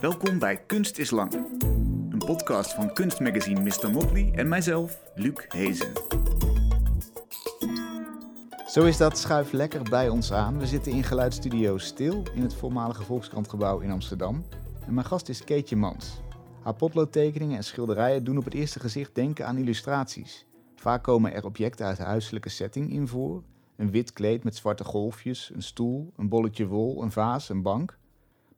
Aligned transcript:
Welkom 0.00 0.38
bij 0.38 0.56
Kunst 0.66 0.98
is 0.98 1.10
Lang. 1.10 1.32
Een 2.10 2.22
podcast 2.26 2.74
van 2.74 2.92
kunstmagazine 2.92 3.60
Mr. 3.60 3.90
Motley 3.90 4.32
en 4.34 4.48
mijzelf, 4.48 5.00
Luc 5.14 5.44
Hezen. 5.48 5.92
Zo 8.66 8.84
is 8.84 8.96
dat, 8.96 9.18
schuif 9.18 9.52
lekker 9.52 9.82
bij 9.82 10.08
ons 10.08 10.32
aan. 10.32 10.58
We 10.58 10.66
zitten 10.66 10.92
in 10.92 11.02
geluidsstudio 11.02 11.78
Stil 11.78 12.22
in 12.34 12.42
het 12.42 12.54
voormalige 12.54 13.02
Volkskrantgebouw 13.02 13.78
in 13.78 13.90
Amsterdam. 13.90 14.44
En 14.86 14.94
mijn 14.94 15.06
gast 15.06 15.28
is 15.28 15.44
Keetje 15.44 15.76
Mans. 15.76 16.20
Haar 16.62 16.74
potloodtekeningen 16.74 17.56
en 17.56 17.64
schilderijen 17.64 18.24
doen 18.24 18.38
op 18.38 18.44
het 18.44 18.54
eerste 18.54 18.80
gezicht 18.80 19.14
denken 19.14 19.46
aan 19.46 19.56
illustraties. 19.56 20.46
Vaak 20.74 21.02
komen 21.02 21.34
er 21.34 21.44
objecten 21.44 21.86
uit 21.86 21.96
de 21.96 22.02
huiselijke 22.02 22.48
setting 22.48 22.92
in 22.92 23.08
voor. 23.08 23.42
Een 23.76 23.90
wit 23.90 24.12
kleed 24.12 24.44
met 24.44 24.56
zwarte 24.56 24.84
golfjes, 24.84 25.50
een 25.54 25.62
stoel, 25.62 26.12
een 26.16 26.28
bolletje 26.28 26.66
wol, 26.66 27.02
een 27.02 27.12
vaas, 27.12 27.48
een 27.48 27.62
bank. 27.62 27.98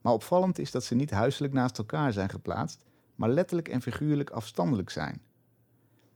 Maar 0.03 0.13
opvallend 0.13 0.59
is 0.59 0.71
dat 0.71 0.83
ze 0.83 0.95
niet 0.95 1.11
huiselijk 1.11 1.53
naast 1.53 1.77
elkaar 1.77 2.13
zijn 2.13 2.29
geplaatst, 2.29 2.83
maar 3.15 3.29
letterlijk 3.29 3.67
en 3.67 3.81
figuurlijk 3.81 4.29
afstandelijk 4.29 4.89
zijn. 4.89 5.21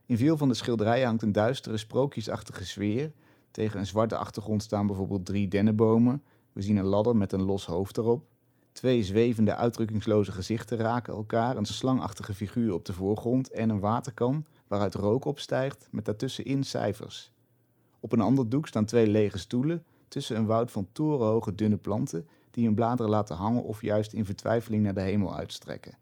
In 0.06 0.18
veel 0.18 0.38
van 0.38 0.48
de 0.48 0.54
schilderijen 0.54 1.06
hangt 1.06 1.22
een 1.22 1.32
duistere, 1.32 1.78
sprookjesachtige 1.78 2.66
sfeer. 2.66 3.12
Tegen 3.52 3.80
een 3.80 3.86
zwarte 3.86 4.18
achtergrond 4.18 4.64
staan 4.64 4.88
bijvoorbeeld 4.88 5.26
drie 5.26 5.48
dennenbomen. 5.48 6.24
We 6.54 6.62
zien 6.62 6.78
een 6.78 6.86
ladder 6.86 7.16
met 7.16 7.32
een 7.32 7.42
los 7.42 7.66
hoofd 7.66 7.98
erop. 7.98 8.26
Twee 8.72 9.04
zwevende, 9.04 9.56
uitdrukkingsloze 9.56 10.32
gezichten 10.32 10.78
raken 10.78 11.14
elkaar, 11.14 11.58
een 11.58 11.66
slangachtige 11.66 12.34
figuur 12.34 12.74
op 12.74 12.86
de 12.86 12.94
voorgrond 12.94 13.50
en 13.52 13.70
een 13.70 13.80
waterkan 13.80 14.46
waaruit 14.68 14.96
rook 14.96 15.26
opstijgt 15.26 15.88
met 15.92 16.06
daartussenin 16.06 16.64
cijfers. 16.64 17.32
Op 18.00 18.12
een 18.12 18.22
ander 18.22 18.50
doek 18.50 18.68
staan 18.68 18.86
twee 18.86 19.08
lege 19.08 19.38
stoelen 19.38 19.84
tussen 20.08 20.36
een 20.36 20.46
woud 20.46 20.72
van 20.72 20.88
torenhoge 20.92 21.56
dunne 21.56 21.78
planten 21.78 22.28
die 22.58 22.66
hun 22.66 22.76
bladeren 22.76 23.12
laten 23.12 23.36
hangen 23.36 23.64
of 23.64 23.82
juist 23.82 24.14
in 24.14 24.26
vertwijfeling 24.26 24.84
naar 24.84 24.94
de 24.94 25.02
hemel 25.02 25.36
uitstrekken. 25.36 25.98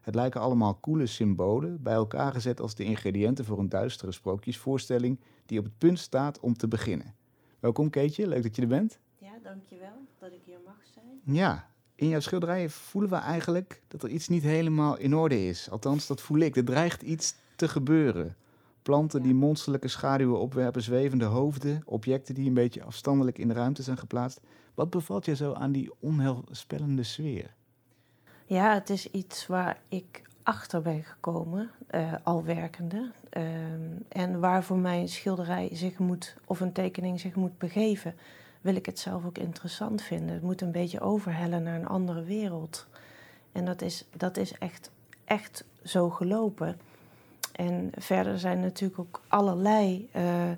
Het 0.00 0.14
lijken 0.14 0.40
allemaal 0.40 0.74
koele 0.74 1.06
symbolen, 1.06 1.82
bij 1.82 1.94
elkaar 1.94 2.32
gezet 2.32 2.60
als 2.60 2.74
de 2.74 2.84
ingrediënten 2.84 3.44
voor 3.44 3.58
een 3.58 3.68
duistere 3.68 4.12
sprookjesvoorstelling 4.12 5.20
die 5.46 5.58
op 5.58 5.64
het 5.64 5.78
punt 5.78 5.98
staat 5.98 6.40
om 6.40 6.56
te 6.56 6.68
beginnen. 6.68 7.14
Welkom 7.60 7.90
Keetje, 7.90 8.26
leuk 8.26 8.42
dat 8.42 8.56
je 8.56 8.62
er 8.62 8.68
bent. 8.68 8.98
Ja, 9.18 9.32
dankjewel 9.42 10.04
dat 10.18 10.32
ik 10.32 10.40
hier 10.44 10.58
mag 10.64 10.76
zijn. 10.94 11.36
Ja, 11.36 11.68
in 11.94 12.08
jouw 12.08 12.20
schilderijen 12.20 12.70
voelen 12.70 13.10
we 13.10 13.16
eigenlijk 13.16 13.82
dat 13.88 14.02
er 14.02 14.08
iets 14.08 14.28
niet 14.28 14.42
helemaal 14.42 14.98
in 14.98 15.14
orde 15.14 15.46
is. 15.46 15.70
Althans, 15.70 16.06
dat 16.06 16.20
voel 16.20 16.38
ik. 16.38 16.56
Er 16.56 16.64
dreigt 16.64 17.02
iets 17.02 17.34
te 17.54 17.68
gebeuren. 17.68 18.36
Planten 18.82 19.22
die 19.22 19.34
monsterlijke 19.34 19.88
schaduwen 19.88 20.40
opwerpen, 20.40 20.82
zwevende 20.82 21.24
hoofden, 21.24 21.82
objecten 21.84 22.34
die 22.34 22.46
een 22.48 22.54
beetje 22.54 22.84
afstandelijk 22.84 23.38
in 23.38 23.48
de 23.48 23.54
ruimte 23.54 23.82
zijn 23.82 23.98
geplaatst. 23.98 24.40
Wat 24.76 24.90
bevalt 24.90 25.24
je 25.24 25.36
zo 25.36 25.52
aan 25.52 25.72
die 25.72 25.90
onheilspellende 26.00 27.02
sfeer? 27.02 27.54
Ja, 28.46 28.74
het 28.74 28.90
is 28.90 29.10
iets 29.10 29.46
waar 29.46 29.80
ik 29.88 30.22
achter 30.42 30.82
ben 30.82 31.04
gekomen, 31.04 31.70
uh, 31.90 32.12
al 32.22 32.44
werkende. 32.44 33.10
Uh, 33.36 33.42
en 34.08 34.40
waar 34.40 34.64
voor 34.64 34.78
mij 34.78 35.00
een 35.00 35.08
schilderij 35.08 35.68
zich 35.72 35.98
moet, 35.98 36.36
of 36.44 36.60
een 36.60 36.72
tekening 36.72 37.20
zich 37.20 37.34
moet 37.34 37.58
begeven, 37.58 38.14
wil 38.60 38.74
ik 38.74 38.86
het 38.86 38.98
zelf 38.98 39.24
ook 39.24 39.38
interessant 39.38 40.02
vinden. 40.02 40.34
Het 40.34 40.42
moet 40.42 40.60
een 40.60 40.72
beetje 40.72 41.00
overhellen 41.00 41.62
naar 41.62 41.80
een 41.80 41.88
andere 41.88 42.22
wereld. 42.22 42.86
En 43.52 43.64
dat 43.64 43.82
is, 43.82 44.04
dat 44.16 44.36
is 44.36 44.58
echt, 44.58 44.90
echt 45.24 45.64
zo 45.84 46.10
gelopen. 46.10 46.78
En 47.52 47.90
verder 47.98 48.38
zijn 48.38 48.60
natuurlijk 48.60 49.00
ook 49.00 49.22
allerlei 49.28 50.08
uh, 50.16 50.50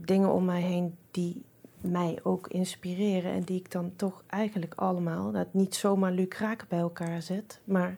dingen 0.00 0.32
om 0.32 0.44
mij 0.44 0.60
heen 0.60 0.96
die 1.10 1.42
mij 1.80 2.18
ook 2.22 2.48
inspireren 2.48 3.32
en 3.32 3.42
die 3.42 3.58
ik 3.60 3.70
dan 3.70 3.92
toch 3.96 4.22
eigenlijk 4.26 4.74
allemaal, 4.76 5.32
dat 5.32 5.54
niet 5.54 5.74
zomaar 5.74 6.12
lucraak 6.12 6.64
bij 6.68 6.78
elkaar 6.78 7.22
zet, 7.22 7.60
maar 7.64 7.96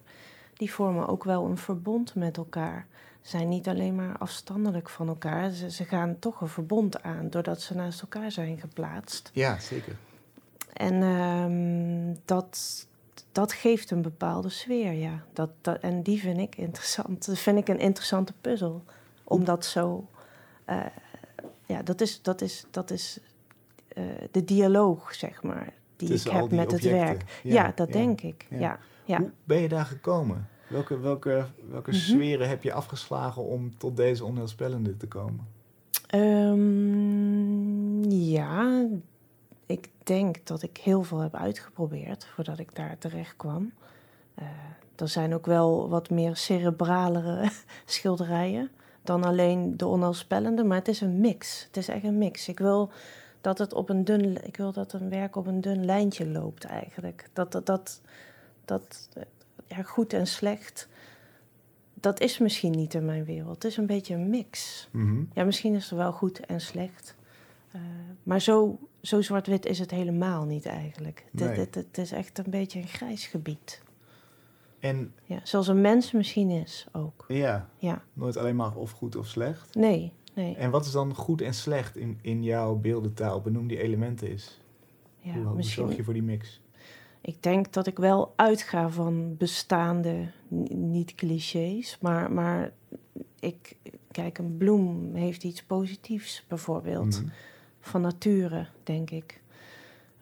die 0.55 0.73
vormen 0.73 1.09
ook 1.09 1.25
wel 1.25 1.45
een 1.45 1.59
verbond 1.59 2.15
met 2.15 2.37
elkaar. 2.37 2.87
Ze 3.21 3.29
zijn 3.29 3.49
niet 3.49 3.69
alleen 3.69 3.95
maar 3.95 4.19
afstandelijk 4.19 4.89
van 4.89 5.09
elkaar, 5.09 5.51
ze, 5.51 5.71
ze 5.71 5.85
gaan 5.85 6.19
toch 6.19 6.41
een 6.41 6.49
verbond 6.49 7.03
aan 7.03 7.31
doordat 7.31 7.61
ze 7.61 7.75
naast 7.75 8.01
elkaar 8.01 8.33
zijn 8.33 8.59
geplaatst. 8.59 9.31
Ja, 9.33 9.59
zeker. 9.59 9.97
En 10.73 11.03
um, 11.03 12.19
dat, 12.25 12.87
dat 13.33 13.53
geeft 13.53 13.91
een 13.91 14.03
bepaalde 14.03 14.49
sfeer, 14.49 14.93
ja. 14.93 15.25
Dat, 15.33 15.51
dat, 15.61 15.81
en 15.81 16.03
die 16.03 16.21
vind 16.21 16.39
ik 16.39 16.57
interessant. 16.57 17.27
Dat 17.27 17.39
vind 17.39 17.59
ik 17.59 17.69
een 17.69 17.79
interessante 17.79 18.33
puzzel. 18.41 18.85
Om 19.25 19.45
dat 19.45 19.65
zo. 19.65 20.07
Uh, 20.67 20.87
ja, 21.67 21.83
dat 21.83 22.01
is, 22.01 22.23
dat 22.23 22.41
is, 22.41 22.65
dat 22.71 22.91
is 22.91 23.19
uh, 23.97 24.05
de 24.31 24.45
dialoog, 24.45 25.15
zeg 25.15 25.43
maar, 25.43 25.73
die 25.97 26.09
Tussen 26.09 26.31
ik 26.31 26.37
heb 26.37 26.51
met 26.51 26.73
objecten. 26.73 26.99
het 26.99 27.09
werk. 27.09 27.41
Ja, 27.43 27.53
ja 27.53 27.73
dat 27.75 27.87
ja, 27.87 27.93
denk 27.93 28.21
ik. 28.21 28.47
Ja. 28.51 28.79
Ja, 29.05 29.19
Hoe 29.19 29.31
ben 29.45 29.61
je 29.61 29.69
daar 29.69 29.85
gekomen? 29.85 30.49
Welke, 30.69 31.01
welke, 31.01 31.45
welke 31.71 31.91
mm 31.91 31.97
-hmm. 31.97 32.07
sferen 32.07 32.49
heb 32.49 32.63
je 32.63 32.73
afgeslagen 32.73 33.45
om 33.45 33.79
tot 33.79 33.97
deze 33.97 34.25
onheilspellende 34.25 34.97
te 34.97 35.09
komen? 35.09 35.47
Um, 36.15 38.11
ja, 38.11 38.87
ik 39.67 39.89
denk 40.03 40.47
dat 40.47 40.63
ik 40.63 40.77
heel 40.77 41.03
veel 41.03 41.19
heb 41.19 41.35
uitgeprobeerd 41.35 42.27
voordat 42.27 42.59
ik 42.59 42.75
daar 42.75 42.99
terecht 42.99 43.37
kwam. 43.37 43.73
Uh, 44.39 44.45
er 44.97 45.09
zijn 45.09 45.35
ook 45.35 45.47
wel 45.47 45.89
wat 45.89 46.11
meer 46.11 46.37
cerebralere 46.37 47.51
schilderijen 47.85 48.71
dan 49.03 49.25
alleen 49.25 49.77
de 49.77 49.87
onheilspellende, 49.87 50.65
maar 50.65 50.79
het 50.79 50.89
is 50.89 51.01
een 51.01 51.21
mix. 51.21 51.65
Het 51.67 51.77
is 51.77 51.89
echt 51.89 52.05
een 52.05 52.19
mix. 52.19 52.49
Ik 52.49 52.59
wil 52.59 52.91
dat 53.41 53.59
het 53.59 53.73
op 53.73 53.89
een 53.89 54.05
dun, 54.05 54.47
ik 54.47 54.57
wil 54.57 54.73
dat 54.73 54.93
een 54.93 55.09
werk 55.09 55.37
op 55.37 55.47
een 55.47 55.61
dun 55.61 55.85
lijntje 55.85 56.27
loopt 56.27 56.65
eigenlijk. 56.65 57.29
Dat 57.33 57.53
dat, 57.53 57.67
dat, 57.67 58.01
dat 58.65 59.09
ja, 59.67 59.83
goed 59.83 60.13
en 60.13 60.27
slecht, 60.27 60.89
dat 61.95 62.21
is 62.21 62.39
misschien 62.39 62.73
niet 62.73 62.95
in 62.95 63.05
mijn 63.05 63.25
wereld. 63.25 63.55
Het 63.55 63.65
is 63.65 63.77
een 63.77 63.87
beetje 63.87 64.15
een 64.15 64.31
mix. 64.31 64.89
Mm 64.91 65.09
-hmm. 65.09 65.29
Ja, 65.35 65.45
misschien 65.45 65.75
is 65.75 65.91
er 65.91 65.97
wel 65.97 66.13
goed 66.13 66.41
en 66.41 66.61
slecht. 66.61 67.17
Uh, 67.75 67.81
maar 68.23 68.41
zo, 68.41 68.79
zo 69.01 69.21
zwart-wit 69.21 69.67
is 69.67 69.79
het 69.79 69.91
helemaal 69.91 70.45
niet 70.45 70.67
eigenlijk. 70.67 71.25
Nee. 71.31 71.49
Het, 71.49 71.57
het, 71.57 71.75
het, 71.75 71.99
is 71.99 72.13
echt 72.13 72.39
een 72.39 72.51
beetje 72.51 72.81
een 72.81 72.89
grijs 72.89 73.27
gebied. 73.27 73.83
En, 74.79 75.15
ja, 75.25 75.41
zoals 75.43 75.69
een 75.69 75.81
mens 75.81 76.13
misschien 76.13 76.51
is 76.51 76.87
ook. 76.93 77.25
Ja, 77.29 77.69
ja. 77.77 78.03
nooit 78.13 78.37
alleen 78.37 78.57
maar 78.57 78.77
of 78.77 78.91
goed 78.91 79.17
of 79.17 79.27
slecht. 79.27 79.75
Nee, 79.75 80.13
nee. 80.35 80.57
En 80.57 80.71
wat 80.71 80.85
is 80.85 80.93
dan 80.93 81.15
goed 81.15 81.41
en 81.41 81.55
slecht 81.55 81.97
in, 81.97 82.19
in 82.23 82.43
jouw 82.43 82.75
beeldentaal? 82.75 83.41
Benoem 83.41 83.67
die 83.67 83.83
elementen 83.83 84.29
eens. 84.29 84.61
Ja, 85.19 85.35
hoe, 85.35 85.63
zorg 85.63 85.97
je 85.97 86.05
voor 86.05 86.15
die 86.15 86.23
mix? 86.23 86.61
Ik 87.21 87.43
denk 87.43 87.73
dat 87.73 87.87
ik 87.87 87.99
wel 87.99 88.33
uitga 88.37 88.89
van 88.89 89.37
bestaande, 89.37 90.31
niet 90.75 91.15
clichés, 91.15 91.99
maar, 92.01 92.33
maar 92.33 92.73
ik, 93.41 93.77
kijk, 94.11 94.39
een 94.39 94.57
bloem 94.57 95.15
heeft 95.15 95.45
iets 95.45 95.63
positiefs 95.63 96.45
bijvoorbeeld. 96.49 97.17
Mm 97.17 97.23
-hmm. 97.23 97.33
Van 97.81 98.01
nature, 98.01 98.67
denk 98.83 99.11
ik. 99.11 99.41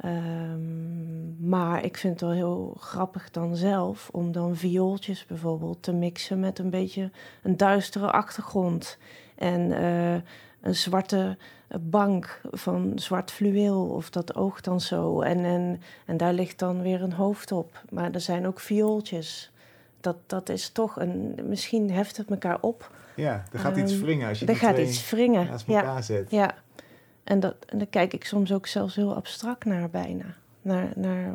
Um, 0.04 1.48
maar 1.48 1.84
ik 1.84 1.96
vind 1.96 2.12
het 2.12 2.22
wel 2.22 2.32
heel 2.32 2.76
grappig 2.80 3.30
dan 3.30 3.56
zelf 3.56 4.08
om 4.12 4.32
dan 4.32 4.56
viooltjes 4.56 5.26
bijvoorbeeld 5.26 5.82
te 5.82 5.92
mixen 5.92 6.40
met 6.40 6.58
een 6.58 6.70
beetje 6.70 7.10
een 7.42 7.56
duistere 7.56 8.10
achtergrond. 8.10 8.98
En 9.38 9.70
uh, 9.70 10.14
een 10.60 10.74
zwarte 10.74 11.36
bank 11.80 12.40
van 12.50 12.92
zwart 12.94 13.30
fluweel 13.30 13.86
of 13.86 14.10
dat 14.10 14.34
oogt 14.34 14.64
dan 14.64 14.80
zo. 14.80 15.20
En, 15.20 15.44
en, 15.44 15.80
en 16.04 16.16
daar 16.16 16.32
ligt 16.32 16.58
dan 16.58 16.82
weer 16.82 17.02
een 17.02 17.12
hoofd 17.12 17.52
op. 17.52 17.82
Maar 17.90 18.10
er 18.12 18.20
zijn 18.20 18.46
ook 18.46 18.60
viooltjes. 18.60 19.52
Dat, 20.00 20.16
dat 20.26 20.48
is 20.48 20.68
toch 20.68 21.00
een... 21.00 21.38
Misschien 21.44 21.90
heft 21.90 22.16
het 22.16 22.30
elkaar 22.30 22.58
op. 22.60 22.90
Ja, 23.16 23.44
er 23.52 23.58
gaat 23.58 23.76
um, 23.76 23.82
iets 23.82 23.98
wringen 23.98 24.28
als 24.28 24.38
je 24.38 24.46
er 24.46 24.52
die 24.52 24.60
gaat 24.60 24.74
twee 24.74 24.86
iets 24.86 25.10
wringen. 25.10 25.46
naast 25.46 25.68
elkaar 25.68 25.84
ja, 25.84 26.02
zet. 26.02 26.30
Ja, 26.30 26.54
en, 27.24 27.40
dat, 27.40 27.54
en 27.66 27.78
daar 27.78 27.86
kijk 27.86 28.12
ik 28.12 28.24
soms 28.24 28.52
ook 28.52 28.66
zelfs 28.66 28.94
heel 28.94 29.14
abstract 29.14 29.64
naar 29.64 29.90
bijna. 29.90 30.24
Naar, 30.62 30.92
naar 30.94 31.34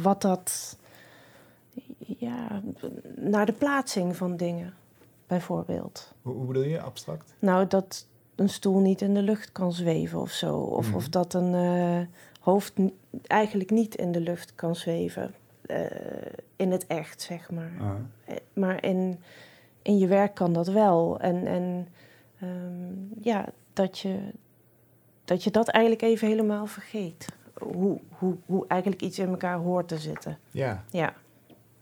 wat 0.00 0.22
dat... 0.22 0.76
Ja, 1.98 2.62
naar 3.16 3.46
de 3.46 3.52
plaatsing 3.52 4.16
van 4.16 4.36
dingen, 4.36 4.74
bijvoorbeeld. 5.36 6.14
Hoe, 6.22 6.34
hoe 6.34 6.46
bedoel 6.46 6.62
je, 6.62 6.80
abstract? 6.80 7.34
Nou, 7.38 7.66
dat 7.66 8.06
een 8.34 8.48
stoel 8.48 8.78
niet 8.80 9.00
in 9.00 9.14
de 9.14 9.22
lucht 9.22 9.52
kan 9.52 9.72
zweven 9.72 10.20
of 10.20 10.30
zo. 10.30 10.56
Of, 10.56 10.86
Mhm. 10.86 10.96
of 10.96 11.08
dat 11.08 11.34
een 11.34 11.52
uh, 11.54 12.06
hoofd 12.40 12.72
eigenlijk 13.26 13.70
niet 13.70 13.94
in 13.94 14.12
de 14.12 14.20
lucht 14.20 14.54
kan 14.54 14.74
zweven. 14.76 15.34
Uh, 15.66 15.78
in 16.56 16.70
het 16.70 16.86
echt, 16.86 17.22
zeg 17.22 17.50
maar. 17.50 17.72
Ah. 17.80 17.86
Uh, 18.28 18.36
maar 18.52 18.84
in, 18.84 19.20
in 19.82 19.98
je 19.98 20.06
werk 20.06 20.34
kan 20.34 20.52
dat 20.52 20.66
wel. 20.68 21.20
En, 21.20 21.46
en 21.46 21.88
um, 22.42 23.10
ja, 23.20 23.48
dat 23.72 23.98
je, 23.98 24.18
dat 25.24 25.44
je 25.44 25.50
dat 25.50 25.68
eigenlijk 25.68 26.04
even 26.04 26.28
helemaal 26.28 26.66
vergeet. 26.66 27.26
Hoe, 27.58 28.00
hoe, 28.18 28.36
hoe 28.46 28.66
eigenlijk 28.66 29.02
iets 29.02 29.18
in 29.18 29.28
elkaar 29.28 29.56
hoort 29.58 29.88
te 29.88 29.98
zitten. 29.98 30.38
Ja. 30.50 30.84
Ja. 30.90 31.14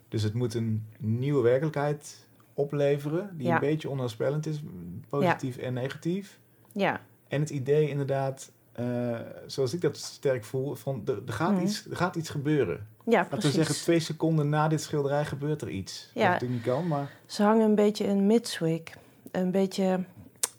Dus 0.09 0.23
het 0.23 0.35
moet 0.35 0.55
een 0.55 0.87
nieuwe 0.99 1.43
werkelijkheid 1.43 2.27
opleveren... 2.61 3.31
die 3.37 3.47
Ja. 3.47 3.55
een 3.55 3.61
beetje 3.61 3.89
onheilspellend 3.91 4.47
is, 4.47 4.63
positief 5.09 5.57
en 5.57 5.73
negatief. 5.73 6.39
Ja, 6.73 7.01
En 7.29 7.41
het 7.41 7.51
idee 7.51 7.89
inderdaad 7.89 8.51
eh, 8.73 9.19
zoals 9.47 9.75
ik 9.75 9.81
dat 9.81 9.97
sterk 9.97 10.45
voel, 10.45 10.75
van 10.75 11.03
er, 11.07 11.19
er, 11.27 11.33
gaat 11.33 11.53
Mhm. 11.53 11.63
iets, 11.63 11.87
er 11.91 11.97
gaat 11.97 12.17
iets 12.17 12.29
gebeuren. 12.29 12.87
Ja, 13.05 13.11
Laten 13.17 13.31
we 13.31 13.37
precies. 13.37 13.55
zeggen, 13.55 13.75
twee 13.75 14.01
seconden 14.01 14.49
na 14.49 14.69
dit 14.69 14.83
schilderij 14.83 15.25
gebeurt 15.25 15.63
er 15.63 15.69
iets. 15.69 16.11
Ja. 16.15 16.23
Dat 16.23 16.33
natuurlijk 16.33 16.65
niet 16.67 16.75
kan, 16.75 16.87
maar... 16.87 17.11
Ze 17.27 17.43
hangen 17.43 17.65
een 17.65 17.75
beetje 17.75 18.05
in 18.05 18.27
midswig. 18.27 18.83
Een 19.31 19.51
beetje 19.51 20.05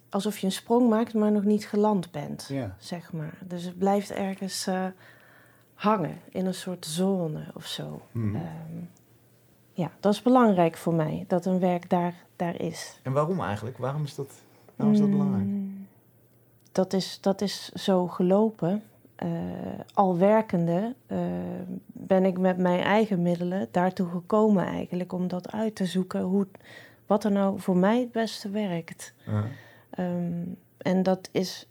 alsof 0.09 0.37
je 0.37 0.45
een 0.45 0.51
sprong 0.51 0.89
maakt, 0.89 1.13
maar 1.13 1.31
nog 1.31 1.43
niet 1.43 1.65
geland 1.65 2.11
bent, 2.11 2.45
Ja. 2.49 2.75
zeg 2.79 3.11
maar. 3.13 3.37
Dus 3.45 3.63
het 3.63 3.77
blijft 3.77 4.11
ergens 4.11 4.67
eh, 4.67 4.85
hangen 5.73 6.17
in 6.29 6.45
een 6.45 6.53
soort 6.53 6.85
zone 6.85 7.43
of 7.53 7.65
zo. 7.65 8.01
Ehm, 8.13 8.35
ja, 9.81 9.91
dat 9.99 10.13
is 10.13 10.21
belangrijk 10.21 10.77
voor 10.77 10.93
mij, 10.93 11.25
dat 11.27 11.45
een 11.45 11.59
werk 11.59 11.89
daar, 11.89 12.13
daar 12.35 12.61
is. 12.61 12.99
En 13.03 13.11
waarom 13.11 13.39
eigenlijk? 13.41 13.77
Waarom 13.77 14.03
is 14.03 14.15
dat, 14.15 14.33
waarom 14.75 14.95
is 14.95 15.01
dat 15.01 15.09
belangrijk? 15.09 15.45
Mm, 15.45 15.87
Dat 16.71 16.93
is, 16.93 17.17
dat 17.21 17.41
is 17.41 17.69
zo 17.69 18.07
gelopen. 18.07 18.83
Eh, 19.15 19.29
al 19.93 20.17
werkende 20.17 20.95
eh, 21.07 21.19
ben 21.85 22.25
ik 22.25 22.37
met 22.37 22.57
mijn 22.57 22.79
eigen 22.79 23.21
middelen 23.21 23.67
daartoe 23.71 24.09
gekomen 24.09 24.65
eigenlijk 24.65 25.13
om 25.13 25.27
dat 25.27 25.51
uit 25.51 25.75
te 25.75 25.85
zoeken 25.85 26.21
hoe, 26.21 26.47
wat 27.05 27.23
er 27.23 27.31
nou 27.31 27.59
voor 27.59 27.77
mij 27.77 27.99
het 27.99 28.11
beste 28.11 28.49
werkt. 28.49 29.13
Ehm, 29.89 30.43
en 30.77 31.03
dat 31.03 31.29
is, 31.31 31.67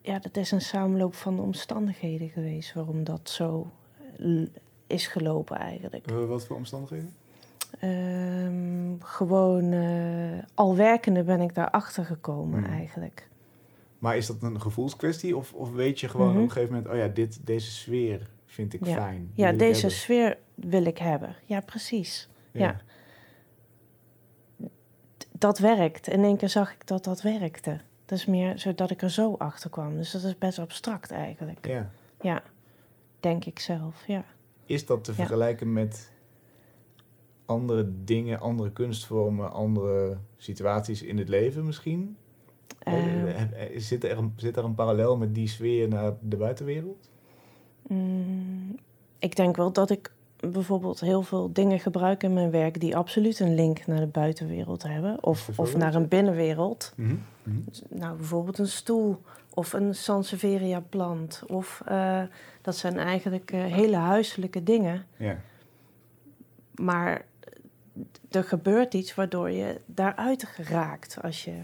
ja, 0.00 0.18
dat 0.18 0.36
is 0.36 0.50
een 0.50 0.60
samenloop 0.60 1.14
van 1.14 1.40
omstandigheden 1.40 2.28
geweest 2.28 2.74
waarom 2.74 3.04
dat 3.04 3.30
zo 3.30 3.70
eh, 4.18 4.46
is 4.90 5.06
gelopen 5.06 5.56
eigenlijk. 5.56 6.06
Eh, 6.06 6.24
wat 6.24 6.46
voor 6.46 6.56
omstandigheden? 6.56 7.14
Ehm, 7.80 8.94
gewoon 9.00 9.72
eh, 9.72 10.42
al 10.54 10.76
werkende 10.76 11.22
ben 11.22 11.40
ik 11.40 11.54
daarachter 11.54 12.04
gekomen 12.04 12.60
Mhm. 12.60 12.70
eigenlijk. 12.72 13.28
Maar 13.98 14.16
is 14.16 14.26
dat 14.26 14.42
een 14.42 14.60
gevoelskwestie? 14.60 15.36
Of, 15.36 15.52
of 15.52 15.72
weet 15.72 16.00
je 16.00 16.08
gewoon 16.08 16.28
Mhm. 16.28 16.36
op 16.36 16.42
een 16.42 16.50
gegeven 16.50 16.74
moment... 16.74 16.92
oh 16.92 16.98
ja, 16.98 17.08
dit, 17.08 17.46
deze 17.46 17.70
sfeer 17.70 18.30
vind 18.46 18.72
ik 18.74 18.86
Ja. 18.86 18.94
fijn. 18.94 19.30
Ja, 19.34 19.52
deze 19.52 19.72
hebben. 19.80 19.90
sfeer 19.98 20.38
wil 20.54 20.84
ik 20.84 20.98
hebben. 20.98 21.36
Ja, 21.44 21.60
precies. 21.60 22.28
ja. 22.52 22.80
Dat 25.38 25.58
werkt. 25.58 26.08
In 26.08 26.24
één 26.24 26.36
keer 26.36 26.48
zag 26.48 26.72
ik 26.72 26.86
dat 26.86 27.04
dat 27.04 27.22
werkte. 27.22 27.80
Dat 28.06 28.18
is 28.18 28.26
meer 28.26 28.58
zodat 28.58 28.90
ik 28.90 29.02
er 29.02 29.10
zo 29.10 29.34
achter 29.38 29.70
kwam. 29.70 29.96
Dus 29.96 30.10
dat 30.10 30.22
is 30.22 30.38
best 30.38 30.58
abstract 30.58 31.10
eigenlijk. 31.10 31.66
ja. 31.66 31.90
Ja, 32.20 32.42
denk 33.20 33.44
ik 33.44 33.58
zelf. 33.58 34.06
Ja. 34.06 34.24
Is 34.70 34.86
dat 34.86 35.04
te 35.04 35.10
Ja. 35.10 35.16
vergelijken 35.16 35.72
met 35.72 36.10
andere 37.46 37.90
dingen, 38.04 38.40
andere 38.40 38.70
kunstvormen, 38.72 39.52
andere 39.52 40.16
situaties 40.36 41.02
in 41.02 41.18
het 41.18 41.28
leven 41.28 41.66
misschien? 41.66 42.16
Ehm, 42.78 42.96
Eh, 43.26 43.42
eh, 43.42 43.80
zit, 43.80 44.04
er 44.04 44.18
een, 44.18 44.32
zit 44.36 44.56
er 44.56 44.64
een 44.64 44.74
parallel 44.74 45.16
met 45.16 45.34
die 45.34 45.48
sfeer 45.48 45.88
naar 45.88 46.12
de 46.20 46.36
buitenwereld? 46.36 47.08
Mm, 47.88 48.74
ik 49.18 49.36
denk 49.36 49.56
wel 49.56 49.72
dat 49.72 49.90
ik 49.90 50.12
bijvoorbeeld 50.36 51.00
heel 51.00 51.22
veel 51.22 51.52
dingen 51.52 51.80
gebruik 51.80 52.22
in 52.22 52.32
mijn 52.34 52.50
werk 52.50 52.80
die 52.80 52.96
absoluut 52.96 53.40
een 53.40 53.54
link 53.54 53.86
naar 53.86 54.00
de 54.00 54.06
buitenwereld 54.06 54.82
hebben. 54.82 55.24
Of, 55.24 55.50
of 55.56 55.76
naar 55.76 55.94
een 55.94 56.08
binnenwereld. 56.08 56.92
Mhm. 56.96 57.14
Mhm. 57.42 57.58
Nou, 57.88 58.16
bijvoorbeeld 58.16 58.58
een 58.58 58.66
stoel 58.68 59.20
of 59.54 59.72
een 59.72 59.94
Sansevieria 59.94 60.80
plant. 60.88 61.42
Of 61.46 61.82
eh, 61.86 62.22
dat 62.70 62.78
zijn 62.78 62.98
eigenlijk 62.98 63.52
eh, 63.52 63.64
hele 63.64 63.96
huiselijke 63.96 64.62
dingen. 64.62 65.06
Ja. 65.16 65.36
Maar 66.74 67.24
er 68.30 68.44
gebeurt 68.44 68.94
iets 68.94 69.14
waardoor 69.14 69.50
je 69.50 69.80
daaruit 69.86 70.42
raakt 70.56 71.22
als, 71.22 71.44
je, 71.44 71.62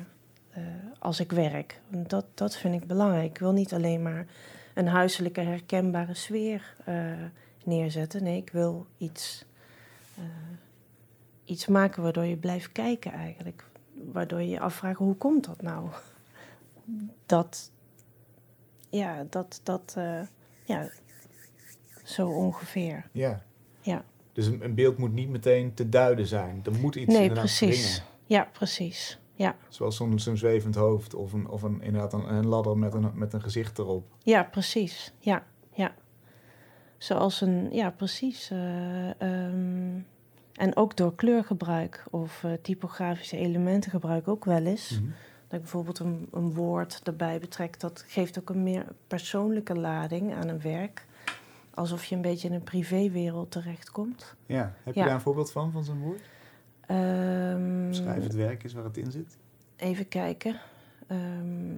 eh, 0.51 0.63
als 0.99 1.21
ik 1.21 1.33
werk. 1.33 1.81
Dat, 1.89 2.27
dat 2.35 2.57
vind 2.57 2.75
ik 2.75 2.87
belangrijk. 2.87 3.31
Ik 3.31 3.39
wil 3.39 3.53
niet 3.53 3.75
alleen 3.75 4.03
maar 4.03 4.27
een 4.75 4.87
huiselijke 4.87 5.41
herkenbare 5.41 6.15
sfeer 6.15 6.75
eh, 6.85 7.13
neerzetten. 7.65 8.23
Nee, 8.23 8.37
ik 8.37 8.51
wil 8.51 8.87
iets, 8.99 9.45
iets 11.45 11.67
maken 11.67 12.03
waardoor 12.03 12.25
je 12.25 12.37
blijft 12.37 12.73
kijken 12.73 13.13
eigenlijk. 13.13 13.65
Waardoor 13.93 14.41
je 14.41 14.49
je 14.49 14.61
afvraagt, 14.61 14.99
hoe 14.99 15.15
komt 15.15 15.45
dat 15.45 15.63
nou? 15.63 15.89
Dat, 17.27 17.71
ja, 18.91 19.27
dat, 19.31 19.61
dat, 19.63 19.97
ja, 20.67 20.91
zo 22.05 22.29
ongeveer. 22.29 23.09
ja. 23.13 23.45
Ja. 23.81 24.05
Dus 24.33 24.47
een, 24.47 24.65
een 24.65 24.75
beeld 24.75 24.99
moet 24.99 25.13
niet 25.13 25.29
meteen 25.29 25.75
te 25.75 25.89
duiden 25.89 26.27
zijn. 26.27 26.61
Er 26.65 26.73
moet 26.73 26.95
iets 26.97 27.07
Nee, 27.07 27.21
inderdaad 27.21 27.45
precies. 27.45 28.03
Ja, 28.27 28.49
precies. 28.53 29.19
Ja, 29.35 29.57
Zoals 29.69 29.97
zo'n 29.97 30.19
zo'n 30.19 30.37
zwevend 30.37 30.75
hoofd 30.75 31.15
of, 31.15 31.33
een, 31.33 31.49
of 31.49 31.63
een, 31.63 31.83
inderdaad 31.83 32.13
een, 32.13 32.35
een 32.35 32.47
ladder 32.47 32.79
met 32.79 32.95
een, 32.95 33.11
met 33.15 33.33
een 33.33 33.43
gezicht 33.43 33.79
erop. 33.79 34.05
ja 34.23 34.43
precies. 34.43 35.13
Ja, 35.19 35.45
ja. 35.73 35.95
Zoals 36.99 37.41
een, 37.41 37.69
ja, 37.73 37.91
precies. 37.91 38.51
eh, 38.51 39.21
ehm, 39.21 39.99
en 40.53 40.77
ook 40.77 40.97
door 40.97 41.15
kleurgebruik 41.15 42.05
of 42.11 42.45
eh, 42.45 42.53
typografische 42.63 43.37
elementen 43.37 43.91
gebruik 43.91 44.29
ook 44.29 44.45
wel 44.45 44.65
eens. 44.65 44.91
Mhm. 45.01 45.11
Dat 45.47 45.55
ik 45.57 45.61
bijvoorbeeld 45.61 45.99
een, 45.99 46.29
een 46.33 46.55
woord 46.55 47.01
erbij 47.05 47.39
betrek, 47.39 47.81
dat 47.81 48.05
geeft 48.07 48.39
ook 48.39 48.51
een 48.51 48.63
meer 48.63 48.85
persoonlijke 49.07 49.75
lading 49.79 50.35
aan 50.35 50.49
een 50.49 50.61
werk. 50.61 51.07
Alsof 51.75 52.05
je 52.05 52.15
een 52.15 52.23
beetje 52.23 52.49
in 52.49 52.55
een 52.55 52.63
privéwereld 52.63 53.51
terechtkomt. 53.51 54.35
Ja. 54.47 54.75
Heb 54.83 54.95
Ja. 54.95 55.01
je 55.01 55.07
daar 55.07 55.15
een 55.17 55.21
voorbeeld 55.23 55.53
van, 55.53 55.73
van 55.73 55.85
zo'n 55.85 56.01
woord? 56.01 56.21
Ehm, 56.87 57.93
Schrijf 57.93 58.23
het 58.23 58.35
werk 58.35 58.65
is 58.65 58.73
waar 58.73 58.85
het 58.85 58.97
in 58.97 59.11
zit. 59.11 59.37
Even 59.77 60.09
kijken. 60.09 60.61
Ehm, 61.07 61.75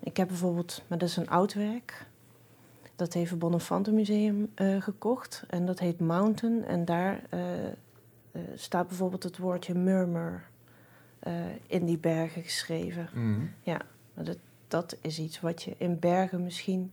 ik 0.00 0.16
heb 0.16 0.28
bijvoorbeeld, 0.28 0.82
maar 0.86 0.98
dat 0.98 1.08
is 1.08 1.16
een 1.16 1.28
oud 1.28 1.54
werk. 1.54 2.06
Dat 2.96 3.12
heeft 3.12 3.30
het 3.30 3.38
Bonnefante 3.38 3.92
Museum 3.92 4.50
eh, 4.54 4.82
gekocht. 4.82 5.44
En 5.48 5.66
dat 5.66 5.78
heet 5.78 6.00
Mountain. 6.00 6.64
En 6.64 6.84
daar 6.84 7.20
eh, 7.30 7.66
eh, 7.66 7.72
staat 8.54 8.88
bijvoorbeeld 8.88 9.22
het 9.22 9.38
woordje 9.38 9.74
murmur 9.74 10.42
eh, 11.26 11.32
in 11.66 11.84
die 11.84 11.98
bergen 11.98 12.42
geschreven. 12.42 13.08
Mhm. 13.12 13.40
Maar 14.14 14.24
dat, 14.24 14.38
dat 14.68 14.96
is 15.00 15.18
iets 15.18 15.40
wat 15.40 15.62
je 15.62 15.74
in 15.78 15.98
bergen 15.98 16.42
misschien 16.42 16.92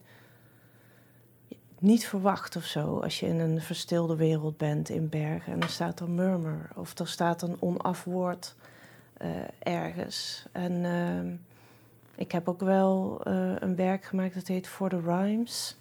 niet 1.80 2.08
verwacht 2.08 2.56
of 2.56 2.64
zo. 2.64 3.00
Als 3.00 3.20
je 3.20 3.26
in 3.26 3.40
een 3.40 3.62
verstilde 3.62 4.16
wereld 4.16 4.58
bent 4.58 4.90
in 4.90 5.10
bergen 5.10 5.54
en 5.54 5.62
er 5.62 5.70
staat 5.70 6.00
er 6.00 6.10
murmur 6.10 6.70
of 6.76 7.00
er 7.00 7.08
staat 7.08 7.42
een 7.42 7.58
onaf 7.60 8.04
woord 8.04 8.56
eh, 9.18 9.30
ergens. 9.60 10.46
En 10.52 10.86
ehm, 10.86 11.36
ik 12.16 12.32
heb 12.32 12.50
ook 12.50 12.62
wel 12.62 13.22
eh, 13.24 13.56
een 13.60 13.76
werk 13.76 14.06
gemaakt 14.06 14.34
dat 14.34 14.48
heet 14.48 14.68
For 14.68 14.90
the 14.90 15.02
Rhymes. 15.02 15.78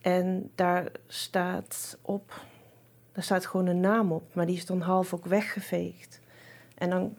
En 0.00 0.50
daar 0.54 0.90
staat 1.06 1.98
op, 2.02 2.44
daar 3.12 3.24
staat 3.24 3.46
gewoon 3.46 3.66
een 3.66 3.80
naam 3.80 4.12
op, 4.12 4.34
maar 4.34 4.46
die 4.46 4.56
is 4.56 4.66
dan 4.66 4.80
half 4.80 5.14
ook 5.14 5.24
weggeveegd. 5.24 6.20
En 6.74 6.90
dan 6.90 7.14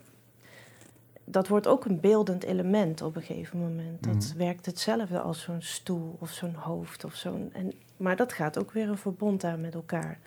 dat 1.30 1.48
wordt 1.48 1.68
ook 1.68 1.86
een 1.86 2.00
beeldend 2.00 2.44
element 2.44 3.02
op 3.02 3.16
een 3.16 3.22
gegeven 3.22 3.60
moment. 3.60 4.04
Dat 4.04 4.16
Mhm. 4.30 4.38
werkt 4.38 4.66
hetzelfde 4.66 5.20
als 5.20 5.42
zo'n 5.42 5.62
stoel 5.62 6.16
of 6.20 6.30
zo'n 6.30 6.54
hoofd 6.56 7.04
of 7.04 7.16
zo'n. 7.16 7.50
En, 7.54 7.74
maar 7.98 8.16
dat 8.16 8.34
gaat 8.34 8.60
ook 8.60 8.72
weer 8.72 8.90
een 8.90 8.98
verbond 8.98 9.44
aan 9.44 9.62
met 9.62 9.74
elkaar. 9.74 10.20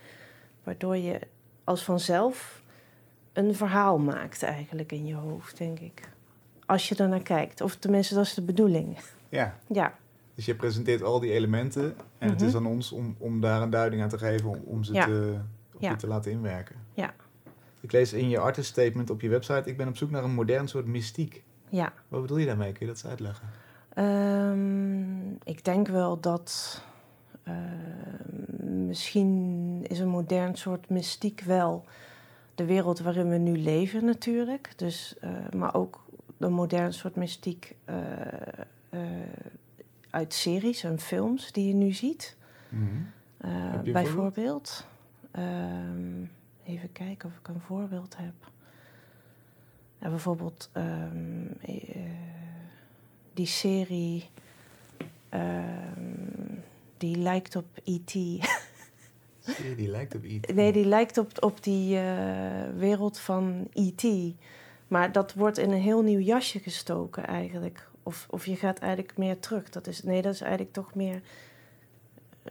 Waardoor 0.65 0.97
je 0.97 1.21
als 1.65 1.85
vanzelf 1.85 2.63
een 3.33 3.55
verhaal 3.55 3.99
maakt 3.99 4.43
eigenlijk 4.43 4.93
in 4.93 5.07
je 5.07 5.15
hoofd, 5.15 5.59
denk 5.59 5.79
ik. 5.79 6.09
Als 6.67 6.89
je 6.89 6.95
ernaar 6.95 7.23
kijkt. 7.23 7.61
Of 7.61 7.77
tenminste, 7.77 8.15
dat 8.15 8.25
is 8.25 8.35
de 8.35 8.43
bedoeling. 8.43 8.99
Ja. 9.29 9.55
Ja, 9.69 9.95
Dus 10.35 10.45
je 10.45 10.55
presenteert 10.55 11.03
al 11.03 11.21
die 11.21 11.33
elementen 11.33 11.95
en 12.19 12.29
het 12.29 12.39
Mhm. 12.39 12.49
is 12.49 12.55
aan 12.55 12.67
ons 12.67 12.93
om, 12.93 13.15
om 13.19 13.41
daar 13.41 13.63
een 13.63 13.71
duiding 13.71 14.03
aan 14.03 14.09
te 14.09 14.19
geven, 14.19 14.49
om, 14.49 14.61
om 14.65 14.85
ze 14.85 14.93
Ja. 14.93 15.05
te, 15.05 15.39
Ja. 15.79 15.97
te 15.97 16.07
laten 16.07 16.31
inwerken. 16.33 16.77
Ja. 16.95 17.15
Ik 17.81 17.93
lees 17.93 18.13
in 18.13 18.29
je 18.29 18.39
artist 18.39 18.71
statement 18.71 19.11
op 19.11 19.21
je 19.21 19.29
website, 19.29 19.71
ik 19.71 19.77
ben 19.77 19.89
op 19.89 19.97
zoek 19.97 20.11
naar 20.11 20.25
een 20.25 20.35
modern 20.35 20.69
soort 20.69 20.87
mystiek. 20.87 21.43
ja. 21.69 21.93
Wat 22.09 22.21
bedoel 22.21 22.37
je 22.37 22.47
daarmee? 22.47 22.73
Kun 22.73 22.87
je 22.87 22.93
dat 22.93 23.03
eens 23.03 23.11
uitleggen? 23.11 23.49
Ehm, 23.95 25.31
ik 25.45 25.65
denk 25.65 25.89
wel 25.89 26.21
dat 26.21 26.83
ehm, 27.43 28.87
misschien 28.87 29.85
is 29.89 29.99
een 29.99 30.09
modern 30.09 30.57
soort 30.57 30.89
mystiek 30.89 31.41
wel 31.41 31.85
de 32.55 32.65
wereld 32.65 33.01
waarin 33.01 33.29
we 33.29 33.37
nu 33.37 33.57
leven 33.57 34.05
natuurlijk. 34.05 34.73
Dus, 34.77 35.17
eh, 35.21 35.31
maar 35.57 35.75
ook 35.75 36.01
een 36.39 36.53
modern 36.53 36.93
soort 36.93 37.17
mystiek 37.17 37.77
eh, 37.85 37.97
eh, 38.89 39.01
uit 40.11 40.35
series 40.35 40.85
en 40.85 40.99
films 40.99 41.53
die 41.53 41.67
je 41.67 41.75
nu 41.75 41.93
ziet. 41.93 42.37
Mhm. 42.69 42.85
Eh, 43.37 43.75
een 43.85 43.93
bijvoorbeeld. 43.93 44.87
Even 46.71 46.93
kijken 46.93 47.29
of 47.29 47.37
ik 47.39 47.49
een 47.49 47.61
voorbeeld 47.61 48.17
heb. 48.17 48.35
Bijvoorbeeld 49.99 50.71
ehm, 50.73 51.47
eh, 51.61 52.01
die 53.35 53.47
serie 53.47 54.31
ehm, 55.29 56.31
die 56.97 57.17
lijkt 57.17 57.57
op 57.57 57.67
E 57.85 57.95
E.T. 57.95 58.13
Je, 58.13 59.75
die 59.77 59.89
lijkt 59.89 60.15
op 60.15 60.25
iets. 60.25 60.53
nee, 60.53 60.73
die 60.73 60.85
lijkt 60.85 61.19
op, 61.19 61.43
op 61.43 61.63
die 61.63 61.99
eh, 61.99 62.71
wereld 62.77 63.19
van 63.19 63.69
E.T. 63.73 64.35
Maar 64.89 65.13
dat 65.13 65.35
wordt 65.35 65.59
in 65.59 65.71
een 65.71 65.81
heel 65.81 66.03
nieuw 66.03 66.19
jasje 66.19 66.59
gestoken 66.59 67.27
eigenlijk. 67.27 67.89
Of, 68.03 68.27
of 68.31 68.47
je 68.47 68.57
gaat 68.57 68.79
eigenlijk 68.79 69.17
meer 69.17 69.39
terug. 69.39 69.69
Dat 69.69 69.87
is, 69.87 70.03
nee, 70.03 70.23
dat 70.23 70.35
is 70.35 70.41
eigenlijk 70.41 70.73
toch 70.73 70.95
meer 70.95 71.23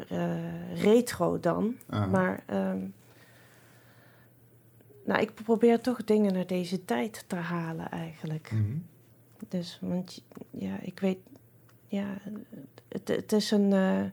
eh, 0.08 0.82
retro 0.84 1.40
dan. 1.40 1.76
Ah. 1.90 2.12
Maar 2.12 2.44
ehm, 2.46 2.80
nou, 5.10 5.22
ik 5.22 5.34
probeer 5.34 5.82
toch 5.82 6.04
dingen 6.04 6.34
naar 6.34 6.48
deze 6.48 6.86
tijd 6.86 7.24
te 7.28 7.36
halen 7.36 7.92
eigenlijk. 7.92 8.52
Mhm. 8.52 8.78
Dus, 9.48 9.78
want 9.82 10.24
ja, 10.50 10.80
ik 10.82 11.00
weet, 11.00 11.18
ja, 11.88 12.18
het, 12.88 13.08
het 13.08 13.32
is 13.32 13.52
een, 13.52 13.74
eh, 13.74 14.04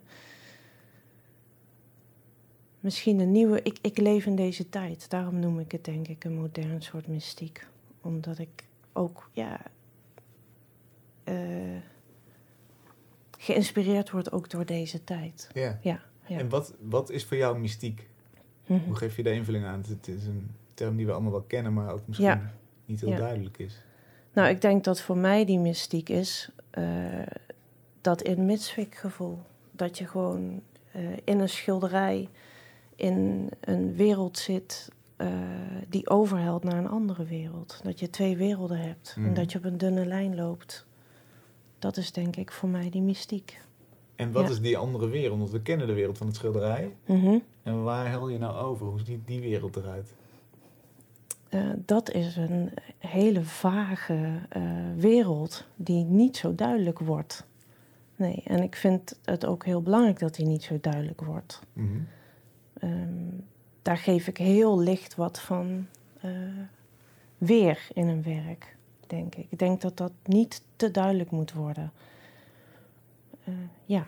misschien 2.81 3.21
een 3.21 3.33
nieuwe, 3.33 3.63
ik, 3.63 3.79
ik 3.81 3.99
leef 3.99 4.27
in 4.27 4.37
deze 4.37 4.69
tijd. 4.69 5.11
Daarom 5.11 5.39
noem 5.39 5.59
ik 5.59 5.73
het 5.73 5.85
denk 5.85 6.09
ik 6.09 6.25
een 6.25 6.35
modern 6.35 6.83
soort 6.83 7.07
mystiek. 7.07 7.67
Omdat 8.01 8.39
ik 8.39 8.65
ook, 8.93 9.31
ja, 9.33 9.61
eh, 11.25 11.77
geïnspireerd 13.39 14.11
word 14.11 14.33
ook 14.33 14.51
door 14.51 14.67
deze 14.67 15.05
tijd. 15.05 15.51
Ja. 15.53 15.79
Ja, 15.83 16.03
ja. 16.27 16.39
En 16.39 16.49
wat, 16.49 16.75
wat 16.81 17.11
is 17.11 17.25
voor 17.25 17.37
jou 17.37 17.59
mystiek? 17.59 18.09
Mhm. 18.67 18.85
Hoe 18.85 18.97
geef 18.97 19.17
je 19.17 19.23
daar 19.23 19.35
invulling 19.35 19.65
aan? 19.65 19.85
Het 19.89 20.09
is 20.09 20.27
een 20.27 20.51
term 20.77 20.97
die 20.97 21.07
we 21.07 21.13
allemaal 21.13 21.31
wel 21.33 21.43
kennen, 21.47 21.73
maar 21.73 21.93
ook 21.93 22.01
misschien 22.07 22.29
Ja. 22.29 22.53
niet 22.85 23.01
heel 23.01 23.09
Ja. 23.11 23.17
duidelijk 23.17 23.59
is. 23.59 23.83
Nou, 24.33 24.49
ik 24.49 24.61
denk 24.61 24.85
dat 24.85 25.01
voor 25.01 25.17
mij 25.17 25.45
die 25.45 25.59
mystiek 25.59 26.09
is 26.09 26.51
eh, 26.71 26.85
dat 28.01 28.23
in 28.23 28.47
Mitswik 28.47 28.95
gevoel. 28.95 29.39
Dat 29.71 29.99
je 29.99 30.07
gewoon 30.07 30.61
eh, 30.93 31.03
in 31.25 31.39
een 31.41 31.49
schilderij 31.49 32.29
in 32.97 33.49
een 33.61 33.95
wereld 33.97 34.39
zit 34.39 34.89
eh, 35.17 35.29
die 35.89 36.09
overhelt 36.09 36.65
naar 36.65 36.77
een 36.79 36.89
andere 36.89 37.25
wereld. 37.25 37.81
Dat 37.83 38.01
je 38.01 38.11
twee 38.11 38.37
werelden 38.37 38.79
hebt 38.79 39.15
Mhm. 39.19 39.27
en 39.29 39.35
dat 39.35 39.53
je 39.53 39.59
op 39.59 39.65
een 39.65 39.79
dunne 39.79 40.07
lijn 40.07 40.35
loopt. 40.35 40.87
Dat 41.79 41.97
is 41.97 42.13
denk 42.13 42.37
ik 42.37 42.53
voor 42.53 42.69
mij 42.69 42.91
die 42.91 43.03
mystiek. 43.03 43.61
En 44.17 44.33
wat 44.33 44.43
Ja. 44.45 44.51
is 44.51 44.61
die 44.61 44.77
andere 44.77 45.09
wereld? 45.09 45.39
Want 45.39 45.51
we 45.51 45.61
kennen 45.63 45.87
de 45.87 45.93
wereld 45.93 46.19
van 46.19 46.27
het 46.27 46.37
schilderij. 46.37 46.97
Mhm. 47.07 47.39
En 47.63 47.83
waar 47.83 48.09
hel 48.11 48.29
je 48.29 48.39
nou 48.39 48.57
over? 48.57 48.87
Hoe 48.87 49.01
ziet 49.05 49.27
die 49.27 49.41
wereld 49.41 49.77
eruit? 49.77 50.15
Eh, 51.57 51.71
dat 51.85 52.11
is 52.11 52.37
een 52.37 52.71
hele 52.99 53.43
vage 53.45 54.41
eh, 54.49 54.63
wereld 54.97 55.67
die 55.77 56.05
niet 56.05 56.37
zo 56.37 56.55
duidelijk 56.55 56.99
wordt. 56.99 57.47
Nee, 58.17 58.43
en 58.45 58.63
ik 58.63 58.77
vind 58.77 59.19
het 59.25 59.47
ook 59.47 59.65
heel 59.65 59.83
belangrijk 59.83 60.19
dat 60.19 60.35
die 60.35 60.47
niet 60.47 60.63
zo 60.63 60.79
duidelijk 60.81 61.21
wordt. 61.21 61.61
Mhm. 61.73 61.89
Ehm, 62.79 63.25
daar 63.83 63.97
geef 63.99 64.27
ik 64.27 64.37
heel 64.37 64.79
licht 64.81 65.15
wat 65.15 65.41
van 65.41 65.87
eh, 66.21 66.31
weer 67.39 67.89
in 67.93 68.09
een 68.09 68.23
werk, 68.23 68.77
denk 69.07 69.35
ik. 69.35 69.47
Ik 69.51 69.59
denk 69.59 69.81
dat 69.81 69.97
dat 69.97 70.13
niet 70.25 70.63
te 70.77 70.91
duidelijk 70.91 71.31
moet 71.31 71.53
worden. 71.53 71.93
Ja, 73.85 74.07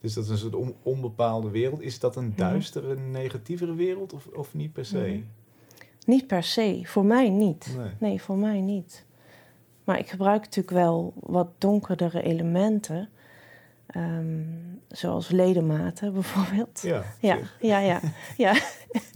Dus 0.00 0.14
dat 0.14 0.24
is 0.24 0.30
een 0.30 0.38
soort 0.38 0.54
on- 0.54 0.74
onbepaalde 0.82 1.50
wereld. 1.50 1.80
Is 1.80 1.98
dat 1.98 2.16
een 2.16 2.26
Mhm. 2.28 2.36
duistere, 2.36 2.96
negatievere 2.96 3.74
wereld 3.74 4.12
of, 4.12 4.26
of 4.26 4.54
niet 4.54 4.72
per 4.72 4.84
se? 4.84 5.22
Niet 6.06 6.26
per 6.26 6.42
se. 6.42 6.80
Voor 6.84 7.04
mij 7.04 7.28
niet. 7.30 7.74
Nee. 7.78 7.90
Nee, 7.98 8.22
voor 8.22 8.36
mij 8.36 8.60
niet. 8.60 9.04
Maar 9.84 9.98
ik 9.98 10.08
gebruik 10.10 10.40
natuurlijk 10.42 10.76
wel 10.76 11.12
wat 11.16 11.48
donkerdere 11.58 12.22
elementen. 12.22 13.08
ehm, 13.86 14.42
zoals 14.88 15.28
ledematen 15.28 16.12
bijvoorbeeld. 16.20 16.80
Ja, 16.82 17.02
Ja, 17.20 17.38
ja, 17.60 17.78
ja, 17.78 18.00
ja. 18.36 18.54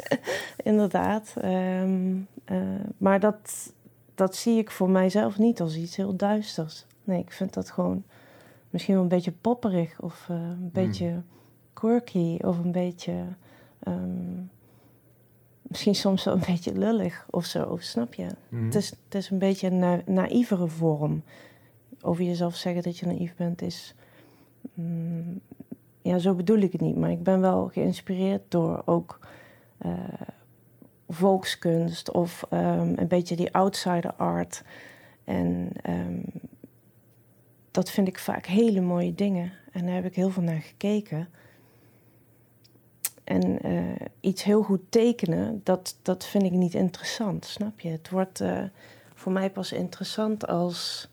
inderdaad. 0.70 1.34
Ehm, 1.40 2.14
eh, 2.44 2.58
maar 2.98 3.20
dat, 3.20 3.72
dat 4.14 4.36
zie 4.36 4.58
ik 4.58 4.70
voor 4.70 4.90
mijzelf 4.90 5.38
niet 5.38 5.60
als 5.60 5.76
iets 5.76 5.96
heel 5.96 6.16
duisters. 6.16 6.86
Nee, 7.04 7.20
ik 7.20 7.32
vind 7.32 7.54
dat 7.54 7.70
gewoon 7.70 8.02
misschien 8.70 8.94
wel 8.94 9.02
een 9.02 9.08
beetje 9.08 9.32
popperig 9.32 10.00
of 10.00 10.26
eh, 10.28 10.36
een 10.36 10.70
beetje 10.72 11.22
quirky 11.72 12.38
of 12.40 12.58
een 12.58 12.72
beetje. 12.72 13.12
ehm, 13.82 14.42
misschien 15.74 15.94
soms 15.94 16.24
wel 16.24 16.34
een 16.34 16.44
beetje 16.54 16.78
lullig 16.78 17.26
of 17.30 17.44
zo, 17.44 17.76
snap 17.80 18.14
je? 18.14 18.26
Mhm. 18.48 18.64
Het, 18.64 18.74
is, 18.74 18.90
het 18.90 19.14
is 19.14 19.30
een 19.30 19.38
beetje 19.38 19.66
een 19.66 19.78
na 19.78 20.00
naïvere 20.06 20.68
vorm. 20.68 21.22
Over 22.00 22.24
jezelf 22.24 22.54
zeggen 22.54 22.82
dat 22.82 22.98
je 22.98 23.06
naïef 23.06 23.34
bent 23.36 23.62
is. 23.62 23.94
mm, 24.74 25.40
ja, 26.02 26.18
zo 26.18 26.34
bedoel 26.34 26.58
ik 26.58 26.72
het 26.72 26.80
niet. 26.80 26.96
Maar 26.96 27.10
ik 27.10 27.22
ben 27.22 27.40
wel 27.40 27.68
geïnspireerd 27.68 28.42
door 28.48 28.82
ook 28.84 29.18
eh, 29.78 29.92
volkskunst 31.08 32.10
of 32.10 32.46
ehm, 32.50 32.92
een 32.96 33.08
beetje 33.08 33.36
die 33.36 33.52
outsider 33.52 34.14
art. 34.14 34.62
En 35.24 35.68
ehm, 35.82 36.20
dat 37.70 37.90
vind 37.90 38.08
ik 38.08 38.18
vaak 38.18 38.46
hele 38.46 38.80
mooie 38.80 39.14
dingen. 39.14 39.52
En 39.72 39.86
daar 39.86 39.94
heb 39.94 40.04
ik 40.04 40.14
heel 40.14 40.30
veel 40.30 40.42
naar 40.42 40.60
gekeken. 40.60 41.28
En 43.24 43.62
eh, 43.62 44.06
iets 44.20 44.42
heel 44.42 44.62
goed 44.62 44.80
tekenen, 44.88 45.60
dat, 45.64 45.96
dat 46.02 46.24
vind 46.24 46.44
ik 46.44 46.52
niet 46.52 46.74
interessant, 46.74 47.44
snap 47.44 47.80
je? 47.80 47.88
Het 47.88 48.10
wordt 48.10 48.40
eh, 48.40 48.62
voor 49.14 49.32
mij 49.32 49.50
pas 49.50 49.72
interessant 49.72 50.46
als... 50.46 51.08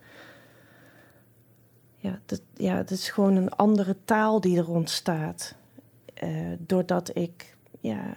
Ja, 1.98 2.20
dat, 2.26 2.42
ja, 2.54 2.76
het 2.76 2.92
is 2.92 3.10
gewoon 3.10 3.36
een 3.36 3.50
andere 3.50 3.96
taal 4.06 4.42
die 4.42 4.58
er 4.58 4.70
ontstaat. 4.70 5.56
Eh, 6.14 6.30
doordat 6.60 7.16
ik 7.16 7.56
ja, 7.80 8.14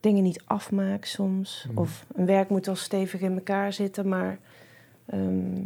dingen 0.00 0.22
niet 0.22 0.42
afmaak 0.44 1.04
soms. 1.04 1.66
Mhm. 1.68 1.78
Of 1.78 2.06
een 2.12 2.26
werk 2.26 2.48
moet 2.48 2.66
wel 2.66 2.76
stevig 2.76 3.20
in 3.20 3.34
elkaar 3.34 3.72
zitten, 3.72 4.08
maar... 4.08 4.38
ehm, 5.06 5.62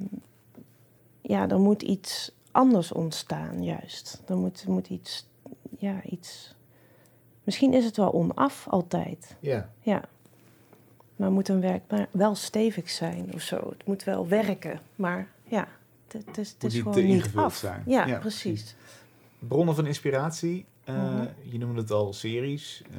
ja, 1.29 1.49
er 1.49 1.61
moet 1.61 1.83
iets 1.83 2.33
anders 2.51 2.93
ontstaan, 2.93 3.65
juist. 3.65 4.23
Er 4.27 4.37
moet, 4.37 4.63
er 4.63 4.71
moet 4.71 4.89
iets 4.89 5.28
ja, 5.79 6.03
iets. 6.05 6.55
Misschien 7.45 7.73
is 7.75 7.85
het 7.85 7.97
wel 7.97 8.13
onaf 8.13 8.67
altijd. 8.69 9.37
Ja. 9.41 9.71
Ja. 9.81 10.03
Maar 11.17 11.31
moet 11.33 11.49
een 11.49 11.61
werk 11.61 11.83
maar 11.89 12.09
wel 12.11 12.35
stevig 12.35 12.91
zijn 12.91 13.31
of 13.35 13.41
zo. 13.41 13.57
Het 13.57 13.87
moet 13.87 14.05
wel 14.05 14.29
werken. 14.29 14.81
Maar 14.97 15.29
ja, 15.45 15.69
het, 16.13 16.39
is, 16.39 16.51
het 16.53 16.65
is 16.65 16.79
gewoon 16.79 17.05
niet 17.05 17.31
af. 17.35 17.55
zijn. 17.57 17.83
Ja, 17.87 18.07
Ja, 18.07 18.19
precies. 18.19 18.77
Bronnen 19.39 19.75
van 19.75 19.87
inspiratie. 19.87 20.67
eh, 20.85 20.95
Mhm. 21.15 21.27
Je 21.43 21.59
noemde 21.59 21.81
het 21.81 21.91
al 21.91 22.13
series. 22.13 22.83
eh, 22.91 22.99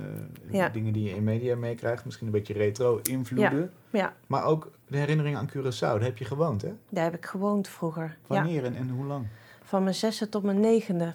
Ja. 0.54 0.70
Dingen 0.70 0.94
die 0.94 1.04
je 1.04 1.16
in 1.16 1.24
media 1.24 1.56
meekrijgt. 1.56 2.06
Misschien 2.06 2.26
een 2.28 2.34
beetje 2.34 2.54
retro-invloeden. 2.54 3.72
Ja, 3.92 4.14
Maar 4.28 4.44
ook 4.46 4.72
de 4.88 4.98
herinnering 4.98 5.36
aan 5.38 5.50
Curaçao. 5.50 5.80
Daar 5.80 6.02
heb 6.02 6.18
je 6.18 6.26
gewoond, 6.26 6.62
hè? 6.62 6.74
daar 6.90 7.04
heb 7.04 7.16
ik 7.16 7.26
gewoond 7.26 7.68
vroeger. 7.68 8.04
Ja, 8.04 8.36
Wanneer 8.36 8.66
en, 8.66 8.76
en 8.76 8.90
hoe 8.90 9.06
lang? 9.06 9.28
van 9.64 9.84
mijn 9.84 9.96
zesde 9.96 10.30
tot 10.30 10.44
mijn 10.44 10.60
negende. 10.60 11.14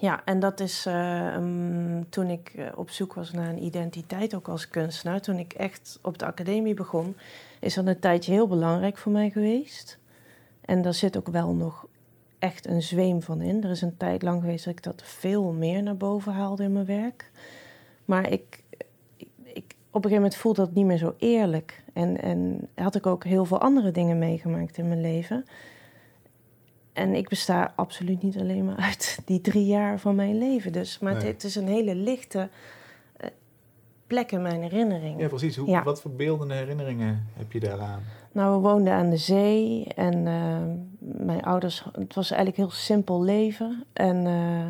Ja, 0.00 0.22
en 0.24 0.40
dat 0.40 0.60
is 0.60 0.86
ehm, 0.86 2.02
toen 2.08 2.26
ik 2.30 2.52
eh, 2.56 2.66
op 2.74 2.90
zoek 2.90 3.14
was 3.14 3.32
naar 3.32 3.48
een 3.48 3.62
identiteit, 3.64 4.34
ook 4.34 4.48
als 4.48 4.68
kunstenaar. 4.68 5.20
Toen 5.20 5.38
ik 5.38 5.52
echt 5.52 5.98
op 6.02 6.18
de 6.18 6.26
academie 6.26 6.74
begon, 6.74 7.16
is 7.60 7.74
dat 7.74 7.86
een 7.86 7.98
tijdje 7.98 8.32
heel 8.32 8.48
belangrijk 8.48 8.96
voor 8.98 9.12
mij 9.12 9.30
geweest. 9.30 9.98
En 10.60 10.82
daar 10.82 10.94
zit 10.94 11.16
ook 11.16 11.28
wel 11.28 11.54
nog 11.54 11.86
echt 12.38 12.66
een 12.66 12.82
zweem 12.82 13.22
van 13.22 13.40
in. 13.40 13.64
Er 13.64 13.70
is 13.70 13.82
een 13.82 13.96
tijd 13.96 14.22
lang 14.22 14.40
geweest 14.40 14.64
dat 14.64 14.74
ik 14.74 14.82
dat 14.82 15.02
veel 15.04 15.52
meer 15.52 15.82
naar 15.82 15.96
boven 15.96 16.32
haalde 16.32 16.62
in 16.62 16.72
mijn 16.72 16.86
werk. 16.86 17.30
Maar 18.04 18.30
ik, 18.30 18.62
ik, 19.16 19.28
ik- 19.42 19.74
op 19.90 20.04
een 20.04 20.10
gegeven 20.10 20.14
moment 20.22 20.36
voelde 20.36 20.60
dat 20.60 20.74
niet 20.74 20.86
meer 20.86 20.98
zo 20.98 21.14
eerlijk. 21.18 21.82
En, 21.92 22.20
en 22.22 22.68
had 22.74 22.94
ik 22.94 23.06
ook 23.06 23.24
heel 23.24 23.44
veel 23.44 23.60
andere 23.60 23.90
dingen 23.90 24.18
meegemaakt 24.18 24.78
in 24.78 24.88
mijn 24.88 25.00
leven. 25.00 25.44
En 26.96 27.14
ik 27.14 27.28
besta 27.28 27.72
absoluut 27.76 28.22
niet 28.22 28.38
alleen 28.38 28.64
maar 28.64 28.76
uit 28.76 29.18
die 29.24 29.40
drie 29.40 29.66
jaar 29.66 29.98
van 30.00 30.14
mijn 30.14 30.38
leven. 30.38 30.72
Dus, 30.72 30.98
maar 30.98 31.14
Nee. 31.14 31.26
het, 31.26 31.44
is 31.44 31.54
een 31.54 31.68
hele 31.68 31.94
lichte 31.94 32.48
eh, 33.16 33.28
plek 34.06 34.32
in 34.32 34.42
mijn 34.42 34.62
herinnering. 34.62 35.20
Ja, 35.20 35.28
precies. 35.28 35.56
Hoe, 35.56 35.68
Ja. 35.68 35.82
Wat 35.82 36.00
voor 36.00 36.10
beeldende 36.10 36.54
herinneringen 36.54 37.26
heb 37.32 37.52
je 37.52 37.60
daaraan? 37.60 38.02
Nou, 38.32 38.54
we 38.54 38.68
woonden 38.68 38.92
aan 38.92 39.10
de 39.10 39.16
zee 39.16 39.86
en 39.94 40.26
eh, 40.26 40.58
mijn 40.98 41.42
ouders, 41.42 41.84
het 41.92 42.14
was 42.14 42.30
eigenlijk 42.30 42.58
een 42.60 42.64
heel 42.66 42.74
simpel 42.74 43.22
leven. 43.22 43.84
En 43.92 44.26
eh, 44.26 44.66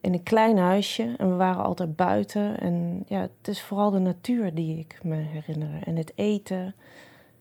in 0.00 0.12
een 0.12 0.22
klein 0.22 0.58
huisje 0.58 1.14
en 1.18 1.28
we 1.30 1.34
waren 1.34 1.64
altijd 1.64 1.96
buiten. 1.96 2.60
En 2.60 3.04
ja, 3.06 3.20
het 3.20 3.48
is 3.48 3.62
vooral 3.62 3.90
de 3.90 3.98
natuur 3.98 4.54
die 4.54 4.78
ik 4.78 4.98
me 5.02 5.16
herinner. 5.16 5.82
En 5.84 5.96
het 5.96 6.12
eten. 6.14 6.74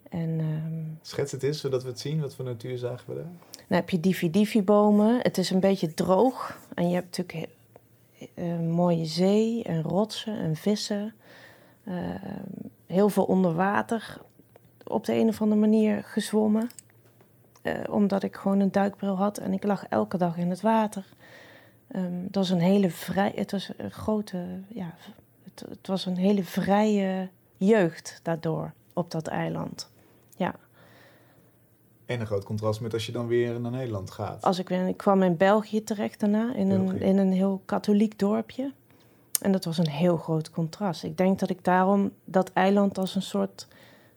En 0.10 0.40
ehm, 0.40 0.84
Schets 1.02 1.32
het 1.32 1.44
eens, 1.44 1.60
zodat 1.60 1.84
we 1.84 1.90
het 1.90 2.00
zien. 2.00 2.22
Wat 2.22 2.36
voor 2.36 2.46
natuur 2.46 2.78
zagen 2.78 3.10
we 3.10 3.16
daar? 3.16 3.32
Dan 3.74 3.82
heb 3.82 3.92
je 3.92 4.00
diffie-diffie-bomen. 4.00 5.20
Het 5.22 5.38
is 5.38 5.50
een 5.50 5.60
beetje 5.60 5.94
droog. 5.94 6.58
En 6.74 6.90
je 6.90 6.96
hebt 6.96 7.18
natuurlijk 7.18 7.50
he- 8.18 8.28
eh, 8.34 8.60
mooie 8.60 9.06
zee 9.06 9.64
en 9.64 9.82
rotsen 9.82 10.38
en 10.38 10.56
vissen. 10.56 11.14
Eh, 11.84 11.96
heel 12.86 13.10
veel 13.10 13.24
onder 13.24 13.54
water 13.54 14.18
op 14.88 15.06
de 15.06 15.14
een 15.14 15.28
of 15.28 15.42
andere 15.42 15.62
manier 15.62 16.04
gezwommen. 16.04 16.70
Eh, 17.62 17.74
omdat 17.90 18.24
ik 18.24 18.36
gewoon 18.36 18.60
een 18.60 18.72
duikbril 18.72 19.16
had 19.16 19.38
en 19.38 19.54
ik 19.54 19.64
lag 19.64 19.86
elke 19.90 20.18
dag 20.18 20.38
in 20.38 20.50
het 20.50 20.62
water. 20.62 21.06
Ehm, 21.88 22.24
het 22.24 22.36
was 22.36 22.50
een 22.50 22.62
hele 22.62 22.90
vrij, 22.90 23.32
het 23.36 23.52
was 23.52 23.72
een 23.78 23.92
grote, 23.92 24.46
ja, 24.68 24.94
het 25.70 25.88
was 25.88 26.06
een 26.06 26.18
hele 26.18 26.44
vrije 26.44 27.30
jeugd 27.58 28.20
daardoor 28.24 28.74
op 28.94 29.12
dat 29.12 29.28
eiland. 29.28 29.92
Ja. 30.38 30.56
En 32.06 32.20
een 32.20 32.26
groot 32.26 32.44
contrast 32.44 32.82
met 32.82 32.94
als 32.94 33.06
je 33.06 33.12
dan 33.12 33.28
weer 33.28 33.60
naar 33.60 33.72
Nederland 33.72 34.12
gaat. 34.12 34.44
Als 34.44 34.60
ik, 34.60 34.70
weer, 34.70 34.88
ik 34.88 34.98
kwam 34.98 35.24
in 35.24 35.38
België 35.38 35.84
terecht 35.84 36.20
daarna, 36.20 36.56
in 36.56 36.70
een, 36.72 37.02
in 37.02 37.18
een 37.18 37.32
heel 37.32 37.62
katholiek 37.66 38.20
dorpje. 38.20 38.72
En 39.42 39.52
dat 39.52 39.66
was 39.66 39.78
een 39.78 39.90
heel 39.90 40.18
groot 40.18 40.50
contrast. 40.50 41.04
Ik 41.04 41.18
denk 41.18 41.40
dat 41.40 41.50
ik 41.50 41.64
daarom 41.64 42.12
dat 42.26 42.54
eiland 42.54 42.98
als 42.98 43.16
een 43.16 43.22
soort 43.22 43.68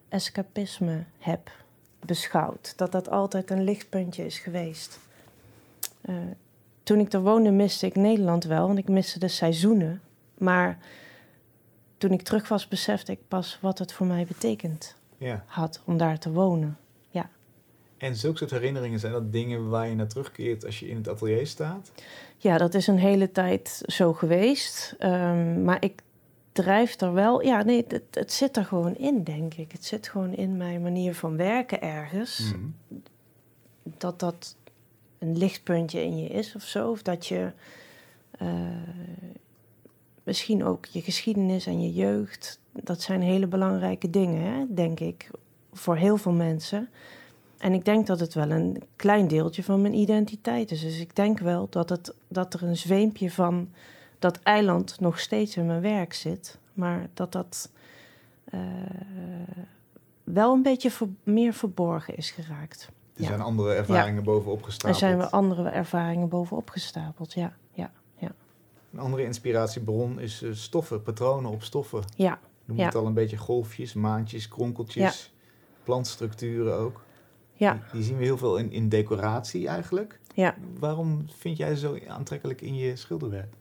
escapisme 0.08 1.04
heb 1.18 1.50
beschouwd. 2.00 2.72
Dat 2.76 2.92
dat 2.92 3.10
altijd 3.10 3.50
een 3.50 3.64
lichtpuntje 3.64 4.24
is 4.26 4.38
geweest. 4.38 4.98
Eh, 6.00 6.14
toen 6.82 6.98
ik 6.98 7.12
er 7.12 7.20
woonde 7.22 7.50
miste 7.50 7.86
ik 7.86 7.94
Nederland 7.94 8.44
wel, 8.44 8.66
want 8.66 8.78
ik 8.78 8.88
miste 8.88 9.18
de 9.18 9.28
seizoenen. 9.28 10.00
Maar 10.38 10.78
toen 11.98 12.10
ik 12.10 12.22
terug 12.22 12.48
was 12.48 12.68
besefte 12.68 13.12
ik 13.12 13.18
pas 13.28 13.58
wat 13.60 13.78
het 13.78 13.92
voor 13.92 14.06
mij 14.06 14.24
betekend 14.24 14.94
Ja. 15.16 15.44
had 15.46 15.80
om 15.84 15.96
daar 15.96 16.18
te 16.18 16.32
wonen. 16.32 16.76
En 17.96 18.16
zulke 18.16 18.38
soort 18.38 18.50
herinneringen 18.50 18.98
zijn 18.98 19.12
dat 19.12 19.32
dingen 19.32 19.68
waar 19.68 19.88
je 19.88 19.94
naar 19.94 20.08
terugkeert 20.08 20.64
als 20.64 20.80
je 20.80 20.88
in 20.88 20.96
het 20.96 21.08
atelier 21.08 21.46
staat? 21.46 21.92
Ja, 22.36 22.58
dat 22.58 22.74
is 22.74 22.86
een 22.86 22.98
hele 22.98 23.32
tijd 23.32 23.82
zo 23.86 24.12
geweest. 24.12 24.94
Ehm, 24.98 25.64
maar 25.64 25.84
ik 25.84 26.02
drijf 26.52 27.00
er 27.00 27.12
wel. 27.12 27.42
Ja, 27.42 27.62
nee, 27.62 27.84
het, 27.88 28.04
het 28.10 28.32
zit 28.32 28.56
er 28.56 28.64
gewoon 28.64 28.96
in, 28.96 29.24
denk 29.24 29.54
ik. 29.54 29.72
Het 29.72 29.84
zit 29.84 30.08
gewoon 30.08 30.34
in 30.34 30.56
mijn 30.56 30.82
manier 30.82 31.14
van 31.14 31.36
werken 31.36 31.82
ergens. 31.82 32.52
Mhm. 32.52 33.00
Dat 33.82 34.20
dat 34.20 34.56
een 35.18 35.38
lichtpuntje 35.38 36.02
in 36.02 36.18
je 36.18 36.28
is 36.28 36.54
of 36.54 36.62
zo. 36.62 36.90
Of 36.90 37.02
dat 37.02 37.26
je 37.26 37.52
eh, 38.30 38.48
misschien 40.22 40.64
ook 40.64 40.86
je 40.86 41.02
geschiedenis 41.02 41.66
en 41.66 41.82
je 41.82 41.92
jeugd. 41.92 42.60
Dat 42.72 43.02
zijn 43.02 43.22
hele 43.22 43.46
belangrijke 43.46 44.10
dingen, 44.10 44.42
hè, 44.42 44.64
denk 44.68 45.00
ik, 45.00 45.30
voor 45.72 45.96
heel 45.96 46.16
veel 46.16 46.32
mensen. 46.32 46.88
En 47.58 47.72
ik 47.72 47.84
denk 47.84 48.06
dat 48.06 48.20
het 48.20 48.34
wel 48.34 48.50
een 48.50 48.82
klein 48.96 49.28
deeltje 49.28 49.62
van 49.64 49.80
mijn 49.82 49.94
identiteit 49.94 50.70
is. 50.70 50.80
Dus 50.80 50.98
ik 51.00 51.16
denk 51.16 51.38
wel 51.38 51.66
dat, 51.70 51.88
het, 51.88 52.14
dat 52.28 52.54
er 52.54 52.62
een 52.62 52.76
zweempje 52.76 53.30
van 53.30 53.68
dat 54.18 54.38
eiland 54.42 55.00
nog 55.00 55.18
steeds 55.20 55.56
in 55.56 55.66
mijn 55.66 55.80
werk 55.80 56.12
zit. 56.12 56.58
Maar 56.74 57.08
dat 57.14 57.32
dat 57.32 57.70
eh, 58.44 58.60
wel 60.24 60.52
een 60.52 60.62
beetje 60.62 60.90
ver- 60.90 61.08
meer 61.22 61.52
verborgen 61.52 62.16
is 62.16 62.30
geraakt. 62.30 62.90
Er 63.14 63.22
Ja. 63.22 63.28
zijn 63.28 63.40
andere 63.40 63.74
ervaringen 63.74 64.22
bovenop 64.24 64.62
gestapeld. 64.62 64.94
Er 65.02 65.06
zijn 65.08 65.18
weer 65.18 65.28
andere 65.30 65.68
ervaringen 65.68 66.28
bovenop 66.28 66.70
gestapeld. 66.70 67.32
Ja, 67.32 67.56
ja, 67.72 67.90
ja. 68.18 68.32
Een 68.92 68.98
andere 68.98 69.22
inspiratiebron 69.24 70.20
is 70.20 70.42
eh, 70.42 70.50
stoffen, 70.52 71.02
patronen 71.02 71.50
op 71.50 71.62
stoffen. 71.62 72.02
ja. 72.16 72.38
Noem 72.64 72.78
Ja. 72.78 72.84
het 72.84 72.94
al 72.94 73.06
een 73.06 73.14
beetje 73.14 73.36
golfjes, 73.36 73.94
maantjes, 73.94 74.48
kronkeltjes, 74.48 75.32
plantstructuren 75.84 76.76
ook. 76.78 77.04
Ja. 77.56 77.78
Die, 77.92 78.02
zien 78.02 78.16
we 78.16 78.24
heel 78.24 78.38
veel 78.38 78.56
in, 78.56 78.72
in 78.72 78.88
decoratie 78.88 79.68
eigenlijk. 79.68 80.18
Ja. 80.34 80.54
Waarom 80.78 81.24
vind 81.38 81.56
jij 81.56 81.74
ze 81.74 81.80
zo 81.80 81.98
aantrekkelijk 82.08 82.60
in 82.60 82.76
je 82.76 82.96
schilderwerk? 82.96 83.52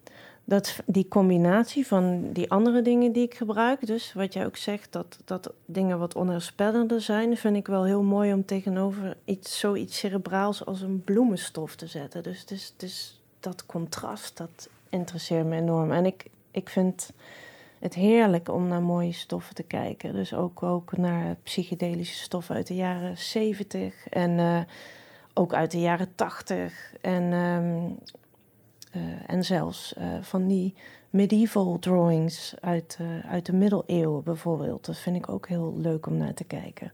Dat, 0.48 0.80
die 0.86 1.08
combinatie 1.08 1.88
van 1.88 2.32
die 2.34 2.52
andere 2.52 2.82
dingen 2.82 3.12
die 3.12 3.24
ik 3.24 3.36
gebruik, 3.36 3.88
dus 3.88 4.14
wat 4.14 4.34
jij 4.34 4.46
ook 4.46 4.58
zegt, 4.58 4.92
dat, 4.92 5.20
dat 5.26 5.54
dingen 5.66 6.00
wat 6.00 6.16
onheilspellender 6.16 7.02
zijn, 7.02 7.38
vind 7.38 7.56
ik 7.56 7.68
wel 7.68 7.84
heel 7.84 8.04
mooi 8.04 8.34
om 8.34 8.46
tegenover 8.46 9.18
iets, 9.24 9.60
zoiets 9.60 9.98
cerebraals 9.98 10.66
als 10.66 10.82
een 10.82 11.04
bloemenstof 11.04 11.76
te 11.76 11.88
zetten. 11.88 12.24
Dus 12.24 12.40
het 12.40 12.52
is, 12.52 12.74
is 12.78 13.22
dat 13.40 13.66
contrast, 13.66 14.38
dat 14.38 14.70
interesseert 14.90 15.46
me 15.46 15.56
enorm. 15.56 15.92
En 15.92 16.06
ik, 16.06 16.26
ik 16.52 16.70
vind 16.70 17.12
het 17.80 17.94
heerlijk 17.94 18.50
om 18.50 18.68
naar 18.68 18.82
mooie 18.82 19.12
stoffen 19.12 19.56
te 19.56 19.64
kijken. 19.64 20.14
Dus 20.14 20.34
ook, 20.34 20.64
ook 20.64 20.98
naar 20.98 21.36
psychedelische 21.44 22.24
stoffen 22.24 22.56
uit 22.56 22.68
de 22.68 22.76
jaren 22.76 23.18
70 23.18 24.08
en 24.10 24.40
eh, 24.40 24.60
ook 25.34 25.54
uit 25.54 25.72
de 25.72 25.80
jaren 25.80 26.16
80. 26.16 26.94
En 27.02 27.34
ehm, 27.34 27.90
eh, 28.92 29.02
en 29.28 29.46
zelfs 29.46 29.94
eh, 29.94 30.08
van 30.22 30.48
die 30.48 30.74
medieval 31.10 31.80
drawings 31.80 32.56
uit, 32.62 33.00
uit 33.30 33.46
de 33.46 33.54
middeleeuwen 33.54 34.24
bijvoorbeeld. 34.24 34.86
Dat 34.86 34.98
vind 34.98 35.16
ik 35.16 35.30
ook 35.30 35.48
heel 35.48 35.74
leuk 35.78 36.06
om 36.06 36.18
naar 36.18 36.34
te 36.34 36.44
kijken. 36.44 36.92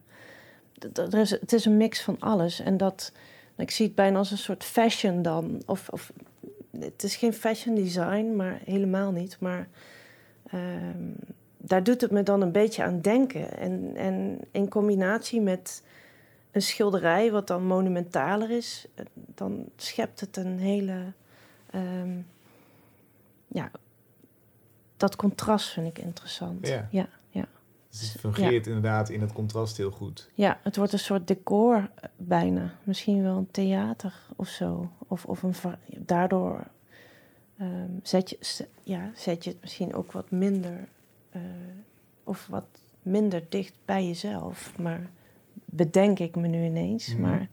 Is, 1.12 1.30
het 1.30 1.54
is 1.54 1.66
een 1.66 1.78
mix 1.78 2.02
van 2.02 2.20
alles. 2.20 2.60
En 2.60 2.78
dat, 2.78 3.12
ik 3.58 3.72
zie 3.72 3.86
het 3.86 3.96
bijna 3.96 4.18
als 4.18 4.32
een 4.32 4.38
soort 4.38 4.64
fashion 4.64 5.22
dan. 5.22 5.62
Of, 5.66 5.90
of, 5.90 6.12
het 6.80 7.04
is 7.04 7.16
geen 7.16 7.34
fashion 7.34 7.76
design, 7.76 8.36
maar 8.36 8.62
helemaal 8.66 9.12
niet. 9.12 9.38
Maar 9.40 9.68
ehm, 10.52 11.12
daar 11.58 11.84
doet 11.84 12.02
het 12.02 12.12
me 12.12 12.24
dan 12.24 12.42
een 12.42 12.52
beetje 12.52 12.84
aan 12.84 13.02
denken. 13.02 13.58
En, 13.58 13.96
en 13.96 14.40
in 14.52 14.70
combinatie 14.70 15.42
met 15.42 15.84
een 16.52 16.62
schilderij 16.62 17.32
wat 17.32 17.48
dan 17.48 17.66
monumentaler 17.66 18.52
is... 18.52 18.88
eh, 18.96 19.06
dan 19.16 19.66
schept 19.76 20.20
het 20.20 20.38
een 20.38 20.60
hele... 20.60 21.14
Ehm, 21.70 22.20
ja, 23.48 23.72
dat 24.98 25.16
contrast 25.16 25.70
vind 25.70 25.88
ik 25.88 26.04
interessant. 26.04 26.68
Ja. 26.68 26.88
ja, 26.92 27.10
ja. 27.30 27.48
Dus 27.90 28.12
het 28.12 28.20
fungeert 28.22 28.68
inderdaad 28.68 29.10
in 29.10 29.22
het 29.22 29.34
contrast 29.34 29.78
heel 29.78 29.92
goed. 29.92 30.30
Ja, 30.34 30.60
het 30.64 30.76
wordt 30.76 30.94
een 30.94 31.00
soort 31.00 31.28
decor 31.28 31.76
eh, 31.96 32.10
bijna. 32.18 32.74
Misschien 32.84 33.24
wel 33.24 33.38
een 33.38 33.52
theater 33.52 34.14
of 34.36 34.48
zo. 34.48 34.92
Of, 35.08 35.26
of 35.26 35.44
een, 35.44 35.54
daardoor 35.98 36.68
ehm, 37.62 37.90
zet, 38.04 38.30
je, 38.30 38.68
ja, 38.84 39.12
zet 39.16 39.44
je 39.44 39.50
het 39.50 39.62
misschien 39.62 39.94
ook 39.94 40.12
wat 40.12 40.32
minder... 40.32 40.88
eh, 41.30 41.42
of 42.24 42.48
wat 42.48 42.66
minder 43.02 43.44
dicht 43.50 43.74
bij 43.86 44.08
jezelf. 44.08 44.78
Maar 44.78 45.10
bedenk 45.66 46.20
ik 46.20 46.36
me 46.36 46.48
nu 46.48 46.64
ineens. 46.66 47.08
Mhm. 47.14 47.22
Maar 47.22 47.48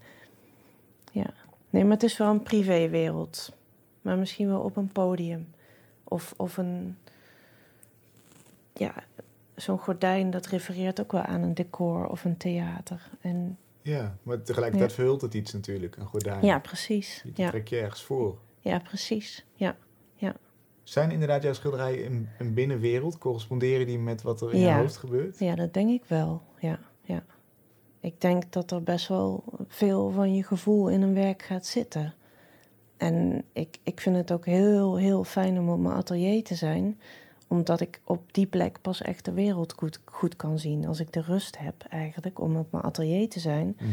ja, 1.13 1.31
nee, 1.71 1.83
maar 1.83 1.93
het 1.93 2.03
is 2.03 2.17
wel 2.17 2.31
een 2.31 2.43
privéwereld. 2.43 3.53
Maar 4.03 4.19
misschien 4.19 4.49
wel 4.49 4.61
op 4.61 4.77
een 4.77 4.93
podium. 4.93 5.49
Of, 6.05 6.35
of 6.37 6.57
een... 6.57 6.97
Ja, 8.73 8.95
zo'n 9.55 9.79
gordijn, 9.79 10.31
dat 10.31 10.47
refereert 10.47 11.01
ook 11.01 11.13
wel 11.13 11.23
aan 11.23 11.43
een 11.43 11.55
decor 11.55 12.07
of 12.09 12.25
een 12.25 12.37
theater. 12.37 13.09
En 13.21 13.59
Ja, 13.83 14.17
maar 14.23 14.43
tegelijkertijd 14.43 14.91
Ja. 14.91 14.97
verhult 14.97 15.21
het 15.21 15.35
iets 15.35 15.53
natuurlijk, 15.53 15.97
een 15.97 16.07
gordijn. 16.07 16.45
ja, 16.45 16.59
precies. 16.59 17.21
Die 17.25 17.33
Ja, 17.37 17.49
trek 17.51 17.69
je 17.69 17.79
ergens 17.81 18.03
voor. 18.03 18.39
ja 18.61 18.79
precies. 18.79 19.45
Ja. 19.55 19.77
Zijn 20.89 21.11
inderdaad 21.11 21.43
jouw 21.43 21.53
schilderijen 21.53 22.07
een, 22.07 22.29
een 22.39 22.55
binnenwereld? 22.55 23.19
Corresponderen 23.19 23.87
die 23.87 23.99
met 23.99 24.23
wat 24.23 24.41
er 24.41 24.53
in 24.53 24.61
je 24.61 24.73
hoofd 24.73 24.97
gebeurt? 24.97 25.39
ja, 25.39 25.55
dat 25.55 25.75
denk 25.75 25.91
ik 25.91 26.05
wel. 26.07 26.43
Ja, 26.59 26.79
ja. 27.03 27.25
Ik 28.01 28.21
denk 28.21 28.53
dat 28.53 28.71
er 28.71 28.83
best 28.83 29.09
wel 29.09 29.45
veel 29.67 30.11
van 30.11 30.35
je 30.35 30.43
gevoel 30.43 30.89
in 30.89 31.03
een 31.03 31.15
werk 31.15 31.43
gaat 31.43 31.67
zitten. 31.67 32.15
En 32.97 33.45
ik, 33.53 33.79
ik 33.83 34.01
vind 34.01 34.17
het 34.17 34.33
ook 34.33 34.47
heel, 34.47 34.97
heel 34.97 35.25
fijn 35.25 35.59
om 35.59 35.71
op 35.71 35.79
mijn 35.79 35.95
atelier 35.95 36.45
te 36.45 36.55
zijn. 36.55 37.01
Omdat 37.49 37.81
ik 37.81 38.01
op 38.05 38.33
die 38.33 38.47
plek 38.47 38.81
pas 38.81 39.03
echt 39.03 39.25
de 39.25 39.33
wereld 39.33 39.73
goed, 39.73 40.01
goed 40.05 40.37
kan 40.37 40.59
zien. 40.59 40.87
Als 40.87 41.01
ik 41.01 41.13
de 41.13 41.21
rust 41.21 41.59
heb 41.59 41.85
eigenlijk 41.89 42.41
om 42.41 42.57
op 42.57 42.73
mijn 42.73 42.85
atelier 42.85 43.29
te 43.29 43.41
zijn... 43.41 43.77
Mhm. 43.81 43.89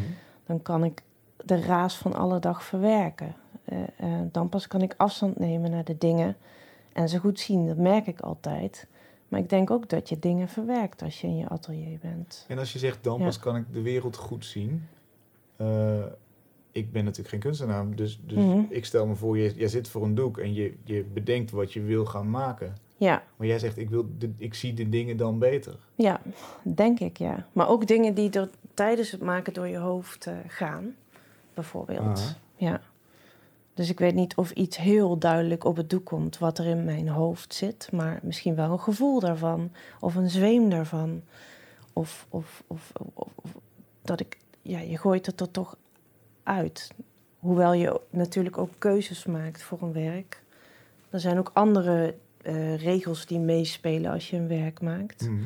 dan 0.45 0.62
kan 0.62 0.84
ik 0.84 1.01
de 1.45 1.62
raas 1.62 1.97
van 1.97 2.13
alle 2.13 2.39
dag 2.39 2.63
verwerken. 2.63 3.36
Eh, 3.65 3.81
eh, 3.97 4.21
dan 4.31 4.49
pas 4.49 4.67
kan 4.67 4.81
ik 4.81 4.93
afstand 4.97 5.39
nemen 5.39 5.71
naar 5.71 5.84
de 5.84 5.97
dingen 5.97 6.36
en 6.95 7.10
ze 7.10 7.19
goed 7.19 7.39
zien. 7.39 7.67
Dat 7.67 7.77
merk 7.77 8.08
ik 8.08 8.19
altijd. 8.19 8.88
Maar 9.27 9.39
ik 9.39 9.49
denk 9.49 9.71
ook 9.71 9.89
dat 9.89 10.10
je 10.10 10.19
dingen 10.19 10.47
verwerkt 10.47 11.01
als 11.01 11.21
je 11.21 11.27
in 11.27 11.38
je 11.38 11.49
atelier 11.49 11.97
bent. 12.01 12.45
En 12.47 12.58
als 12.60 12.73
je 12.73 12.79
zegt, 12.79 13.03
dan 13.03 13.19
Ja. 13.19 13.25
pas 13.25 13.39
kan 13.39 13.55
ik 13.55 13.63
de 13.73 13.81
wereld 13.81 14.15
goed 14.15 14.45
zien. 14.45 14.88
Eh, 15.55 16.03
ik 16.71 16.91
ben 16.91 17.03
natuurlijk 17.03 17.29
geen 17.29 17.39
kunstenaar, 17.39 17.95
dus, 17.95 18.19
dus 18.25 18.38
Mhm. 18.38 18.60
ik 18.69 18.86
stel 18.86 19.08
me 19.08 19.15
voor, 19.15 19.38
je, 19.38 19.53
jij 19.55 19.67
zit 19.67 19.88
voor 19.88 20.03
een 20.03 20.15
doek 20.15 20.38
en 20.38 20.53
je, 20.53 20.75
je 20.84 21.03
bedenkt 21.13 21.51
wat 21.51 21.73
je 21.73 21.81
wil 21.81 22.05
gaan 22.05 22.29
maken. 22.29 22.75
Ja, 22.97 23.23
Maar 23.36 23.47
jij 23.47 23.60
zegt, 23.60 23.77
ik, 23.77 23.89
wil 23.89 24.05
de, 24.17 24.31
ik 24.38 24.53
zie 24.53 24.73
de 24.73 24.89
dingen 24.89 25.17
dan 25.17 25.39
beter. 25.39 25.77
ja, 25.95 26.21
denk 26.63 26.99
ik, 26.99 27.17
ja. 27.17 27.47
Maar 27.53 27.69
ook 27.69 27.88
dingen 27.88 28.13
die 28.13 28.29
tijdens 28.73 29.12
het 29.12 29.21
maken 29.21 29.53
door 29.53 29.67
je 29.67 29.77
hoofd 29.77 30.25
eh, 30.27 30.34
gaan, 30.47 30.95
bijvoorbeeld. 31.53 31.99
Aha. 32.19 32.36
Ja. 32.55 32.81
Dus 33.75 33.89
ik 33.89 33.99
weet 33.99 34.13
niet 34.13 34.35
of 34.35 34.51
iets 34.51 34.77
heel 34.77 35.17
duidelijk 35.17 35.63
op 35.63 35.75
het 35.75 35.89
doek 35.89 36.05
komt 36.05 36.38
wat 36.38 36.57
er 36.57 36.65
in 36.65 36.85
mijn 36.85 37.07
hoofd 37.07 37.53
zit, 37.53 37.89
maar 37.91 38.19
misschien 38.23 38.55
wel 38.55 38.71
een 38.71 38.79
gevoel 38.79 39.19
daarvan, 39.19 39.71
of 39.99 40.15
een 40.15 40.29
zweem 40.29 40.69
daarvan. 40.69 41.21
Of, 41.93 42.25
of, 42.29 42.63
of, 42.67 42.91
of, 43.13 43.31
of 43.35 43.51
dat 44.01 44.19
ik, 44.19 44.38
ja, 44.61 44.79
je 44.79 44.97
gooit 44.97 45.25
het 45.25 45.41
er 45.41 45.51
toch 45.51 45.77
uit. 46.43 46.91
Hoewel 47.39 47.73
je 47.73 48.01
natuurlijk 48.09 48.57
ook 48.57 48.71
keuzes 48.77 49.25
maakt 49.25 49.63
voor 49.63 49.81
een 49.81 49.93
werk. 49.93 50.43
Er 51.09 51.19
zijn 51.19 51.38
ook 51.38 51.51
andere 51.53 52.15
eh, 52.41 52.77
regels 52.77 53.25
die 53.25 53.39
meespelen 53.39 54.11
als 54.11 54.29
je 54.29 54.38
een 54.38 54.47
werk 54.47 54.81
maakt. 54.81 55.21
Mhm. 55.21 55.43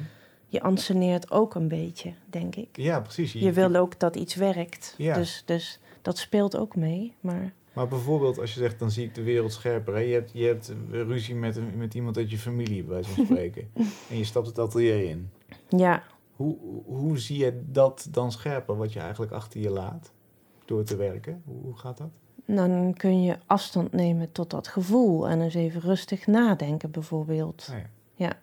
Je 0.47 0.61
anseneert 0.61 1.31
ook 1.31 1.55
een 1.55 1.67
beetje, 1.67 2.13
denk 2.25 2.55
ik. 2.55 2.77
Ja, 2.77 2.99
precies. 2.99 3.33
Je 3.33 3.51
wil 3.51 3.75
ook 3.75 3.99
dat 3.99 4.15
iets 4.15 4.35
werkt. 4.35 4.93
Ja. 4.97 5.13
Dus, 5.13 5.43
dus 5.45 5.79
dat 6.01 6.17
speelt 6.17 6.57
ook 6.57 6.75
mee. 6.75 7.13
Maar 7.19 7.53
Maar 7.73 7.87
bijvoorbeeld 7.87 8.39
als 8.39 8.53
je 8.53 8.59
zegt, 8.59 8.79
dan 8.79 8.91
zie 8.91 9.05
ik 9.05 9.15
de 9.15 9.23
wereld 9.23 9.53
scherper. 9.53 9.93
Hè? 9.93 9.99
Je, 9.99 10.13
hebt, 10.13 10.31
je 10.33 10.45
hebt 10.45 10.73
ruzie 10.91 11.35
met, 11.35 11.77
met 11.77 11.93
iemand 11.93 12.17
uit 12.17 12.31
je 12.31 12.37
familie, 12.37 12.83
bij 12.83 13.03
zo'n 13.03 13.25
spreken. 13.25 13.71
en 14.09 14.17
je 14.17 14.23
stapt 14.23 14.47
het 14.47 14.59
atelier 14.59 15.09
in. 15.09 15.29
ja, 15.67 16.03
Hoe, 16.35 16.57
hoe 16.85 17.17
zie 17.17 17.37
je 17.37 17.61
dat 17.65 18.07
dan 18.11 18.31
scherper, 18.31 18.77
wat 18.77 18.93
je 18.93 18.99
eigenlijk 18.99 19.31
achter 19.31 19.59
je 19.59 19.69
laat? 19.69 20.11
door 20.69 20.83
te 20.83 20.95
werken? 20.95 21.41
Hoe, 21.45 21.61
hoe 21.61 21.77
gaat 21.77 21.97
dat? 21.97 22.09
Dan 22.45 22.93
kun 22.97 23.23
je 23.23 23.37
afstand 23.45 23.91
nemen 23.91 24.31
tot 24.31 24.49
dat 24.49 24.67
gevoel 24.67 25.29
en 25.29 25.41
eens 25.41 25.53
even 25.53 25.81
rustig 25.81 26.27
nadenken, 26.27 26.91
bijvoorbeeld. 26.91 27.67
Nou 27.67 27.79
ja. 27.79 27.89
Ja. 28.15 28.37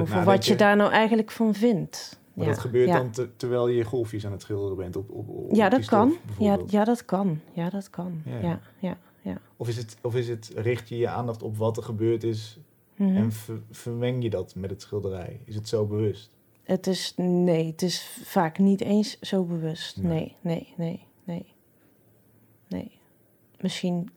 Over 0.00 0.24
wat 0.24 0.46
je 0.46 0.56
daar 0.56 0.76
nou 0.76 0.90
eigenlijk 0.92 1.30
van 1.30 1.54
vindt. 1.54 2.20
Maar 2.38 2.46
ja. 2.46 2.52
dat 2.52 2.60
gebeurt 2.62 2.88
ja. 2.88 2.96
dan 2.96 3.10
te- 3.10 3.36
terwijl 3.36 3.68
je 3.68 3.84
golfjes 3.84 4.26
aan 4.26 4.32
het 4.32 4.42
schilderen 4.42 4.76
bent 4.76 4.96
op, 4.96 5.10
op, 5.10 5.28
op 5.28 5.54
Ja, 5.54 5.68
dat 5.68 5.84
kan. 5.84 6.16
Ja, 6.38 6.58
ja, 6.66 6.84
dat 6.84 7.04
kan. 7.04 7.40
Ja, 7.52 7.70
dat 7.70 7.90
kan. 7.90 8.22
Ja. 8.24 8.60
Ja, 8.78 8.98
ja. 9.22 9.40
Of, 9.56 9.68
is 9.68 9.76
het, 9.76 9.96
of 10.02 10.14
is 10.14 10.28
het, 10.28 10.52
richt 10.54 10.88
je 10.88 10.96
je 10.96 11.08
aandacht 11.08 11.42
op 11.42 11.56
wat 11.56 11.76
er 11.76 11.82
gebeurd 11.82 12.24
is 12.24 12.58
Mhm. 12.96 13.16
en 13.16 13.32
ver- 13.32 13.62
vermeng 13.70 14.22
je 14.22 14.30
dat 14.30 14.54
met 14.54 14.70
het 14.70 14.82
schilderij? 14.82 15.40
Is 15.44 15.54
het 15.54 15.68
zo 15.68 15.86
bewust? 15.86 16.30
Het 16.62 16.86
is, 16.86 17.12
nee, 17.16 17.66
het 17.66 17.82
is 17.82 18.20
vaak 18.24 18.58
niet 18.58 18.80
eens 18.80 19.18
zo 19.20 19.44
bewust. 19.44 19.96
Nee. 20.02 20.10
Nee, 20.10 20.36
nee, 20.40 20.74
nee, 20.76 21.06
nee. 21.24 21.54
Nee. 22.68 22.90
Misschien 23.60 24.10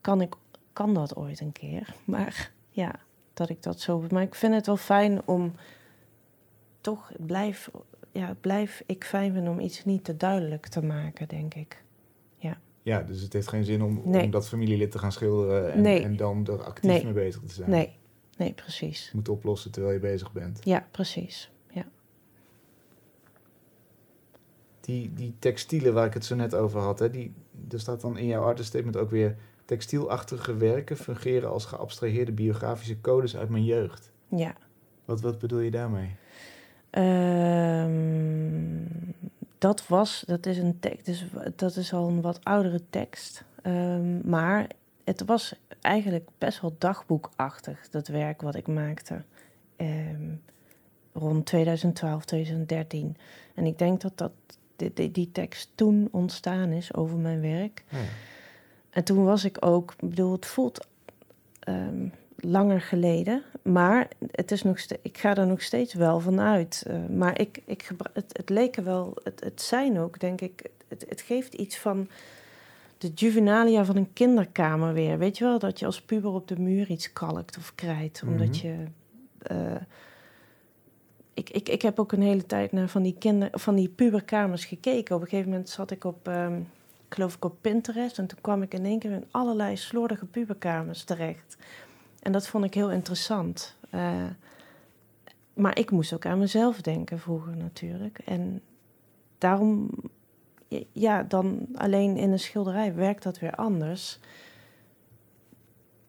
kan 0.00 0.20
ik 0.20 0.34
kan 0.72 0.94
dat 0.94 1.16
ooit 1.16 1.40
een 1.40 1.52
keer. 1.52 1.94
Maar 2.04 2.52
ja, 2.70 2.94
dat 3.34 3.48
ik 3.48 3.62
dat 3.62 3.80
zo... 3.80 4.04
Maar 4.10 4.22
ik 4.22 4.34
vind 4.34 4.54
het 4.54 4.66
wel 4.66 4.76
fijn 4.76 5.20
om 5.26 5.52
toch... 6.80 7.12
Blijf, 7.18 7.70
ja, 8.12 8.36
blijf 8.40 8.82
ik 8.86 9.04
fijn 9.04 9.32
vinden 9.32 9.52
om 9.52 9.60
iets 9.60 9.84
niet 9.84 10.04
te 10.04 10.16
duidelijk 10.16 10.66
te 10.66 10.82
maken, 10.82 11.28
denk 11.28 11.54
ik. 11.54 11.82
Ja, 12.82 13.02
dus 13.02 13.20
het 13.20 13.32
heeft 13.32 13.48
geen 13.48 13.64
zin 13.64 13.82
om, 13.82 14.02
Nee. 14.04 14.24
om 14.24 14.30
dat 14.30 14.48
familielid 14.48 14.90
te 14.90 14.98
gaan 14.98 15.12
schilderen 15.12 15.72
en, 15.72 15.80
Nee. 15.80 16.02
en 16.02 16.16
dan 16.16 16.46
er 16.46 16.62
actief 16.64 16.90
Nee. 16.90 17.04
mee 17.04 17.12
bezig 17.12 17.42
te 17.42 17.54
zijn. 17.54 17.70
Nee, 17.70 17.96
nee, 18.36 18.52
precies. 18.52 19.04
Je 19.04 19.10
moet 19.16 19.28
oplossen 19.28 19.70
terwijl 19.70 19.94
je 19.94 20.00
bezig 20.00 20.32
bent. 20.32 20.60
Ja, 20.64 20.86
precies. 20.90 21.50
Ja. 21.70 21.84
Die, 24.80 25.12
die 25.14 25.34
textielen 25.38 25.94
waar 25.94 26.06
ik 26.06 26.14
het 26.14 26.24
zo 26.24 26.34
net 26.34 26.54
over 26.54 26.80
had, 26.80 26.98
hè, 26.98 27.10
die, 27.10 27.34
er 27.70 27.80
staat 27.80 28.00
dan 28.00 28.18
in 28.18 28.26
jouw 28.26 28.42
artist 28.42 28.68
statement 28.68 28.96
ook 28.96 29.10
weer... 29.10 29.36
textielachtige 29.64 30.56
werken 30.56 30.96
fungeren 30.96 31.50
als 31.50 31.64
geabstraheerde 31.64 32.32
biografische 32.32 33.00
codes 33.00 33.36
uit 33.36 33.48
mijn 33.48 33.64
jeugd. 33.64 34.12
Ja. 34.28 34.54
Wat, 35.04 35.20
wat 35.20 35.38
bedoel 35.38 35.60
je 35.60 35.70
daarmee? 35.70 36.16
Ehm, 36.90 38.84
dat 39.58 39.86
was, 39.86 40.24
dat 40.26 40.46
is 40.46 40.58
een 40.58 40.80
tekst, 40.80 41.06
dus 41.06 41.24
dat 41.56 41.76
is 41.76 41.92
al 41.92 42.08
een 42.08 42.20
wat 42.20 42.44
oudere 42.44 42.82
tekst. 42.90 43.44
Ehm, 43.62 44.28
maar 44.28 44.66
het 45.04 45.24
was 45.24 45.54
eigenlijk 45.80 46.28
best 46.38 46.60
wel 46.60 46.74
dagboekachtig, 46.78 47.88
dat 47.90 48.08
werk 48.08 48.42
wat 48.42 48.54
ik 48.54 48.66
maakte. 48.66 49.22
Ehm, 49.76 50.34
rond 51.12 51.46
2012, 51.46 52.24
2013. 52.24 53.16
En 53.54 53.66
ik 53.66 53.78
denk 53.78 54.00
dat, 54.00 54.18
dat 54.18 54.32
die, 54.76 54.92
die, 54.94 55.10
die 55.10 55.32
tekst 55.32 55.70
toen 55.74 56.08
ontstaan 56.10 56.70
is 56.70 56.94
over 56.94 57.16
mijn 57.16 57.40
werk. 57.40 57.84
Ja. 57.88 57.98
En 58.90 59.04
toen 59.04 59.24
was 59.24 59.44
ik 59.44 59.56
ook, 59.60 59.94
ik 59.98 60.08
bedoel, 60.08 60.32
het 60.32 60.46
voelt 60.46 60.86
langer 62.40 62.80
geleden, 62.80 63.42
maar 63.62 64.08
het 64.30 64.50
is 64.50 64.62
nog 64.62 64.78
ik 65.02 65.18
ga 65.18 65.34
er 65.36 65.46
nog 65.46 65.62
steeds 65.62 65.94
wel 65.94 66.20
van 66.20 66.40
uit. 66.40 66.84
Eh, 66.86 66.96
maar 67.16 67.40
ik, 67.40 67.62
ik 67.64 67.90
het, 68.12 68.36
het 68.36 68.48
leek 68.48 68.76
er 68.76 68.84
wel, 68.84 69.14
het, 69.22 69.40
het 69.44 69.62
zijn 69.62 69.98
ook, 69.98 70.20
denk 70.20 70.40
ik, 70.40 70.62
het, 70.88 71.04
het 71.08 71.20
geeft 71.20 71.54
iets 71.54 71.78
van 71.78 72.08
de 72.98 73.08
juvenalia 73.14 73.84
van 73.84 73.96
een 73.96 74.12
kinderkamer 74.12 74.92
weer. 74.92 75.18
Weet 75.18 75.38
je 75.38 75.44
wel, 75.44 75.58
dat 75.58 75.78
je 75.78 75.86
als 75.86 76.02
puber 76.02 76.30
op 76.30 76.48
de 76.48 76.58
muur 76.60 76.90
iets 76.90 77.12
kalkt 77.12 77.56
of 77.56 77.74
krijt, 77.74 78.22
omdat 78.26 78.46
Mhm. 78.48 78.66
je. 78.66 78.84
eh, 79.42 79.80
ik, 81.34 81.50
ik, 81.50 81.68
ik 81.68 81.82
heb 81.82 81.98
ook 81.98 82.12
een 82.12 82.22
hele 82.22 82.46
tijd 82.46 82.72
naar 82.72 82.88
van 82.88 83.02
die, 83.02 83.16
kinder, 83.18 83.48
van 83.52 83.74
die 83.74 83.88
puberkamers 83.88 84.64
gekeken. 84.64 85.14
Op 85.16 85.22
een 85.22 85.28
gegeven 85.28 85.50
moment 85.50 85.68
zat 85.68 85.90
ik 85.90 86.04
op, 86.04 86.28
ik 87.08 87.14
geloof 87.14 87.34
ik 87.34 87.44
op 87.44 87.56
Pinterest. 87.60 88.18
En 88.18 88.26
toen 88.26 88.38
kwam 88.40 88.62
ik 88.62 88.74
in 88.74 88.84
één 88.84 88.98
keer 88.98 89.10
in 89.10 89.24
allerlei 89.30 89.76
slordige 89.76 90.26
puberkamers 90.26 91.04
terecht. 91.04 91.56
En 92.20 92.32
dat 92.32 92.46
vond 92.46 92.64
ik 92.64 92.74
heel 92.74 92.90
interessant. 92.90 93.76
Eh, 93.90 94.24
maar 95.54 95.78
ik 95.78 95.90
moest 95.90 96.12
ook 96.12 96.26
aan 96.26 96.38
mezelf 96.38 96.80
denken 96.80 97.18
vroeger 97.18 97.56
natuurlijk. 97.56 98.18
En 98.18 98.62
daarom, 99.38 99.90
ja, 100.92 101.22
dan 101.22 101.66
alleen 101.74 102.16
in 102.16 102.32
een 102.32 102.38
schilderij 102.38 102.94
werkt 102.94 103.22
dat 103.22 103.38
weer 103.38 103.54
anders. 103.54 104.18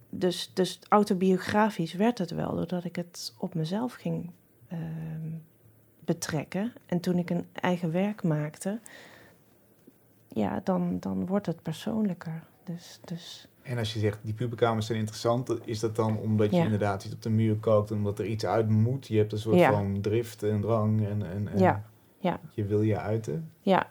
Dus, 0.10 0.52
dus 0.54 0.80
autobiografisch 0.90 1.94
werd 1.94 2.18
het 2.18 2.32
wel, 2.32 2.56
doordat 2.56 2.84
ik 2.84 2.96
het 2.96 3.34
op 3.38 3.54
mezelf 3.54 3.94
ging 3.94 4.32
ehm, 4.68 5.30
betrekken. 6.00 6.74
En 6.86 7.00
toen 7.00 7.18
ik 7.18 7.30
een 7.30 7.48
eigen 7.54 7.92
werk 7.92 8.24
maakte, 8.24 8.80
ja, 10.28 10.62
dan, 10.64 11.00
dan 11.00 11.26
wordt 11.26 11.46
het 11.46 11.62
persoonlijker. 11.62 12.44
Dus, 12.76 13.00
dus 13.06 13.48
En 13.62 13.78
als 13.78 13.94
je 13.94 14.00
zegt, 14.00 14.20
die 14.22 14.34
puberkamers 14.34 14.86
zijn 14.86 14.98
interessant, 14.98 15.52
is 15.66 15.80
dat 15.80 15.96
dan 15.96 16.18
omdat 16.18 16.50
je 16.50 16.56
Ja. 16.58 16.64
inderdaad 16.64 17.04
iets 17.06 17.14
op 17.14 17.22
de 17.22 17.30
muur 17.30 17.56
kookt, 17.56 17.92
omdat 17.92 18.20
er 18.20 18.26
iets 18.26 18.46
uit 18.46 18.70
moet? 18.70 19.08
Je 19.08 19.18
hebt 19.18 19.32
een 19.32 19.38
soort 19.40 19.58
Ja. 19.58 19.72
van 19.72 20.02
drift 20.02 20.44
en 20.44 20.62
drang 20.62 21.08
en, 21.08 21.24
en, 21.32 21.48
en 21.48 21.60
Ja, 21.60 21.84
ja. 22.20 22.40
je 22.54 22.66
wil 22.66 22.82
je 22.82 22.98
uiten. 23.00 23.50
Ja, 23.62 23.88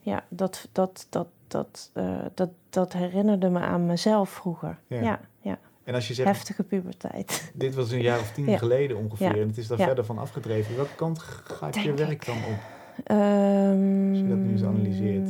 ja 0.00 0.24
dat, 0.28 0.68
dat, 0.72 1.06
dat, 1.10 1.26
dat, 1.46 1.90
eh, 1.92 2.18
dat, 2.34 2.50
dat 2.70 2.92
herinnerde 2.92 3.48
me 3.48 3.58
aan 3.60 3.86
mezelf 3.86 4.30
vroeger. 4.30 4.78
Ja. 4.86 5.20
Ja, 5.40 5.58
En 5.84 5.94
als 5.94 6.08
je 6.08 6.14
zegt, 6.14 6.28
heftige 6.28 6.62
puberteit. 6.62 7.52
dit 7.54 7.74
was 7.74 7.90
een 7.90 8.02
jaar 8.02 8.18
of 8.20 8.32
tien 8.32 8.58
geleden 8.64 8.96
ongeveer 8.96 9.34
Ja. 9.34 9.42
en 9.42 9.48
het 9.48 9.58
is 9.58 9.66
daar 9.66 9.78
verder 9.78 10.04
van 10.04 10.18
afgedreven, 10.18 10.76
welke 10.76 10.94
kant 10.94 11.18
gaat 11.18 11.74
je 11.82 11.94
werk 11.94 12.26
dan 12.26 12.36
op? 12.36 12.58
Ehm, 13.04 14.08
Als 14.10 14.18
je 14.18 14.26
dat 14.28 14.38
nu 14.38 14.50
eens 14.50 14.62
analyseert. 14.64 15.28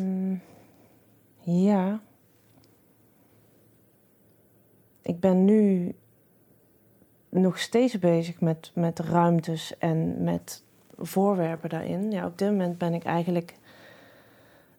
Ja. 1.41 2.01
Ik 5.05 5.21
ben 5.21 5.45
nu 5.45 5.95
nog 7.29 7.59
steeds 7.59 7.99
bezig 7.99 8.41
met, 8.41 8.71
met 8.75 8.99
ruimtes 8.99 9.79
en 9.79 10.25
met 10.25 10.63
voorwerpen 10.99 11.69
daarin. 11.69 12.11
Ja, 12.11 12.27
op 12.27 12.39
dit 12.39 12.51
moment 12.51 12.79
ben 12.79 12.95
ik 12.95 13.05
eigenlijk... 13.05 13.55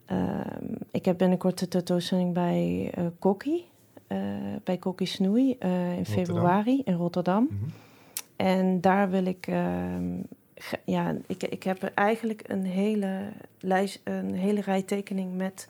ehm, 0.05 0.73
ik 0.91 1.05
heb 1.05 1.17
binnenkort 1.17 1.59
de 1.59 1.67
tentoonstelling 1.67 2.33
bij 2.33 2.91
Kokkie. 3.19 3.67
eh, 4.07 4.17
bij 4.63 4.77
Kokkie 4.77 5.07
Snoei 5.07 5.55
eh, 5.59 5.69
in 5.71 5.95
Rotterdam. 5.95 6.25
februari 6.25 6.81
in 6.85 6.93
Rotterdam. 6.93 7.47
Mhm. 7.51 7.69
En 8.35 8.81
daar 8.81 9.09
wil 9.09 9.25
ik, 9.25 9.47
ehm, 9.47 10.17
ja, 10.85 11.15
ik, 11.27 11.43
ik 11.43 11.63
heb 11.63 11.83
eigenlijk 11.83 12.41
een 12.47 12.63
hele, 12.65 13.29
lijst, 13.59 14.01
een 14.03 14.33
hele 14.33 14.61
rij 14.61 14.81
tekening 14.81 15.35
met 15.35 15.69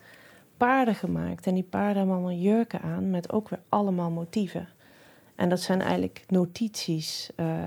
paarden 0.56 0.94
gemaakt. 0.94 1.46
En 1.46 1.54
die 1.54 1.62
paarden 1.62 1.96
hebben 1.96 2.14
allemaal 2.14 2.32
jurken 2.32 2.80
aan 2.80 3.10
met 3.10 3.32
ook 3.32 3.48
weer 3.48 3.60
allemaal 3.68 4.10
motieven. 4.10 4.68
En 5.34 5.48
dat 5.48 5.60
zijn 5.60 5.80
eigenlijk 5.80 6.24
notities. 6.28 7.30
eh, 7.36 7.66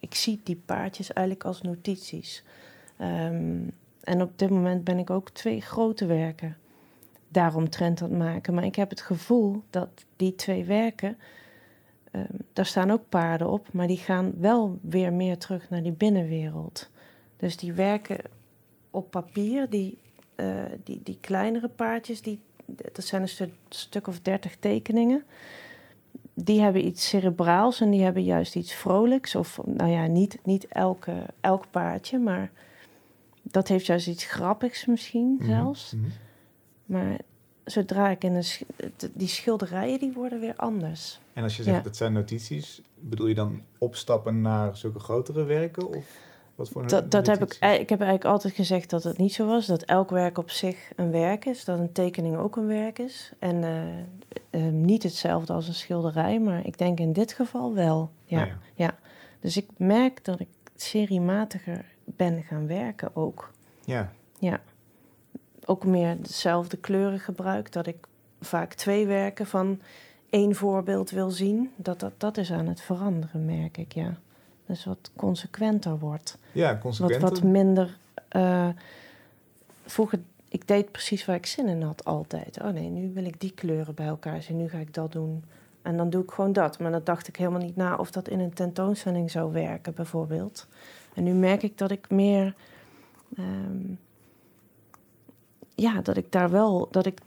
ik 0.00 0.14
zie 0.14 0.40
die 0.44 0.62
paardjes 0.66 1.12
eigenlijk 1.12 1.46
als 1.46 1.62
notities. 1.62 2.44
Ehm, 2.96 3.60
en 4.00 4.22
op 4.22 4.38
dit 4.38 4.50
moment 4.50 4.84
ben 4.84 4.98
ik 4.98 5.10
ook 5.10 5.30
twee 5.30 5.60
grote 5.60 6.06
werken 6.06 6.56
daaromtrent 7.28 8.02
aan 8.02 8.08
het 8.08 8.18
maken. 8.18 8.54
Maar 8.54 8.64
ik 8.64 8.74
heb 8.74 8.90
het 8.90 9.00
gevoel 9.00 9.62
dat 9.70 9.88
die 10.16 10.34
twee 10.34 10.64
werken 10.64 11.16
Ehm, 12.14 12.36
daar 12.52 12.66
staan 12.66 12.90
ook 12.90 13.08
paarden 13.08 13.50
op, 13.50 13.72
maar 13.72 13.86
die 13.86 13.96
gaan 13.96 14.32
wel 14.38 14.78
weer 14.82 15.12
meer 15.12 15.38
terug 15.38 15.70
naar 15.70 15.82
die 15.82 15.92
binnenwereld. 15.92 16.90
Dus 17.36 17.56
die 17.56 17.72
werken 17.72 18.18
op 18.90 19.10
papier, 19.10 19.70
die, 19.70 19.98
eh, 20.36 20.46
die, 20.84 21.00
die 21.04 21.18
kleinere 21.20 21.68
paardjes, 21.68 22.22
die, 22.22 22.40
dat 22.66 23.04
zijn 23.04 23.22
een 23.22 23.28
stu- 23.28 23.52
stuk 23.68 24.06
of 24.06 24.20
dertig 24.20 24.56
tekeningen. 24.56 25.24
Die 26.34 26.60
hebben 26.60 26.86
iets 26.86 27.08
cerebraals 27.08 27.80
en 27.80 27.90
die 27.90 28.02
hebben 28.02 28.22
juist 28.24 28.56
iets 28.56 28.74
vrolijks. 28.74 29.34
Of 29.34 29.60
nou 29.64 29.90
ja, 29.90 30.06
niet, 30.06 30.38
niet 30.42 30.66
elke, 30.68 31.26
elk 31.40 31.64
paardje, 31.70 32.18
maar 32.18 32.50
dat 33.42 33.68
heeft 33.68 33.86
juist 33.86 34.06
iets 34.06 34.24
grappigs 34.24 34.86
misschien 34.86 35.34
Mhm. 35.38 35.48
zelfs. 35.48 35.92
Mhm. 35.92 36.04
Maar 36.86 37.18
zodra 37.64 38.08
ik 38.10 38.24
in 38.24 38.34
een, 38.34 38.44
sch- 38.44 38.62
die 39.12 39.28
schilderijen, 39.28 39.98
die 39.98 40.12
worden 40.12 40.40
weer 40.40 40.56
anders. 40.56 41.20
En 41.32 41.42
als 41.42 41.56
je 41.56 41.62
zegt 41.62 41.76
Ja. 41.76 41.82
dat 41.82 41.96
zijn 41.96 42.12
notities, 42.12 42.82
bedoel 43.00 43.26
je 43.26 43.34
dan 43.34 43.62
opstappen 43.78 44.40
naar 44.40 44.76
zulke 44.76 44.98
grotere 44.98 45.44
werken? 45.44 45.88
Of 45.88 46.06
wat 46.54 46.68
voor 46.68 46.86
Dat, 46.86 47.10
dat 47.10 47.26
heb 47.26 47.42
ik, 47.42 47.52
ik 47.54 47.88
heb 47.88 48.00
eigenlijk 48.00 48.24
altijd 48.24 48.54
gezegd 48.54 48.90
dat 48.90 49.02
het 49.02 49.18
niet 49.18 49.32
zo 49.32 49.46
was. 49.46 49.66
Dat 49.66 49.82
elk 49.82 50.10
werk 50.10 50.38
op 50.38 50.50
zich 50.50 50.92
een 50.96 51.10
werk 51.10 51.44
is. 51.44 51.64
Dat 51.64 51.78
een 51.78 51.92
tekening 51.92 52.36
ook 52.36 52.56
een 52.56 52.66
werk 52.66 52.98
is. 52.98 53.32
En 53.38 53.64
eh, 53.64 53.98
eh, 54.50 54.72
niet 54.72 55.02
hetzelfde 55.02 55.52
als 55.52 55.68
een 55.68 55.74
schilderij. 55.74 56.40
Maar 56.40 56.66
ik 56.66 56.78
denk 56.78 57.00
in 57.00 57.12
dit 57.12 57.32
geval 57.32 57.74
wel. 57.74 58.10
Ja. 58.24 58.38
Nou 58.38 58.50
ja. 58.74 58.94
Dus 59.40 59.56
ik 59.56 59.66
merk 59.76 60.24
dat 60.24 60.40
ik 60.40 60.48
seriematiger 60.76 61.84
ben 62.04 62.42
gaan 62.42 62.66
werken 62.66 63.16
ook. 63.16 63.50
Ja. 64.38 64.60
Ook 65.64 65.84
meer 65.84 66.22
dezelfde 66.22 66.76
kleuren 66.76 67.20
gebruik. 67.20 67.72
Dat 67.72 67.86
ik 67.86 68.06
vaak 68.40 68.74
twee 68.74 69.06
werken 69.06 69.46
van 69.46 69.80
één 70.30 70.54
voorbeeld 70.54 71.10
wil 71.10 71.30
zien. 71.30 71.70
Dat, 71.76 72.00
dat, 72.00 72.12
dat 72.16 72.36
is 72.36 72.52
aan 72.52 72.66
het 72.66 72.80
veranderen, 72.80 73.44
merk 73.44 73.78
ik, 73.78 73.92
ja. 73.94 74.18
Dus 74.66 74.84
wat 74.84 75.10
consequenter 75.16 75.98
wordt. 75.98 76.38
ja, 76.52 76.72
Wat, 76.72 76.80
consequent. 76.80 77.20
wat 77.22 77.42
minder. 77.42 77.96
eh, 78.28 78.68
vroeger, 79.84 80.18
ik 80.48 80.68
deed 80.68 80.92
precies 80.92 81.24
waar 81.24 81.36
ik 81.36 81.46
zin 81.46 81.68
in 81.68 81.82
had 81.82 82.04
altijd. 82.04 82.60
Oh 82.62 82.68
nee, 82.68 82.88
nu 82.88 83.12
wil 83.14 83.24
ik 83.24 83.40
die 83.40 83.52
kleuren 83.54 83.94
bij 83.94 84.06
elkaar 84.06 84.42
zien, 84.42 84.56
nu 84.56 84.68
ga 84.68 84.78
ik 84.78 84.94
dat 84.94 85.12
doen. 85.12 85.44
En 85.82 85.96
dan 85.96 86.10
doe 86.10 86.22
ik 86.22 86.30
gewoon 86.30 86.52
dat. 86.52 86.78
Maar 86.78 86.90
dan 86.90 87.00
dacht 87.04 87.28
ik 87.28 87.36
helemaal 87.36 87.60
niet 87.60 87.76
na 87.76 87.96
of 87.96 88.10
dat 88.10 88.28
in 88.28 88.40
een 88.40 88.52
tentoonstelling 88.52 89.30
zou 89.30 89.52
werken, 89.52 89.94
bijvoorbeeld. 89.94 90.66
En 91.14 91.24
nu 91.24 91.32
merk 91.32 91.62
ik 91.62 91.78
dat 91.78 91.90
ik 91.90 92.10
meer. 92.10 92.54
ehm, 93.36 93.92
ja, 95.74 96.00
dat 96.00 96.16
ik 96.16 96.32
daar 96.32 96.50
wel. 96.50 96.88
Dat 96.90 97.06
ik, 97.06 97.18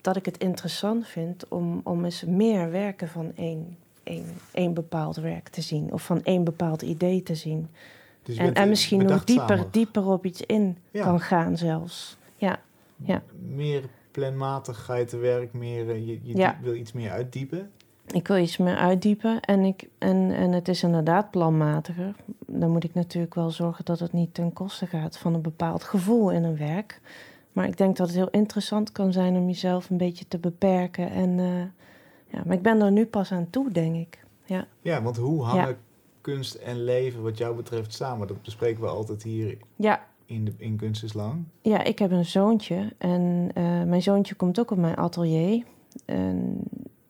dat 0.00 0.16
ik 0.16 0.24
het 0.24 0.38
interessant 0.38 1.06
vind 1.06 1.48
om, 1.48 1.80
om 1.84 2.04
eens 2.04 2.24
meer 2.24 2.70
werken 2.70 3.08
van 3.08 3.32
één, 3.36 3.76
één, 4.02 4.24
één 4.52 4.74
bepaald 4.74 5.16
werk 5.16 5.48
te 5.48 5.60
zien. 5.60 5.92
Of 5.92 6.02
van 6.02 6.22
één 6.22 6.44
bepaald 6.44 6.82
idee 6.82 7.22
te 7.22 7.34
zien. 7.34 7.68
Dus 8.22 8.36
En, 8.36 8.54
en 8.54 8.68
misschien 8.68 9.02
nog 9.06 9.24
dieper, 9.24 9.64
dieper 9.70 10.06
op 10.06 10.24
iets 10.26 10.40
in 10.40 10.76
Ja. 10.90 11.02
kan 11.04 11.20
gaan 11.20 11.56
zelfs. 11.56 12.16
Ja, 12.36 12.60
ja. 12.96 13.22
Meer 13.54 13.82
planmatig 14.10 14.84
ga 14.84 14.94
je 14.94 15.04
te 15.04 15.16
werk, 15.16 15.52
meer, 15.52 15.90
eh, 15.90 16.06
je, 16.06 16.18
je 16.22 16.36
Ja. 16.36 16.58
wil 16.62 16.74
iets 16.74 16.92
meer 16.92 17.10
uitdiepen. 17.10 17.70
ik 18.12 18.28
wil 18.28 18.36
iets 18.36 18.56
meer 18.56 18.76
uitdiepen. 18.76 19.40
En, 19.40 19.60
ik, 19.64 19.88
en, 19.98 20.30
en 20.30 20.52
het 20.52 20.68
is 20.68 20.82
inderdaad 20.82 21.30
planmatiger. 21.30 22.14
Dan 22.46 22.70
moet 22.70 22.84
ik 22.84 22.94
natuurlijk 22.94 23.34
wel 23.34 23.50
zorgen 23.50 23.84
dat 23.84 23.98
het 23.98 24.12
niet 24.12 24.34
ten 24.34 24.52
koste 24.52 24.86
gaat 24.86 25.18
van 25.18 25.34
een 25.34 25.40
bepaald 25.42 25.82
gevoel 25.84 26.30
in 26.30 26.44
een 26.44 26.56
werk. 26.56 27.00
Maar 27.52 27.66
ik 27.66 27.76
denk 27.76 27.96
dat 27.96 28.06
het 28.06 28.16
heel 28.16 28.30
interessant 28.30 28.92
kan 28.92 29.12
zijn 29.12 29.36
om 29.36 29.46
jezelf 29.46 29.90
een 29.90 29.96
beetje 29.96 30.24
te 30.28 30.38
beperken. 30.38 31.10
En, 31.10 31.38
eh, 31.38 31.46
ja, 32.32 32.42
maar 32.46 32.56
ik 32.56 32.62
ben 32.62 32.80
er 32.80 32.92
nu 32.92 33.06
pas 33.06 33.32
aan 33.32 33.50
toe, 33.50 33.70
denk 33.70 33.96
ik. 33.96 34.24
Ja, 34.44 34.66
Ja, 34.80 35.02
want 35.02 35.16
hoe 35.16 35.42
hangen 35.42 35.76
kunst 36.20 36.54
en 36.54 36.84
leven 36.84 37.22
wat 37.22 37.38
jou 37.38 37.56
betreft 37.56 37.94
samen? 37.94 38.26
Dat 38.26 38.42
bespreken 38.42 38.82
we 38.82 38.88
altijd 38.88 39.22
hier 39.22 39.58
ja 39.76 40.10
in, 40.32 40.44
de, 40.44 40.52
in 40.56 40.76
Kunst 40.76 41.02
is 41.02 41.12
Lang. 41.12 41.44
Ja, 41.60 41.82
ik 41.82 41.98
heb 41.98 42.10
een 42.10 42.24
zoontje 42.24 42.92
en 42.98 43.50
eh, 43.54 43.82
mijn 43.82 44.02
zoontje 44.02 44.34
komt 44.34 44.60
ook 44.60 44.70
op 44.70 44.78
mijn 44.78 44.96
atelier. 44.96 45.64
En, 46.04 46.58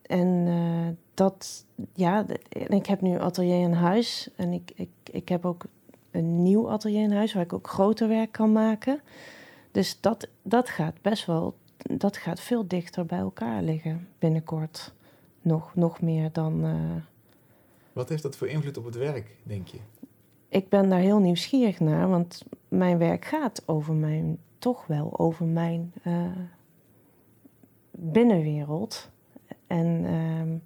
en 0.03 0.45
eh, 0.47 0.97
dat, 1.15 1.65
ja, 1.95 2.27
ik 2.49 2.87
heb 2.87 3.01
nu 3.01 3.19
atelier 3.19 3.61
in 3.61 3.73
huis 3.73 4.31
en 4.37 4.53
ik, 4.53 4.73
ik, 4.75 4.91
ik 5.11 5.29
heb 5.29 5.45
ook 5.45 5.65
een 6.11 6.43
nieuw 6.43 6.71
atelier 6.71 7.03
in 7.03 7.13
huis 7.13 7.33
waar 7.33 7.43
ik 7.43 7.53
ook 7.53 7.69
groter 7.69 8.09
werk 8.09 8.33
kan 8.33 8.53
maken. 8.53 9.01
Dus 9.71 10.01
dat, 10.01 10.29
dat 10.43 10.69
gaat 10.69 10.95
best 11.03 11.27
wel, 11.27 11.55
dat 11.77 12.17
gaat 12.17 12.41
veel 12.41 12.67
dichter 12.67 13.07
bij 13.07 13.19
elkaar 13.19 13.63
liggen 13.63 14.09
binnenkort. 14.19 14.95
Nog, 15.43 15.75
nog 15.75 16.01
meer 16.01 16.33
dan. 16.33 16.65
eh, 16.65 17.03
Wat 17.93 18.09
heeft 18.09 18.23
dat 18.23 18.37
voor 18.37 18.49
invloed 18.49 18.77
op 18.79 18.85
het 18.85 18.97
werk, 18.97 19.37
denk 19.43 19.67
je? 19.69 19.79
ik 20.49 20.69
ben 20.69 20.89
daar 20.89 21.01
heel 21.01 21.19
nieuwsgierig 21.19 21.81
naar, 21.81 22.09
want 22.09 22.43
mijn 22.69 22.99
werk 22.99 23.25
gaat 23.25 23.63
over 23.67 23.95
mijn, 23.95 24.39
toch 24.59 24.87
wel 24.87 25.19
over 25.19 25.47
mijn 25.47 25.93
eh, 26.03 26.27
binnenwereld. 27.91 29.11
En 29.67 30.05
ehm, 30.07 30.57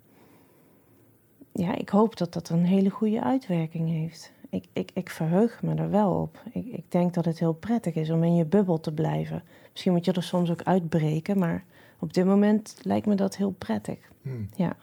ja, 1.65 1.75
ik 1.77 1.89
hoop 1.89 2.17
dat 2.17 2.33
dat 2.33 2.49
een 2.49 2.65
hele 2.65 2.91
goede 2.91 3.23
uitwerking 3.23 3.89
heeft. 3.89 4.33
Ik, 4.51 4.65
ik, 4.73 4.91
ik 4.95 5.11
verheug 5.11 5.63
me 5.63 5.75
er 5.75 5.91
wel 5.91 6.21
op. 6.21 6.43
Ik, 6.53 6.65
ik 6.67 6.85
denk 6.91 7.15
dat 7.15 7.25
het 7.25 7.39
heel 7.39 7.53
prettig 7.55 7.95
is 7.95 8.11
om 8.11 8.25
in 8.25 8.35
je 8.35 8.45
bubbel 8.45 8.81
te 8.81 8.93
blijven. 8.93 9.43
Misschien 9.71 9.93
moet 9.93 10.05
je 10.05 10.13
er 10.13 10.23
soms 10.23 10.51
ook 10.51 10.63
uitbreken, 10.63 11.39
maar 11.39 11.65
op 11.99 12.13
dit 12.15 12.25
moment 12.25 12.77
lijkt 12.83 13.07
me 13.07 13.15
dat 13.15 13.37
heel 13.37 13.55
prettig. 13.59 13.99
Hmm. 14.23 14.49
Ja, 14.57 14.77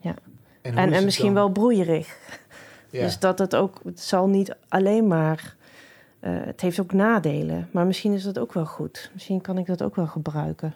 ja. 0.00 0.14
En, 0.62 1.04
misschien 1.04 1.24
dan? 1.24 1.34
wel 1.34 1.48
broeierig. 1.50 2.16
Ja. 2.90 3.02
Dus 3.04 3.18
dat 3.18 3.38
het 3.38 3.56
ook, 3.56 3.80
het 3.84 4.00
zal 4.00 4.28
niet 4.28 4.56
alleen 4.68 5.06
maar, 5.06 5.56
eh, 6.20 6.32
het 6.40 6.60
heeft 6.60 6.80
ook 6.80 6.92
nadelen, 6.92 7.68
maar 7.70 7.86
misschien 7.86 8.12
is 8.12 8.22
dat 8.22 8.38
ook 8.38 8.52
wel 8.52 8.66
goed. 8.66 9.10
Misschien 9.14 9.40
kan 9.40 9.58
ik 9.58 9.66
dat 9.66 9.82
ook 9.82 9.96
wel 9.96 10.06
gebruiken. 10.06 10.74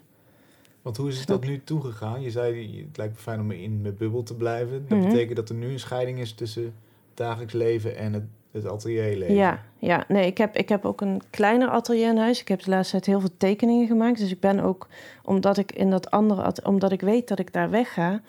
Want 0.83 0.97
hoe 0.97 1.09
is 1.09 1.19
het 1.19 1.27
tot 1.27 1.45
nu 1.45 1.61
toegegaan? 1.65 2.23
Je 2.23 2.31
zei, 2.31 2.81
het 2.87 2.97
lijkt 2.97 3.15
me 3.15 3.21
fijn 3.21 3.41
om 3.41 3.51
in 3.51 3.81
mijn 3.81 3.97
bubbel 3.97 4.23
te 4.23 4.35
blijven. 4.35 4.85
Dat 4.89 4.99
Mhm. 4.99 5.09
betekent 5.09 5.37
dat 5.37 5.49
er 5.49 5.55
nu 5.55 5.69
een 5.73 5.81
scheiding 5.81 6.19
is 6.19 6.33
tussen 6.33 6.75
dagelijks 7.15 7.53
leven 7.53 7.97
en 7.97 8.13
het, 8.13 8.25
het 8.53 8.67
atelierleven. 8.67 9.35
Ja, 9.35 9.63
ja, 9.79 10.05
nee, 10.09 10.27
ik 10.27 10.39
heb, 10.39 10.57
ik 10.57 10.69
heb 10.69 10.85
ook 10.85 11.01
een 11.01 11.23
kleiner 11.31 11.69
atelier 11.69 12.09
in 12.09 12.17
huis. 12.17 12.41
Ik 12.41 12.49
heb 12.49 12.63
de 12.63 12.71
laatste 12.71 12.91
tijd 12.93 13.07
heel 13.07 13.21
veel 13.21 13.37
tekeningen 13.37 13.87
gemaakt. 13.87 14.19
Dus 14.19 14.31
ik 14.31 14.41
ben 14.41 14.61
ook, 14.61 14.89
omdat 15.25 15.59
ik 15.59 15.73
in 15.73 15.91
dat 15.91 16.11
andere, 16.11 16.43
at- 16.43 16.65
omdat 16.65 16.93
ik 16.93 17.01
weet 17.01 17.29
dat 17.29 17.39
ik 17.39 17.53
daar 17.53 17.71
wegga, 17.71 18.21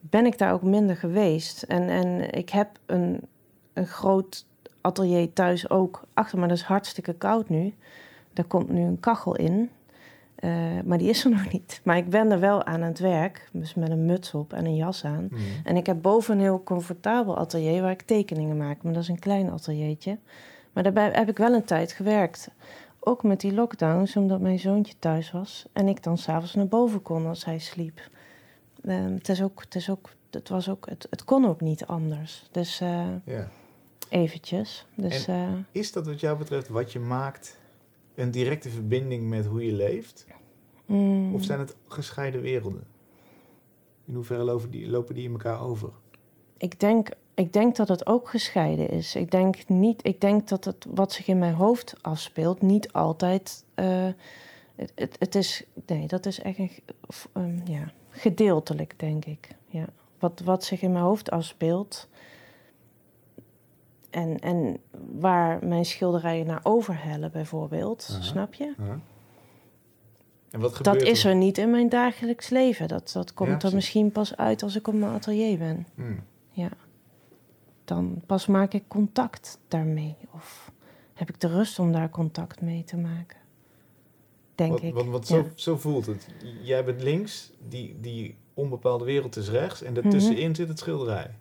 ben 0.00 0.26
ik 0.26 0.38
daar 0.38 0.52
ook 0.52 0.62
minder 0.62 0.96
geweest. 0.96 1.62
En, 1.62 1.88
en 1.88 2.30
ik 2.30 2.50
heb 2.50 2.68
een, 2.86 3.20
een 3.72 3.86
groot 3.86 4.46
atelier 4.80 5.32
thuis 5.32 5.70
ook 5.70 6.02
achter, 6.14 6.38
maar 6.38 6.48
dat 6.48 6.56
is 6.56 6.62
hartstikke 6.62 7.12
koud 7.14 7.48
nu. 7.48 7.74
Daar 8.32 8.44
komt 8.44 8.68
nu 8.68 8.80
een 8.80 9.00
kachel 9.00 9.36
in. 9.36 9.70
Eh, 10.38 10.50
maar 10.84 10.98
die 10.98 11.08
is 11.08 11.24
er 11.24 11.30
nog 11.38 11.52
niet. 11.52 11.80
Maar 11.84 11.96
ik 11.96 12.10
ben 12.10 12.30
er 12.30 12.40
wel 12.40 12.64
aan 12.64 12.80
het 12.82 12.98
werk. 12.98 13.48
Dus 13.52 13.74
met 13.74 13.90
een 13.90 14.04
muts 14.06 14.34
op 14.34 14.52
en 14.52 14.64
een 14.64 14.76
jas 14.76 15.04
aan. 15.04 15.26
Hmm. 15.30 15.38
En 15.64 15.76
ik 15.76 15.86
heb 15.86 16.02
boven 16.02 16.34
een 16.34 16.40
heel 16.40 16.62
comfortabel 16.62 17.38
atelier 17.38 17.82
waar 17.82 17.90
ik 17.90 18.02
tekeningen 18.02 18.56
maak. 18.56 18.82
Maar 18.82 18.92
dat 18.92 19.02
is 19.02 19.08
een 19.08 19.18
klein 19.18 19.50
ateliertje. 19.50 20.18
Maar 20.72 20.82
daarbij 20.82 21.10
heb 21.12 21.28
ik 21.28 21.38
wel 21.38 21.52
een 21.52 21.64
tijd 21.64 21.92
gewerkt. 21.92 22.50
Ook 23.00 23.22
met 23.22 23.40
die 23.40 23.52
lockdowns, 23.54 24.16
omdat 24.16 24.40
mijn 24.40 24.58
zoontje 24.58 24.94
thuis 24.98 25.30
was. 25.30 25.66
En 25.72 25.88
ik 25.88 26.02
dan 26.02 26.18
s'avonds 26.18 26.54
naar 26.54 26.66
boven 26.68 27.02
kon 27.02 27.26
als 27.26 27.44
hij 27.44 27.58
sliep. 27.58 28.00
Ehm, 28.84 29.12
het, 29.14 29.28
is 29.28 29.42
ook, 29.42 29.60
het, 29.60 29.74
is 29.74 29.90
ook, 29.90 30.10
het, 30.30 30.48
was 30.48 30.68
ook, 30.68 30.86
het, 30.88 31.06
het 31.10 31.24
kon 31.24 31.46
ook 31.46 31.60
niet 31.60 31.86
anders. 31.86 32.48
Dus 32.50 32.80
eh, 32.80 33.06
Ja. 33.24 33.48
eventjes. 34.08 34.86
Dus, 34.94 35.26
eh, 35.26 35.48
Is 35.72 35.92
dat 35.92 36.06
wat 36.06 36.20
jou 36.20 36.38
betreft 36.38 36.68
wat 36.68 36.92
je 36.92 36.98
maakt 36.98 37.58
een 38.18 38.30
directe 38.30 38.68
verbinding 38.70 39.28
met 39.28 39.46
hoe 39.46 39.66
je 39.66 39.72
leeft? 39.72 40.26
mm, 40.86 41.34
Of 41.34 41.44
zijn 41.44 41.58
het 41.58 41.76
gescheiden 41.88 42.40
werelden? 42.40 42.86
In 44.04 44.14
hoeverre 44.14 44.42
lopen 44.42 44.70
die, 44.70 44.88
lopen 44.90 45.14
die 45.14 45.24
in 45.24 45.30
elkaar 45.32 45.60
over? 45.60 45.90
Ik 46.56 46.80
denk, 46.80 47.08
ik 47.34 47.52
denk 47.52 47.76
dat 47.76 47.88
het 47.88 48.06
ook 48.06 48.28
gescheiden 48.28 48.90
is. 48.90 49.14
Ik 49.14 49.30
denk, 49.30 49.68
niet, 49.68 50.06
ik 50.06 50.20
denk 50.20 50.48
dat 50.48 50.64
het 50.64 50.86
wat 50.94 51.12
zich 51.12 51.26
in 51.26 51.38
mijn 51.38 51.54
hoofd 51.54 51.94
afspeelt 52.02 52.62
niet 52.62 52.92
altijd. 52.92 53.64
eh, 53.74 54.08
het, 54.74 54.92
het, 54.94 55.16
het 55.18 55.34
is. 55.34 55.64
Nee, 55.86 56.06
dat 56.06 56.26
is 56.26 56.40
echt 56.40 56.58
een, 56.58 56.70
ehm, 57.32 57.58
ja, 57.72 57.92
gedeeltelijk, 58.10 58.94
denk 58.96 59.24
ik. 59.24 59.48
Ja. 59.66 59.84
Wat, 60.18 60.40
wat 60.44 60.64
zich 60.64 60.82
in 60.82 60.92
mijn 60.92 61.04
hoofd 61.04 61.30
afspeelt. 61.30 62.08
En, 64.10 64.38
en 64.38 64.80
waar 65.18 65.66
mijn 65.66 65.84
schilderijen 65.84 66.46
naar 66.46 66.60
overhellen, 66.62 67.30
bijvoorbeeld. 67.32 68.08
Aha. 68.10 68.22
Snap 68.22 68.54
je? 68.54 68.74
En 70.50 70.60
wat 70.60 70.74
gebeurt 70.74 70.98
Dat 70.98 71.08
is 71.08 71.24
er 71.24 71.34
niet 71.34 71.58
in 71.58 71.70
mijn 71.70 71.88
dagelijks 71.88 72.48
leven. 72.48 72.88
Dat, 72.88 73.10
dat 73.12 73.34
komt 73.34 73.62
Ja, 73.62 73.68
er 73.68 73.74
misschien 73.74 74.12
pas 74.12 74.36
uit 74.36 74.62
als 74.62 74.76
ik 74.76 74.88
op 74.88 74.94
mijn 74.94 75.12
atelier 75.12 75.58
ben 75.58 75.86
Hmm. 75.94 76.20
dan 77.84 78.22
pas 78.26 78.46
maak 78.46 78.72
ik 78.72 78.84
contact 78.88 79.58
daarmee. 79.68 80.16
Of 80.30 80.72
heb 81.14 81.28
ik 81.28 81.40
de 81.40 81.48
rust 81.48 81.78
om 81.78 81.92
daar 81.92 82.10
contact 82.10 82.60
mee 82.60 82.84
te 82.84 82.96
maken. 82.96 83.38
Denk 84.54 84.80
ik. 84.80 84.94
want, 84.94 85.08
want 85.08 85.28
ja. 85.28 85.36
zo, 85.36 85.46
zo 85.54 85.76
voelt 85.76 86.06
het. 86.06 86.28
Jij 86.62 86.84
bent 86.84 87.02
links, 87.02 87.52
die, 87.68 87.96
die 88.00 88.36
onbepaalde 88.54 89.04
wereld 89.04 89.36
is 89.36 89.48
rechts... 89.48 89.82
en 89.82 89.94
daartussenin 89.94 90.54
zit 90.54 90.68
het 90.68 90.78
schilderij. 90.78 91.34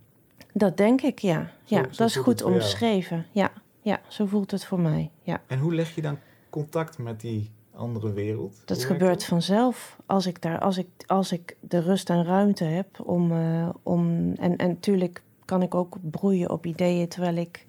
Dat 0.58 0.78
denk 0.78 1.02
ik, 1.02 1.20
ja. 1.20 1.52
Ja, 1.64 1.84
zo 1.84 1.90
dat 1.98 2.08
is 2.10 2.16
goed 2.16 2.44
omschreven. 2.44 3.26
Ja, 3.32 3.52
ja, 3.82 4.00
zo 4.08 4.26
voelt 4.26 4.52
het 4.52 4.66
voor 4.66 4.80
mij. 4.80 5.12
Ja. 5.22 5.42
En 5.48 5.60
hoe 5.60 5.74
leg 5.76 5.96
je 5.96 6.02
dan 6.02 6.18
contact 6.50 6.98
met 6.98 7.22
die 7.22 7.52
andere 7.76 8.14
wereld? 8.14 8.62
Dat 8.66 8.84
gebeurt 8.84 9.24
vanzelf 9.26 9.98
als 10.06 10.26
ik, 10.26 10.42
daar, 10.42 10.60
als, 10.60 10.78
ik, 10.78 10.88
als 11.08 11.32
ik 11.32 11.56
de 11.60 11.80
rust 11.80 12.10
en 12.10 12.24
ruimte 12.26 12.64
heb 12.64 13.00
om. 13.08 13.32
eh, 13.32 13.70
om 13.84 14.34
en, 14.36 14.58
en 14.58 14.68
natuurlijk 14.68 15.22
kan 15.46 15.62
ik 15.62 15.76
ook 15.76 15.98
broeien 16.02 16.50
op 16.50 16.66
ideeën 16.66 17.08
terwijl 17.08 17.36
ik 17.36 17.66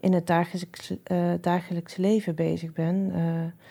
in 0.00 0.12
het 0.12 0.26
dagelijks, 0.26 0.92
eh, 1.02 1.32
dagelijks 1.40 1.96
leven 1.96 2.34
bezig 2.34 2.72
ben. 2.72 3.10
Eh, 3.14 3.62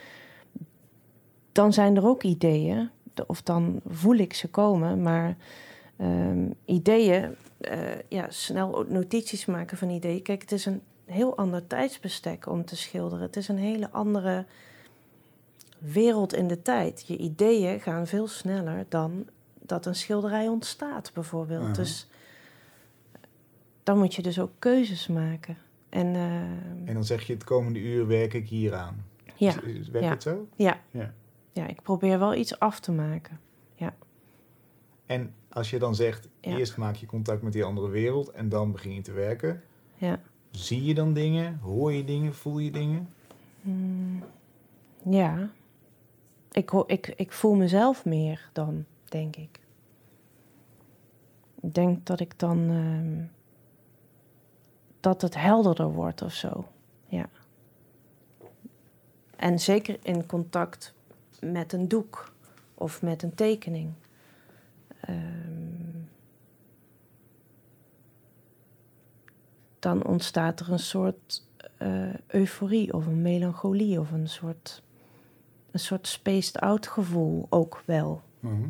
dan 1.51 1.73
zijn 1.73 1.95
er 1.95 2.05
ook 2.07 2.23
ideeën, 2.23 2.89
de- 3.13 3.27
of 3.27 3.41
dan 3.41 3.79
voel 3.87 4.15
ik 4.15 4.33
ze 4.33 4.47
komen, 4.49 5.01
maar 5.01 5.35
ehm, 5.97 6.45
ideeën, 6.65 7.35
ja, 8.09 8.25
snel 8.29 8.85
notities 8.87 9.45
maken 9.45 9.77
van 9.77 9.89
ideeën. 9.89 10.21
Kijk, 10.21 10.41
het 10.41 10.51
is 10.51 10.65
een 10.65 10.81
heel 11.05 11.37
ander 11.37 11.67
tijdsbestek 11.67 12.47
om 12.47 12.65
te 12.65 12.75
schilderen. 12.75 13.25
Het 13.25 13.35
is 13.35 13.47
een 13.47 13.57
hele 13.57 13.91
andere 13.91 14.45
wereld 15.77 16.33
in 16.33 16.47
de 16.47 16.61
tijd. 16.61 17.03
Je 17.07 17.17
ideeën 17.17 17.79
gaan 17.79 18.07
veel 18.07 18.27
sneller 18.27 18.85
dan 18.89 19.27
dat 19.61 19.85
een 19.85 19.95
schilderij 19.95 20.47
ontstaat, 20.47 21.11
bijvoorbeeld. 21.13 21.63
Aha. 21.63 21.73
Dus 21.73 22.07
dan 23.83 23.97
moet 23.97 24.15
je 24.15 24.21
dus 24.21 24.39
ook 24.39 24.51
keuzes 24.59 25.07
maken. 25.07 25.57
En 25.89 26.15
eh, 26.15 26.41
En 26.85 26.93
dan 26.93 27.03
zeg 27.03 27.27
je, 27.27 27.33
het 27.33 27.43
komende 27.43 27.79
uur 27.79 28.07
werk 28.07 28.33
ik 28.33 28.47
hier 28.49 28.73
aan. 28.75 29.05
ja, 29.35 29.53
Werkt 29.91 29.91
Ja. 30.05 30.09
het 30.09 30.21
zo? 30.23 30.47
ja. 30.55 30.79
Ja. 30.91 31.13
ja, 31.51 31.67
ik 31.67 31.81
probeer 31.81 32.19
wel 32.19 32.35
iets 32.35 32.59
af 32.59 32.79
te 32.79 32.91
maken. 32.91 33.39
En 35.05 35.33
als 35.53 35.69
je 35.69 35.79
dan 35.79 35.95
zegt, 35.95 36.27
Ja. 36.41 36.57
eerst 36.57 36.77
maak 36.77 36.95
je 36.95 37.05
contact 37.05 37.41
met 37.41 37.53
die 37.53 37.63
andere 37.63 37.89
wereld... 37.89 38.31
en 38.31 38.49
dan 38.49 38.71
begin 38.71 38.93
je 38.93 39.01
te 39.01 39.11
werken... 39.11 39.63
Ja. 39.95 40.19
Zie 40.51 40.83
je 40.83 40.93
dan 40.93 41.13
dingen? 41.13 41.59
Hoor 41.61 41.91
je 41.93 42.03
dingen? 42.03 42.33
Voel 42.33 42.59
je 42.59 42.71
dingen? 42.71 43.13
Mm, 43.61 44.23
ja. 45.09 45.49
ik, 46.51 46.71
ik, 46.71 47.07
ik 47.07 47.31
voel 47.31 47.55
mezelf 47.55 48.05
meer 48.05 48.49
dan, 48.53 48.85
denk 49.05 49.35
ik. 49.35 49.59
Ik 51.61 51.73
denk 51.73 52.05
dat 52.05 52.19
ik 52.19 52.39
dan. 52.39 52.69
ehm, 52.69 53.25
dat 54.99 55.21
het 55.21 55.35
helderder 55.35 55.91
wordt 55.91 56.21
of 56.21 56.33
zo. 56.33 56.65
Ja. 57.07 57.29
En 59.35 59.59
zeker 59.59 59.97
in 60.03 60.25
contact 60.25 60.93
met 61.39 61.73
een 61.73 61.87
doek 61.87 62.31
of 62.73 63.01
met 63.01 63.23
een 63.23 63.35
tekening. 63.35 63.91
Ehm, 65.07 66.03
dan 69.79 70.05
ontstaat 70.05 70.59
er 70.59 70.71
een 70.71 70.79
soort 70.79 71.47
eh, 71.77 72.13
euforie 72.27 72.93
of 72.93 73.05
een 73.05 73.21
melancholie 73.21 73.99
of 73.99 74.11
een 74.11 74.27
soort, 74.29 74.83
een 75.71 75.79
soort 75.79 76.07
spaced 76.07 76.59
out 76.59 76.87
gevoel 76.87 77.47
ook 77.49 77.83
wel. 77.85 78.21
Mhm. 78.39 78.69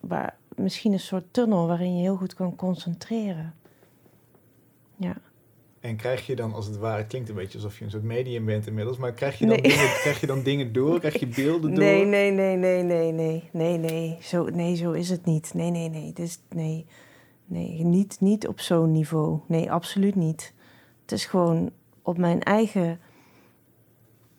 Waar, 0.00 0.36
misschien 0.56 0.92
een 0.92 1.00
soort 1.00 1.32
tunnel 1.32 1.66
waarin 1.66 1.96
je 1.96 2.02
heel 2.02 2.16
goed 2.16 2.34
kan 2.34 2.56
concentreren. 2.56 3.54
Ja. 4.96 5.16
En 5.86 5.96
krijg 5.96 6.26
je 6.26 6.36
dan, 6.36 6.54
als 6.54 6.66
het 6.66 6.76
ware, 6.76 6.96
het 6.98 7.06
klinkt 7.06 7.28
een 7.28 7.34
beetje 7.34 7.58
alsof 7.58 7.78
je 7.78 7.84
een 7.84 7.90
soort 7.90 8.02
medium 8.02 8.44
bent 8.44 8.66
inmiddels, 8.66 8.96
maar 8.96 9.12
krijg 9.12 9.38
je 9.38 9.46
dan, 9.46 9.54
Nee. 9.60 9.62
dingen, 9.70 9.88
krijg 10.00 10.20
je 10.20 10.26
dan 10.26 10.42
dingen 10.42 10.72
door? 10.72 10.98
Krijg 10.98 11.18
je 11.20 11.26
beelden 11.26 11.70
door? 11.74 11.84
Nee, 11.84 12.04
nee, 12.04 12.30
nee, 12.30 12.56
nee, 12.56 12.82
nee, 12.82 13.12
nee, 13.12 13.48
nee, 13.52 13.78
nee. 13.78 14.18
Zo, 14.20 14.44
nee, 14.44 14.76
zo 14.76 14.92
is 14.92 15.08
het 15.10 15.24
niet. 15.24 15.54
Nee, 15.54 15.70
nee, 15.70 15.88
nee. 15.88 16.12
Dus, 16.12 16.38
nee, 16.48 16.86
nee 17.44 17.84
niet, 17.84 18.16
niet 18.20 18.48
op 18.48 18.60
zo'n 18.60 18.92
niveau. 18.92 19.38
Nee, 19.46 19.70
absoluut 19.72 20.14
niet. 20.14 20.52
Het 21.02 21.12
is 21.12 21.24
gewoon 21.26 21.70
op 22.02 22.18
mijn 22.18 22.42
eigen 22.42 23.00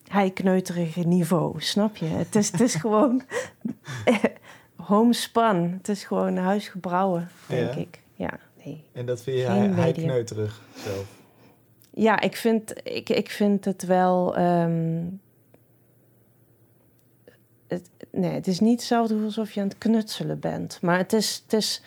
heikneuterige 0.08 1.00
niveau, 1.02 1.62
snap 1.62 1.96
je? 1.96 2.06
Het 2.06 2.36
is, 2.36 2.52
het 2.52 2.62
is 2.62 2.76
gewoon 2.86 3.22
homespun. 4.76 5.72
Het 5.78 5.90
is 5.90 6.04
gewoon 6.04 6.38
huisgebrouwen, 6.38 7.30
denk 7.48 7.74
Ja. 7.74 7.80
ik. 7.80 8.00
Ja, 8.14 8.40
nee. 8.66 8.84
En 8.92 9.06
dat 9.06 9.22
vind 9.22 9.38
je 9.38 9.46
Geen 9.46 9.56
hij, 9.74 9.86
medium. 9.86 10.08
kneuterig 10.08 10.62
zelf? 10.76 11.16
Ja, 12.00 12.20
ik 12.20 12.36
vind, 12.36 12.74
ik, 12.88 13.10
ik 13.10 13.30
vind 13.30 13.66
het 13.66 13.86
wel. 13.86 14.36
ehm, 14.36 15.06
het, 17.68 17.90
nee, 18.12 18.32
het 18.32 18.48
is 18.48 18.60
niet 18.60 18.80
hetzelfde 18.80 19.24
alsof 19.24 19.52
je 19.52 19.62
aan 19.62 19.68
het 19.68 19.78
knutselen 19.78 20.40
bent. 20.40 20.82
Maar 20.82 20.98
het, 20.98 21.14
is, 21.14 21.42
het, 21.44 21.54
is, 21.54 21.82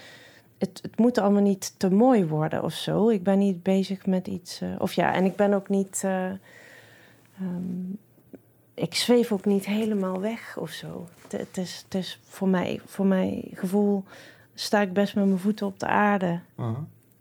het, 0.59 0.79
het 0.83 0.99
moet 0.99 1.18
allemaal 1.18 1.42
niet 1.42 1.75
te 1.79 1.90
mooi 1.90 2.27
worden 2.27 2.62
of 2.62 2.73
zo. 2.73 3.09
Ik 3.09 3.23
ben 3.23 3.38
niet 3.38 3.62
bezig 3.62 4.07
met 4.07 4.27
iets. 4.27 4.61
eh, 4.61 4.68
of 4.79 4.92
ja, 4.92 5.14
en 5.14 5.25
ik 5.25 5.37
ben 5.37 5.53
ook 5.53 5.68
niet. 5.68 6.01
eh, 6.05 6.27
ehm, 6.27 7.90
ik 8.75 8.94
zweef 8.94 9.33
ook 9.33 9.44
niet 9.44 9.66
helemaal 9.66 10.20
weg 10.20 10.57
of 10.59 10.70
zo. 10.70 11.09
Het, 11.29 11.57
is, 11.57 11.83
het 11.85 11.94
is 11.94 12.20
voor 12.23 12.49
mij, 12.49 12.81
voor 12.87 13.07
mijn 13.07 13.49
gevoel. 13.53 14.05
sta 14.55 14.81
ik 14.81 14.92
best 14.92 15.14
met 15.14 15.25
mijn 15.27 15.38
voeten 15.38 15.66
op 15.66 15.79
de 15.81 15.87
aarde, 15.87 16.40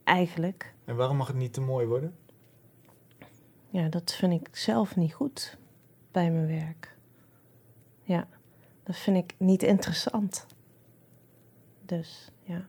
eigenlijk. 0.04 0.74
En 0.86 0.96
waarom 0.96 1.18
mag 1.18 1.28
het 1.28 1.36
niet 1.36 1.54
te 1.54 1.62
mooi 1.62 1.86
worden? 1.88 2.16
Ja, 3.70 3.90
dat 3.90 4.14
vind 4.14 4.34
ik 4.42 4.56
zelf 4.56 4.96
niet 4.96 5.14
goed 5.14 5.58
bij 6.12 6.32
mijn 6.32 6.48
werk. 6.48 6.98
Ja, 8.04 8.28
dat 8.84 8.98
vind 8.98 9.18
ik 9.18 9.34
niet 9.38 9.64
interessant. 9.64 10.46
Dus 11.86 12.32
ja. 12.44 12.66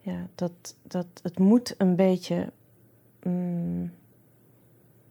Ja, 0.00 0.28
dat, 0.34 0.76
dat, 0.82 1.06
het 1.22 1.38
moet 1.38 1.74
een 1.78 1.96
beetje. 1.96 2.52
mm, 3.22 3.92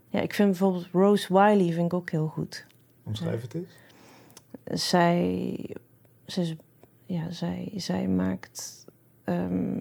ja, 0.07 0.19
ik 0.21 0.33
vind 0.33 0.49
bijvoorbeeld 0.49 0.87
Rose 0.91 1.33
Wiley 1.33 1.71
vind 1.73 1.85
ik 1.85 1.93
ook 1.93 2.09
heel 2.09 2.27
goed. 2.27 2.65
Omschrijf 3.03 3.41
het 3.41 3.53
eens. 3.53 3.75
Zij, 4.89 5.75
ze 6.25 6.41
is, 6.41 6.55
ja, 7.05 7.31
zij, 7.31 7.71
zij 7.75 8.07
maakt 8.07 8.85
ehm, 9.23 9.77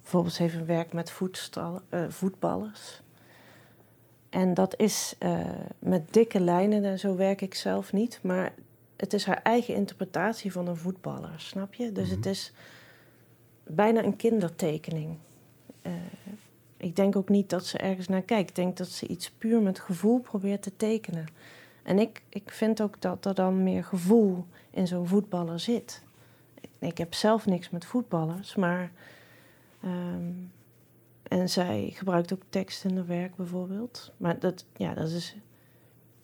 bijvoorbeeld 0.00 0.34
ze 0.34 0.42
heeft 0.42 0.54
een 0.54 0.66
werk 0.66 0.92
met 0.92 1.10
voetstal- 1.10 1.80
eh, 1.88 2.08
voetballers. 2.08 3.02
En 4.34 4.54
dat 4.54 4.78
is 4.80 5.14
eh, 5.18 5.40
met 5.78 6.12
dikke 6.12 6.40
lijnen, 6.40 6.84
en 6.84 6.98
zo 6.98 7.16
werk 7.16 7.40
ik 7.40 7.54
zelf 7.54 7.92
niet. 7.92 8.18
Maar 8.22 8.52
het 8.96 9.12
is 9.12 9.24
haar 9.24 9.40
eigen 9.42 9.74
interpretatie 9.74 10.52
van 10.52 10.66
een 10.68 10.76
voetballer, 10.76 11.32
snap 11.36 11.74
je? 11.74 11.92
Dus 11.92 12.08
het 12.10 12.18
Mhm. 12.18 12.28
is 12.28 12.52
bijna 13.66 14.02
een 14.04 14.16
kindertekening. 14.16 15.16
Eh, 15.82 15.92
ik 16.76 16.96
denk 16.96 17.16
ook 17.16 17.28
niet 17.28 17.50
dat 17.50 17.66
ze 17.66 17.78
ergens 17.78 18.08
naar 18.08 18.22
kijkt. 18.22 18.48
Ik 18.48 18.54
denk 18.54 18.76
dat 18.76 18.88
ze 18.88 19.06
iets 19.06 19.30
puur 19.30 19.60
met 19.62 19.78
gevoel 19.80 20.18
probeert 20.20 20.62
te 20.62 20.76
tekenen. 20.76 21.26
En 21.82 21.98
ik, 21.98 22.22
ik 22.28 22.50
vind 22.50 22.80
ook 22.82 23.00
dat 23.00 23.24
er 23.24 23.34
dan 23.34 23.62
meer 23.62 23.84
gevoel 23.84 24.44
in 24.70 24.86
zo'n 24.86 25.06
voetballer 25.06 25.60
zit. 25.60 26.02
Ik 26.78 26.98
heb 26.98 27.14
zelf 27.14 27.46
niks 27.46 27.70
met 27.70 27.84
voetballers, 27.84 28.54
maar. 28.54 28.90
ehm, 29.82 30.32
en 31.28 31.48
zij 31.48 31.90
gebruikt 31.94 32.32
ook 32.32 32.42
tekst 32.48 32.84
in 32.84 32.96
haar 32.96 33.06
werk 33.06 33.36
bijvoorbeeld. 33.36 34.12
Maar 34.16 34.38
dat, 34.38 34.64
ja, 34.76 34.94
dat 34.94 35.08
is 35.10 35.36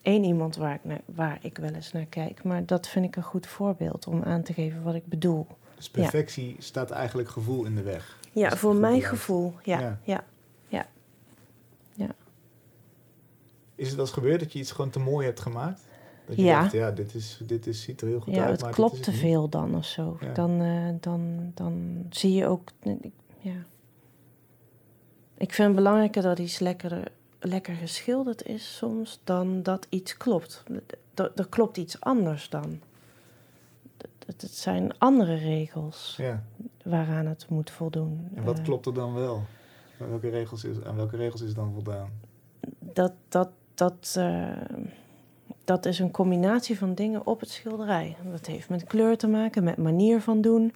één 0.03 0.25
iemand 0.25 0.57
waar 0.57 0.75
ik, 0.75 0.85
naar, 0.85 1.01
waar 1.05 1.39
ik 1.43 1.59
wel 1.59 1.71
eens 1.71 1.93
naar 1.93 2.07
kijk. 2.07 2.43
Maar 2.45 2.67
dat 2.67 2.89
vind 2.89 3.05
ik 3.05 3.17
een 3.17 3.23
goed 3.23 3.47
voorbeeld 3.47 4.07
om 4.07 4.23
aan 4.23 4.43
te 4.43 4.53
geven 4.53 4.83
wat 4.83 4.95
ik 4.95 5.07
bedoel. 5.07 5.47
Dus 5.77 5.91
perfectie 5.91 6.57
staat 6.59 6.91
eigenlijk 6.91 7.29
gevoel 7.29 7.65
in 7.65 7.75
de 7.75 7.83
weg. 7.83 8.19
Ja, 8.33 8.43
Als 8.43 8.51
het 8.53 8.59
voor 8.61 8.75
mijn 8.75 9.03
gevoel. 9.03 9.55
Ja, 9.63 9.99
Ja. 10.05 10.25
ja. 10.69 10.87
Is 13.75 13.91
het 13.91 13.99
eens 13.99 14.11
gebeurd 14.11 14.41
dat 14.41 14.53
je 14.53 14.59
iets 14.59 14.73
gewoon 14.73 14.91
te 14.91 14.99
mooi 14.99 15.27
hebt 15.27 15.41
gemaakt? 15.41 15.81
Dat 16.27 16.37
je 16.37 16.43
Ja. 16.43 16.61
dacht, 16.61 16.73
ja, 16.73 16.91
dit, 16.91 17.15
is, 17.15 17.41
dit 17.47 17.67
is, 17.67 17.83
ziet 17.83 18.01
er 18.01 18.07
heel 18.09 18.21
goed 18.21 18.35
ja, 18.35 18.41
uit, 18.41 18.51
het 18.51 18.61
maar 18.61 18.69
dit 18.69 18.79
klopt 18.79 19.03
te 19.03 19.13
veel 19.13 19.49
dan 19.49 19.75
of 19.77 19.85
zo. 19.85 20.17
Ja. 20.21 20.33
Dan, 20.33 20.61
eh, 20.61 20.89
dan, 21.01 21.51
dan 21.55 22.05
zie 22.11 22.33
je 22.33 22.47
ook. 22.47 22.69
Ja. 23.39 23.65
Ik 25.41 25.53
vind 25.53 25.67
het 25.69 25.77
belangrijker 25.77 26.23
dat 26.23 26.39
iets 26.39 26.59
lekker, 26.59 27.03
lekker 27.39 27.75
geschilderd 27.75 28.47
is 28.47 28.77
soms 28.77 29.21
dan 29.25 29.63
dat 29.63 29.87
iets 29.89 30.17
klopt. 30.17 30.65
Er, 31.15 31.47
klopt 31.49 31.77
iets 31.77 32.01
anders 32.01 32.49
dan. 32.49 32.81
Het, 34.27 34.43
het 34.43 34.55
zijn 34.55 34.99
andere 34.99 35.35
regels 35.35 36.15
Ja, 36.17 36.45
waaraan 36.85 37.27
het 37.27 37.49
moet 37.49 37.71
voldoen. 37.71 38.29
en 38.35 38.45
wat 38.45 38.59
Eh, 38.59 38.65
klopt 38.65 38.87
er 38.87 38.95
dan 38.95 39.15
wel? 39.15 39.43
Aan 40.01 40.09
welke 40.09 40.29
regels 40.29 40.65
is, 40.65 40.83
aan 40.85 40.97
welke 40.97 41.17
regels 41.17 41.41
is 41.41 41.55
dan 41.55 41.73
voldaan? 41.73 42.11
dat, 42.79 43.13
dat, 43.29 43.51
dat, 43.75 44.15
eh, 44.19 44.57
dat 45.65 45.87
is 45.87 45.99
een 45.99 46.11
combinatie 46.11 46.79
van 46.79 46.95
dingen 46.95 47.27
op 47.27 47.41
het 47.41 47.51
schilderij. 47.51 48.17
Dat 48.31 48.47
heeft 48.47 48.69
met 48.69 48.85
kleur 48.85 49.17
te 49.17 49.29
maken, 49.29 49.65
met 49.65 49.77
manier 49.77 50.21
van 50.21 50.41
doen, 50.41 50.75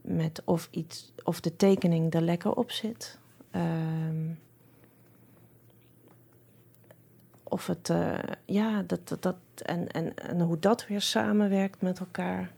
met 0.00 0.42
of, 0.44 0.68
iets, 0.70 1.12
of 1.24 1.40
de 1.40 1.56
tekening 1.56 2.14
er 2.14 2.22
lekker 2.22 2.52
op 2.54 2.70
zit. 2.70 3.18
Ehm, 3.58 4.30
of 7.42 7.66
het, 7.66 7.90
eh, 7.90 8.18
ja, 8.44 8.82
dat, 8.82 9.08
dat, 9.08 9.22
dat, 9.22 9.36
en, 9.64 9.88
en, 9.88 10.14
en 10.16 10.40
hoe 10.40 10.58
dat 10.58 10.86
weer 10.86 11.00
samenwerkt 11.00 11.82
met 11.82 11.98
elkaar. 11.98 12.52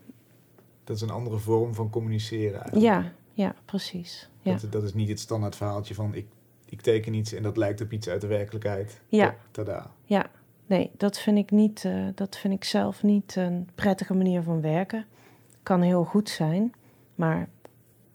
Dat 0.83 0.95
is 0.95 1.01
een 1.01 1.09
andere 1.09 1.37
vorm 1.37 1.73
van 1.73 1.89
communiceren 1.89 2.53
eigenlijk. 2.61 2.81
Ja, 2.85 3.11
ja, 3.33 3.55
precies. 3.65 4.29
Ja. 4.41 4.55
Dat, 4.55 4.71
dat 4.71 4.83
is 4.83 4.93
niet 4.93 5.09
het 5.09 5.19
standaard 5.19 5.55
verhaaltje 5.55 5.93
van 5.93 6.13
ik, 6.15 6.25
ik 6.65 6.81
teken 6.81 7.13
iets 7.13 7.33
en 7.33 7.43
dat 7.43 7.57
lijkt 7.57 7.81
op 7.81 7.91
iets 7.91 8.07
uit 8.09 8.21
de 8.21 8.27
werkelijkheid. 8.27 9.01
Ja. 9.07 9.35
Tada. 9.51 9.91
Ja, 10.05 10.25
nee, 10.65 10.91
dat 10.97 11.19
vind 11.19 11.37
ik 11.37 11.51
niet. 11.51 11.85
eh, 11.85 12.07
dat 12.15 12.37
vind 12.37 12.53
ik 12.53 12.63
zelf 12.63 13.03
niet 13.03 13.35
een 13.35 13.69
prettige 13.75 14.13
manier 14.13 14.41
van 14.43 14.61
werken. 14.61 15.05
Kan 15.63 15.81
heel 15.81 16.03
goed 16.03 16.29
zijn, 16.29 16.73
maar 17.15 17.49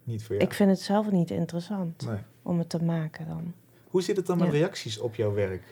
Niet 0.04 0.24
voor 0.24 0.34
jou. 0.34 0.48
ik 0.48 0.54
vind 0.54 0.70
het 0.70 0.80
zelf 0.80 1.10
niet 1.10 1.30
interessant 1.30 2.06
Nee. 2.06 2.18
Om 2.46 2.58
het 2.58 2.68
te 2.68 2.82
maken 2.84 3.26
dan. 3.28 3.52
Hoe 3.90 4.02
zit 4.02 4.16
het 4.16 4.26
dan 4.26 4.38
met 4.38 4.46
Ja. 4.46 4.52
reacties 4.52 4.98
op 4.98 5.14
jouw 5.14 5.32
werk? 5.34 5.62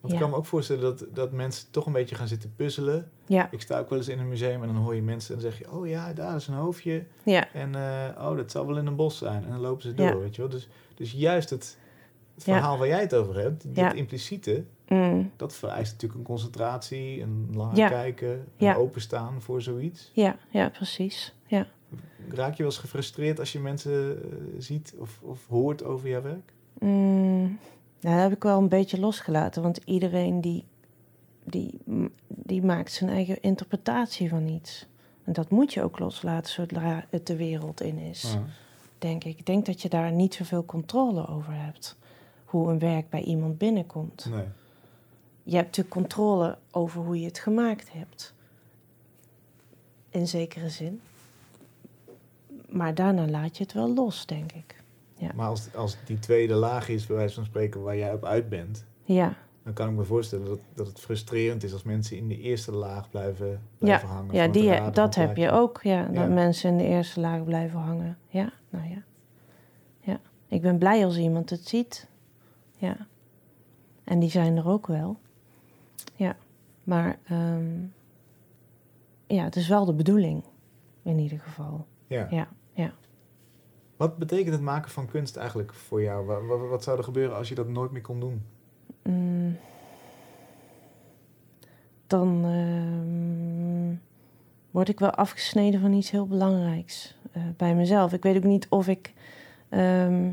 Want 0.00 0.12
ik 0.12 0.18
Ja. 0.18 0.24
kan 0.24 0.30
me 0.30 0.36
ook 0.36 0.46
voorstellen 0.46 0.82
dat, 0.82 1.04
dat 1.14 1.32
mensen 1.32 1.70
toch 1.70 1.86
een 1.86 1.92
beetje 1.92 2.14
gaan 2.14 2.28
zitten 2.28 2.52
puzzelen. 2.56 3.10
Ja, 3.26 3.48
Ik 3.50 3.60
sta 3.60 3.78
ook 3.78 3.88
wel 3.88 3.98
eens 3.98 4.08
in 4.08 4.18
een 4.18 4.28
museum 4.28 4.62
en 4.62 4.68
dan 4.68 4.76
hoor 4.76 4.94
je 4.94 5.02
mensen 5.02 5.34
en 5.36 5.40
dan 5.40 5.50
zeg 5.50 5.58
je... 5.60 5.70
oh 5.72 5.86
ja, 5.88 6.12
daar 6.12 6.36
is 6.36 6.46
een 6.46 6.54
hoofdje 6.54 7.04
ja, 7.24 7.52
en 7.52 7.74
eh, 7.74 8.28
oh, 8.28 8.36
dat 8.36 8.50
zal 8.50 8.66
wel 8.66 8.76
in 8.78 8.86
een 8.86 8.96
bos 8.96 9.18
zijn. 9.18 9.44
En 9.44 9.50
dan 9.50 9.60
lopen 9.60 9.82
ze 9.82 9.94
door, 9.94 10.20
weet 10.20 10.34
je 10.36 10.42
wel. 10.42 10.50
Dus, 10.50 10.68
dus 10.94 11.12
juist 11.12 11.50
het, 11.50 11.78
het 12.34 12.42
verhaal 12.44 12.78
waar 12.78 12.88
jij 12.88 13.00
het 13.00 13.14
over 13.14 13.36
hebt, 13.36 13.62
dit 13.62 13.76
Ja. 13.76 13.92
impliciete... 13.92 14.64
mm, 14.88 15.30
dat 15.36 15.54
vereist 15.54 15.92
natuurlijk 15.92 16.20
een 16.20 16.26
concentratie, 16.26 17.22
een 17.22 17.48
langer 17.54 17.88
kijken, 17.88 18.46
een 18.56 18.74
openstaan 18.74 19.42
voor 19.42 19.62
zoiets. 19.62 20.10
ja, 20.14 20.36
ja, 20.50 20.68
precies. 20.68 21.34
Ja. 21.46 21.66
Raak 22.28 22.50
je 22.50 22.62
wel 22.62 22.66
eens 22.66 22.80
gefrustreerd 22.80 23.38
als 23.38 23.52
je 23.52 23.60
mensen 23.60 24.22
eh, 24.22 24.38
ziet 24.58 24.94
of, 24.98 25.20
of 25.22 25.46
hoort 25.46 25.84
over 25.84 26.08
jouw 26.08 26.22
werk? 26.22 26.52
Mm, 26.78 27.58
nou, 28.00 28.14
dat 28.14 28.22
heb 28.22 28.32
ik 28.32 28.42
wel 28.42 28.58
een 28.58 28.68
beetje 28.68 29.00
losgelaten, 29.00 29.62
want 29.62 29.80
iedereen 29.84 30.40
die, 30.40 30.64
die, 31.44 31.80
die 32.26 32.62
maakt 32.62 32.92
zijn 32.92 33.10
eigen 33.10 33.42
interpretatie 33.42 34.28
van 34.28 34.48
iets. 34.48 34.86
En 35.24 35.32
dat 35.32 35.50
moet 35.50 35.72
je 35.72 35.82
ook 35.82 35.98
loslaten 35.98 36.52
zodra 36.52 37.04
het 37.10 37.26
de 37.26 37.36
wereld 37.36 37.80
in 37.80 37.98
is. 37.98 38.36
Denk 38.98 39.24
ik. 39.24 39.38
Ik 39.38 39.46
denk 39.46 39.66
dat 39.66 39.82
je 39.82 39.88
daar 39.88 40.12
niet 40.12 40.34
zoveel 40.34 40.64
controle 40.64 41.26
over 41.28 41.52
hebt. 41.54 41.96
Hoe 42.44 42.70
een 42.70 42.78
werk 42.78 43.10
bij 43.10 43.22
iemand 43.22 43.58
binnenkomt. 43.58 44.26
Nee. 44.30 44.44
je 45.42 45.56
hebt 45.56 45.74
de 45.74 45.88
controle 45.88 46.58
over 46.70 47.02
hoe 47.02 47.20
je 47.20 47.26
het 47.26 47.38
gemaakt 47.38 47.92
hebt. 47.92 48.34
In 50.10 50.28
zekere 50.28 50.68
zin. 50.68 51.00
Maar 52.68 52.94
daarna 52.94 53.26
laat 53.26 53.56
je 53.56 53.62
het 53.62 53.72
wel 53.72 53.94
los, 53.94 54.26
denk 54.26 54.52
ik. 54.52 54.82
Ja. 55.14 55.30
Maar 55.34 55.48
als, 55.48 55.74
als 55.74 55.96
die 56.04 56.18
tweede 56.18 56.54
laag 56.54 56.88
is, 56.88 57.06
bij 57.06 57.16
wijze 57.16 57.34
van 57.34 57.44
spreken, 57.44 57.82
waar 57.82 57.96
jij 57.96 58.12
op 58.12 58.24
uit 58.24 58.48
bent, 58.48 58.84
Ja, 59.04 59.36
dan 59.62 59.72
kan 59.72 59.88
ik 59.88 59.94
me 59.96 60.04
voorstellen 60.04 60.46
dat, 60.46 60.58
dat 60.74 60.86
het 60.86 61.00
frustrerend 61.00 61.62
is 61.62 61.72
als 61.72 61.82
mensen 61.82 62.16
in 62.16 62.28
de 62.28 62.38
eerste 62.38 62.72
laag 62.72 63.10
blijven, 63.10 63.62
blijven 63.78 64.08
hangen. 64.08 64.34
ja 64.34 64.48
die, 64.48 64.68
raden 64.68 64.94
dat 64.94 65.14
heb 65.14 65.36
je 65.36 65.50
ook. 65.50 65.80
Ja, 65.82 66.00
Ja. 66.00 66.08
Dat 66.08 66.28
mensen 66.28 66.70
in 66.70 66.76
de 66.76 66.84
eerste 66.84 67.20
laag 67.20 67.44
blijven 67.44 67.78
hangen. 67.78 68.18
Ja, 68.28 68.52
nou 68.70 68.88
ja. 68.88 69.02
ja. 70.00 70.20
Ik 70.48 70.62
ben 70.62 70.78
blij 70.78 71.04
als 71.04 71.16
iemand 71.16 71.50
het 71.50 71.68
ziet. 71.68 72.08
Ja. 72.76 72.96
En 74.04 74.18
die 74.18 74.30
zijn 74.30 74.56
er 74.56 74.68
ook 74.68 74.86
wel. 74.86 75.18
Ja. 76.16 76.36
Maar 76.84 77.18
ehm, 77.24 77.80
ja, 79.26 79.44
het 79.44 79.56
is 79.56 79.68
wel 79.68 79.84
de 79.84 79.94
bedoeling. 79.94 80.42
In 81.02 81.18
ieder 81.18 81.38
geval. 81.38 81.86
Ja. 82.06 82.18
Ja, 82.18 82.26
ja. 82.30 82.48
Wat 83.98 84.16
betekent 84.16 84.52
het 84.54 84.60
maken 84.62 84.90
van 84.90 85.06
kunst 85.06 85.36
eigenlijk 85.36 85.74
voor 85.74 86.02
jou? 86.02 86.26
Wa- 86.26 86.40
wa- 86.42 86.56
Wat, 86.56 86.82
zou 86.82 86.98
er 86.98 87.04
gebeuren 87.04 87.36
als 87.36 87.48
je 87.48 87.54
dat 87.54 87.68
nooit 87.68 87.90
meer 87.90 88.02
kon 88.02 88.20
doen? 88.20 88.42
Mm. 89.02 89.56
dan 92.06 92.44
ehm, 92.44 93.94
word 94.70 94.88
ik 94.88 94.98
wel 94.98 95.10
afgesneden 95.10 95.80
van 95.80 95.92
iets 95.92 96.10
heel 96.10 96.26
belangrijks 96.26 97.14
eh, 97.32 97.42
bij 97.56 97.74
mezelf. 97.74 98.12
Ik 98.12 98.22
weet 98.22 98.36
ook 98.36 98.42
niet 98.44 98.66
of 98.68 98.88
ik. 98.88 99.12
ehm, 99.68 100.32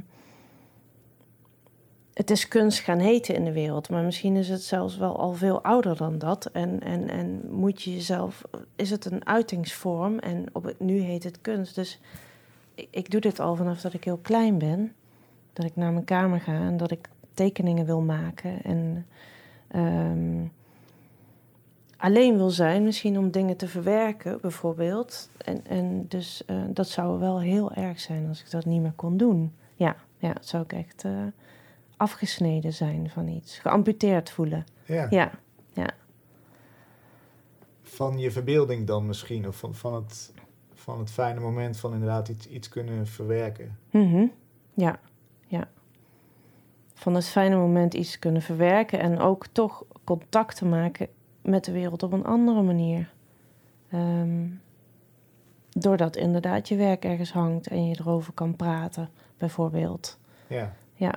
het 2.13 2.29
is 2.29 2.47
kunst 2.47 2.79
gaan 2.79 2.99
heten 2.99 3.35
in 3.35 3.43
de 3.45 3.51
wereld, 3.51 3.89
maar 3.89 4.03
misschien 4.03 4.35
is 4.35 4.49
het 4.49 4.61
zelfs 4.61 4.97
wel 4.97 5.17
al 5.17 5.33
veel 5.33 5.61
ouder 5.63 5.95
dan 5.97 6.17
dat. 6.17 6.45
En, 6.45 6.79
en, 6.81 7.09
en 7.09 7.41
moet 7.51 7.81
je 7.81 7.93
jezelf. 7.93 8.41
Is 8.75 8.89
het 8.89 9.05
een 9.05 9.25
uitingsvorm 9.27 10.19
en 10.19 10.45
op 10.53 10.63
het, 10.63 10.79
nu 10.79 10.99
heet 10.99 11.23
het 11.23 11.41
kunst. 11.41 11.75
Dus 11.75 11.99
ik, 12.75 13.11
doe 13.11 13.21
dit 13.21 13.39
al 13.39 13.55
vanaf 13.55 13.81
dat 13.81 13.93
ik 13.93 14.03
heel 14.03 14.17
klein 14.17 14.57
ben. 14.57 14.93
Dat 15.53 15.65
ik 15.65 15.75
naar 15.75 15.91
mijn 15.91 16.05
kamer 16.05 16.41
ga 16.41 16.53
en 16.53 16.77
dat 16.77 16.91
ik 16.91 17.09
tekeningen 17.33 17.85
wil 17.85 18.01
maken. 18.01 18.63
En 18.63 19.05
ehm, 19.67 20.45
alleen 21.97 22.37
wil 22.37 22.49
zijn, 22.49 22.83
misschien 22.83 23.17
om 23.17 23.31
dingen 23.31 23.57
te 23.57 23.67
verwerken, 23.67 24.41
bijvoorbeeld. 24.41 25.29
En, 25.37 25.65
en 25.67 26.05
dus 26.07 26.45
eh, 26.45 26.61
dat 26.69 26.87
zou 26.87 27.19
wel 27.19 27.41
heel 27.41 27.73
erg 27.73 27.99
zijn 27.99 28.27
als 28.27 28.41
ik 28.41 28.51
dat 28.51 28.65
niet 28.65 28.81
meer 28.81 28.93
kon 28.95 29.17
doen. 29.17 29.53
Ja, 29.75 29.95
ja 30.17 30.33
zou 30.39 30.63
ik 30.63 30.73
echt 30.73 31.03
eh, 31.03 31.11
afgesneden 31.97 32.73
zijn 32.73 33.09
van 33.09 33.27
iets. 33.27 33.59
Geamputeerd 33.59 34.29
voelen. 34.29 34.65
Ja. 34.85 35.07
Ja, 35.09 35.31
Van 37.81 38.17
je 38.17 38.31
verbeelding 38.31 38.87
dan 38.87 39.05
misschien, 39.05 39.47
of 39.47 39.55
van, 39.55 39.75
van, 39.75 39.93
het, 39.93 40.33
van 40.85 40.99
het 40.99 41.11
fijne 41.11 41.39
moment 41.39 41.77
van 41.77 41.93
inderdaad 41.93 42.27
iets, 42.29 42.47
iets 42.47 42.69
kunnen 42.69 43.07
verwerken. 43.07 43.77
Mhm. 43.91 44.25
ja, 44.73 44.99
ja. 45.47 45.67
Van 46.93 47.15
het 47.15 47.25
fijne 47.27 47.55
moment 47.55 47.93
iets 47.93 48.19
kunnen 48.19 48.41
verwerken 48.41 48.99
en 48.99 49.19
ook 49.19 49.47
toch 49.47 49.85
contact 50.03 50.55
te 50.55 50.65
maken 50.65 51.07
met 51.41 51.65
de 51.65 51.71
wereld 51.71 52.03
op 52.03 52.11
een 52.11 52.25
andere 52.25 52.61
manier. 52.61 53.13
Ehm, 53.89 54.47
doordat 55.69 56.15
inderdaad 56.15 56.67
je 56.67 56.75
werk 56.75 57.05
ergens 57.05 57.31
hangt 57.31 57.67
en 57.67 57.87
je 57.87 57.95
erover 57.99 58.33
kan 58.33 58.55
praten, 58.55 59.09
bijvoorbeeld. 59.37 60.17
Ja. 60.47 60.75
Ja. 60.93 61.13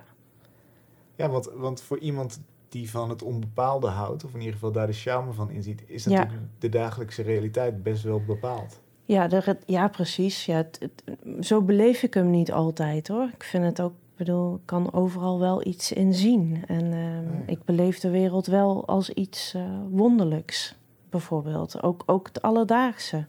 Ja, 1.15 1.29
want, 1.29 1.51
want 1.55 1.81
voor 1.81 1.99
iemand 1.99 2.41
die 2.69 2.91
van 2.91 3.09
het 3.11 3.23
onbepaalde 3.23 3.87
houdt, 3.87 4.25
of 4.25 4.33
in 4.33 4.39
ieder 4.39 4.55
geval 4.55 4.73
daar 4.73 4.87
de 4.87 4.93
charme 4.93 5.33
van 5.33 5.51
inziet, 5.51 5.83
is 5.87 6.05
Ja. 6.05 6.11
natuurlijk 6.11 6.49
de 6.59 6.69
dagelijkse 6.69 7.23
realiteit 7.23 7.83
best 7.83 8.03
wel 8.03 8.25
bepaald. 8.25 8.81
Ja, 9.09 9.29
de, 9.29 9.57
ja 9.67 9.89
precies. 9.89 10.45
Ja, 10.47 10.57
het, 10.57 10.79
het- 10.81 11.47
zo 11.47 11.63
beleef 11.63 12.03
ik 12.03 12.15
hem 12.15 12.31
niet 12.31 12.53
altijd 12.53 13.09
hoor. 13.09 13.29
Ik 13.35 13.43
vind 13.43 13.65
het 13.65 13.81
ook, 13.81 13.91
ik 13.93 14.17
bedoel, 14.17 14.55
ik 14.55 14.61
kan 14.65 14.93
overal 14.93 15.39
wel 15.39 15.67
iets 15.67 15.93
in 15.93 16.15
zien. 16.15 16.63
En 16.67 16.85
ehm, 16.85 16.93
ja. 16.93 17.43
ik 17.47 17.65
beleef 17.65 17.99
de 17.99 18.11
wereld 18.11 18.47
wel 18.47 18.87
als 18.87 19.11
iets 19.11 19.55
eh, 19.55 19.63
wonderlijks, 19.91 20.75
bijvoorbeeld. 21.11 21.83
Ook, 21.83 22.03
ook 22.07 22.27
het 22.27 22.43
alledaagse. 22.43 23.27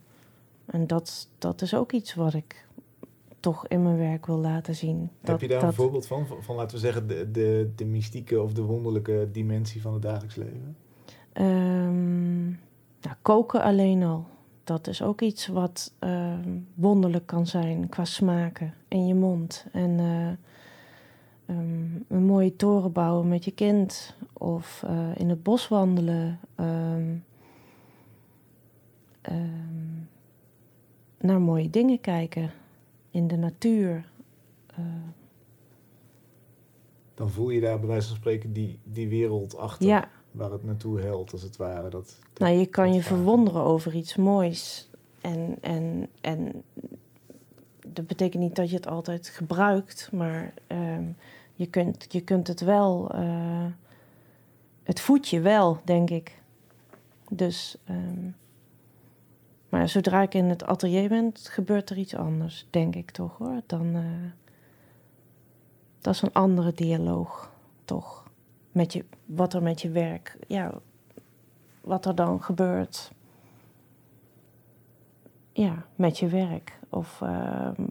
En 0.66 0.88
dat, 0.88 1.28
dat 1.38 1.62
is 1.62 1.74
ook 1.74 1.92
iets 1.92 2.14
wat 2.16 2.34
ik 2.34 2.68
toch 3.40 3.68
in 3.68 3.84
mijn 3.84 3.98
werk 3.98 4.26
wil 4.26 4.38
laten 4.38 4.76
zien. 4.76 5.00
Heb 5.00 5.10
Dat, 5.32 5.42
je 5.42 5.48
daar 5.48 5.60
dat, 5.60 5.70
een 5.70 5.76
voorbeeld 5.76 6.08
van? 6.08 6.26
van? 6.42 6.56
laten 6.56 6.76
we 6.76 6.82
zeggen, 6.82 7.08
de, 7.08 7.32
de, 7.32 7.72
de 7.76 7.86
mystieke 7.86 8.42
of 8.42 8.54
de 8.54 8.62
wonderlijke 8.62 9.30
dimensie 9.32 9.82
van 9.82 9.94
het 9.94 10.02
dagelijks 10.02 10.36
leven? 10.36 10.76
Ehm, 11.34 12.44
nou, 13.02 13.16
koken 13.22 13.62
alleen 13.62 14.04
al. 14.04 14.26
Dat 14.70 14.88
is 14.88 15.02
ook 15.02 15.22
iets 15.22 15.48
wat 15.48 15.94
ehm, 16.00 16.60
wonderlijk 16.74 17.26
kan 17.26 17.48
zijn 17.48 17.90
qua 17.90 18.06
smaken 18.06 18.74
in 18.88 19.08
je 19.08 19.16
mond. 19.16 19.66
En 19.72 20.00
eh, 20.00 20.28
ehm, 21.56 21.86
een 22.08 22.24
mooie 22.26 22.56
toren 22.56 22.92
bouwen 22.92 23.28
met 23.28 23.46
je 23.46 23.52
kind. 23.52 24.16
Of 24.34 24.84
eh, 24.88 25.10
in 25.16 25.30
het 25.30 25.44
bos 25.44 25.68
wandelen. 25.68 26.40
ehm, 26.56 27.16
naar 31.20 31.42
mooie 31.42 31.70
dingen 31.70 32.02
kijken. 32.02 32.52
In 33.12 33.28
de 33.28 33.38
natuur. 33.38 34.12
Eh, 34.68 34.84
Dan 37.14 37.30
voel 37.30 37.50
je 37.50 37.62
daar 37.62 37.80
bij 37.80 37.88
wijze 37.88 38.08
van 38.08 38.18
spreken 38.18 38.54
die, 38.54 38.80
die 38.84 39.08
wereld 39.08 39.58
achter 39.58 39.88
ja, 39.88 40.10
waar 40.32 40.52
het 40.52 40.64
naartoe 40.64 41.00
helt, 41.00 41.32
als 41.32 41.42
het 41.42 41.58
ware. 41.58 41.90
Dat, 41.90 42.18
dat- 42.34 42.40
Nou, 42.40 42.54
je 42.60 42.66
kan 42.66 42.94
je 42.94 43.02
vragen. 43.02 43.16
verwonderen 43.18 43.62
over 43.64 43.96
iets 43.96 44.16
moois. 44.16 44.90
En, 45.22 45.58
en, 45.62 46.10
en 46.22 46.64
dat 47.88 48.08
betekent 48.08 48.44
niet 48.44 48.56
dat 48.56 48.70
je 48.70 48.76
het 48.76 48.88
altijd 48.88 49.28
gebruikt, 49.28 50.10
maar 50.12 50.54
ehm, 50.68 51.04
je, 51.54 51.66
kunt, 51.68 52.06
je 52.10 52.22
kunt 52.22 52.48
het 52.48 52.62
wel. 52.62 53.10
eh, 53.12 53.66
het 54.84 55.00
voedt 55.00 55.28
je 55.28 55.40
wel, 55.40 55.80
denk 55.84 56.10
ik. 56.10 56.42
Dus. 57.30 57.78
ehm, 57.86 58.28
maar 59.70 59.90
zodra 59.90 60.22
ik 60.22 60.34
in 60.34 60.46
het 60.46 60.64
atelier 60.64 61.10
ben, 61.10 61.32
gebeurt 61.34 61.90
er 61.90 61.98
iets 61.98 62.16
anders, 62.16 62.68
denk 62.70 62.96
ik 62.96 63.12
toch 63.12 63.38
hoor. 63.38 63.62
Dan. 63.66 63.96
eh, 63.96 64.04
dat 66.02 66.14
is 66.14 66.22
een 66.22 66.34
andere 66.34 66.74
dialoog, 66.74 67.52
toch? 67.86 68.19
Met 68.72 68.94
je, 68.94 69.06
wat 69.26 69.54
er 69.54 69.64
met 69.64 69.82
je 69.82 69.90
werk. 69.90 70.38
Ja, 70.48 70.72
wat 71.82 72.06
er 72.06 72.16
dan 72.16 72.44
gebeurt. 72.44 73.12
Ja, 75.54 75.86
met 75.96 76.20
je 76.20 76.28
werk. 76.28 76.80
Of 76.90 77.22
ehm, 77.22 77.82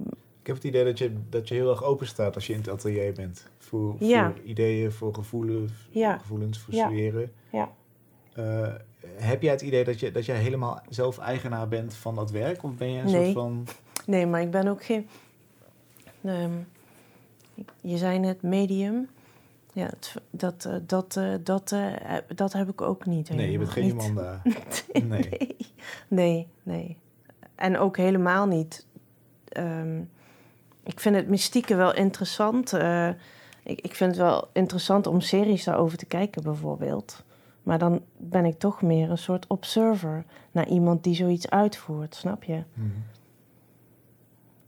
Ik 0.41 0.47
heb 0.55 0.57
het 0.57 0.65
idee 0.65 0.85
dat 0.85 0.99
je, 0.99 1.13
dat 1.29 1.49
je 1.49 1.55
heel 1.55 1.71
erg 1.71 1.83
open 1.83 2.07
staat 2.07 2.35
als 2.35 2.47
je 2.47 2.53
in 2.53 2.59
het 2.59 2.69
atelier 2.69 3.13
bent. 3.13 3.49
Voor, 3.59 3.97
Ja. 3.99 4.31
voor 4.33 4.41
ideeën, 4.45 4.93
voor 4.93 5.15
gevoelens, 5.15 5.73
Ja. 5.91 6.19
gevoelens, 6.19 6.59
voor 6.59 6.75
sferen. 6.75 7.33
Ja. 7.53 7.69
Eh, 8.33 8.75
heb 9.17 9.43
jij 9.43 9.53
het 9.53 9.63
idee 9.63 9.85
dat 9.85 10.01
je, 10.01 10.11
dat 10.11 10.27
jij 10.27 10.37
helemaal 10.39 10.81
zelf 10.89 11.19
eigenaar 11.19 11.69
bent 11.69 11.95
van 11.95 12.15
dat 12.15 12.31
werk? 12.31 12.63
Of 12.63 12.75
ben 12.77 12.91
je 12.93 12.99
een 12.99 13.05
Nee. 13.11 13.23
soort 13.23 13.33
van... 13.35 13.67
Nee, 14.07 14.27
maar 14.27 14.41
ik 14.41 14.51
ben 14.51 14.69
ook 14.69 14.85
geen. 14.85 15.09
ehm, 16.25 16.53
je 17.81 17.97
zei 17.97 18.19
net 18.19 18.43
medium. 18.43 19.09
Ja, 19.79 19.91
dat, 20.31 20.65
eh, 20.65 20.75
dat, 20.87 21.17
eh, 21.17 21.35
dat, 21.43 21.73
eh, 21.73 22.17
dat 22.35 22.53
heb 22.53 22.69
ik 22.69 22.81
ook 22.81 23.07
niet. 23.07 23.31
Nee, 23.31 23.51
je 23.51 23.59
bent 23.59 23.71
geen 23.71 23.97
niet. 23.97 24.85
Nee. 25.09 25.57
nee. 26.09 26.49
Nee. 26.63 26.97
En 27.55 27.79
ook 27.79 27.97
helemaal 27.97 28.47
niet. 28.47 28.87
Ehm, 29.49 30.01
ik 30.83 31.01
vind 31.01 31.15
het 31.15 31.29
mystieke 31.29 31.75
wel 31.75 31.95
interessant. 31.95 32.73
ik, 33.63 33.81
ik 33.81 33.95
vind 33.95 34.11
het 34.11 34.17
wel 34.17 34.49
interessant 34.53 35.07
om 35.07 35.21
series 35.21 35.65
daarover 35.65 35.99
te 35.99 36.07
kijken, 36.07 36.43
bijvoorbeeld. 36.43 37.25
Maar 37.63 37.79
dan 37.79 38.03
ben 38.17 38.45
ik 38.45 38.59
toch 38.59 38.83
meer 38.83 39.11
een 39.11 39.19
soort 39.19 39.47
observer 39.47 40.25
naar 40.51 40.69
iemand 40.69 41.05
die 41.05 41.15
zoiets 41.15 41.51
uitvoert, 41.51 42.15
snap 42.15 42.45
je? 42.45 42.63
Mhm. 42.75 42.89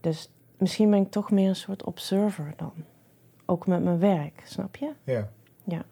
Dus 0.01 0.31
misschien 0.57 0.89
ben 0.89 1.01
ik 1.01 1.11
toch 1.11 1.31
meer 1.31 1.49
een 1.49 1.55
soort 1.55 1.83
observer 1.83 2.53
dan. 2.55 2.73
Ook 3.51 3.67
met 3.67 3.83
mijn 3.83 3.99
werk, 3.99 4.41
snap 4.45 4.75
je? 4.75 4.91
Ja. 5.63 5.85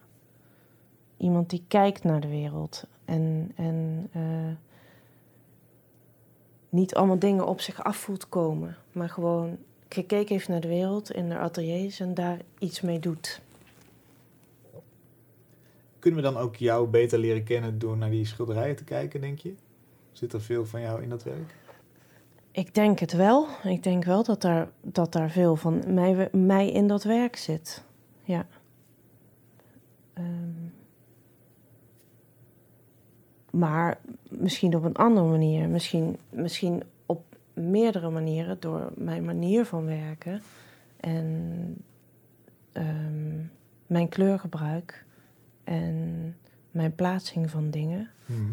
Iemand 1.17 1.49
die 1.49 1.63
kijkt 1.67 2.03
naar 2.03 2.21
de 2.21 2.27
wereld 2.27 2.83
en, 3.05 3.51
en 3.55 4.09
eh, 4.11 4.55
niet 6.69 6.95
allemaal 6.95 7.19
dingen 7.19 7.47
op 7.47 7.61
zich 7.61 7.83
af 7.83 7.97
voelt 7.97 8.29
komen, 8.29 8.77
maar 8.91 9.09
gewoon 9.09 9.57
gekeken 9.89 10.35
heeft 10.35 10.47
naar 10.47 10.61
de 10.61 10.67
wereld 10.67 11.11
in 11.11 11.29
de 11.29 11.37
ateliers 11.37 11.99
en 11.99 12.13
daar 12.13 12.39
iets 12.59 12.81
mee 12.81 12.99
doet. 12.99 13.41
Kunnen 15.99 16.23
we 16.23 16.31
dan 16.31 16.41
ook 16.41 16.55
jou 16.55 16.87
beter 16.87 17.19
leren 17.19 17.43
kennen 17.43 17.79
door 17.79 17.97
naar 17.97 18.09
die 18.09 18.25
schilderijen 18.25 18.75
te 18.75 18.83
kijken, 18.83 19.21
denk 19.21 19.39
je? 19.39 19.53
Zit 20.11 20.33
er 20.33 20.41
veel 20.41 20.65
van 20.65 20.81
jou 20.81 21.01
in 21.01 21.09
dat 21.09 21.23
werk? 21.23 21.55
Ik 22.51 22.73
denk 22.73 22.99
het 22.99 23.13
wel. 23.13 23.47
Ik 23.63 23.83
denk 23.83 24.03
wel 24.03 24.23
dat 24.23 24.41
daar, 24.41 24.69
dat 24.81 25.13
daar 25.13 25.29
veel 25.29 25.55
van 25.55 25.93
mij, 25.93 26.29
mij 26.31 26.71
in 26.71 26.87
dat 26.87 27.03
werk 27.03 27.35
zit. 27.35 27.83
Ja. 28.23 28.45
Ehm, 30.13 30.67
maar 33.51 33.99
misschien 34.29 34.75
op 34.75 34.83
een 34.83 34.95
andere 34.95 35.27
manier. 35.27 35.69
Misschien, 35.69 36.17
misschien 36.29 36.83
op 37.05 37.35
meerdere 37.53 38.09
manieren 38.09 38.59
door 38.59 38.91
mijn 38.95 39.25
manier 39.25 39.65
van 39.65 39.85
werken 39.85 40.41
en 40.99 41.75
ehm, 42.71 43.37
mijn 43.87 44.09
kleurgebruik 44.09 45.05
en 45.63 46.35
mijn 46.71 46.95
plaatsing 46.95 47.49
van 47.49 47.69
dingen. 47.69 48.09
Mhm. 48.25 48.51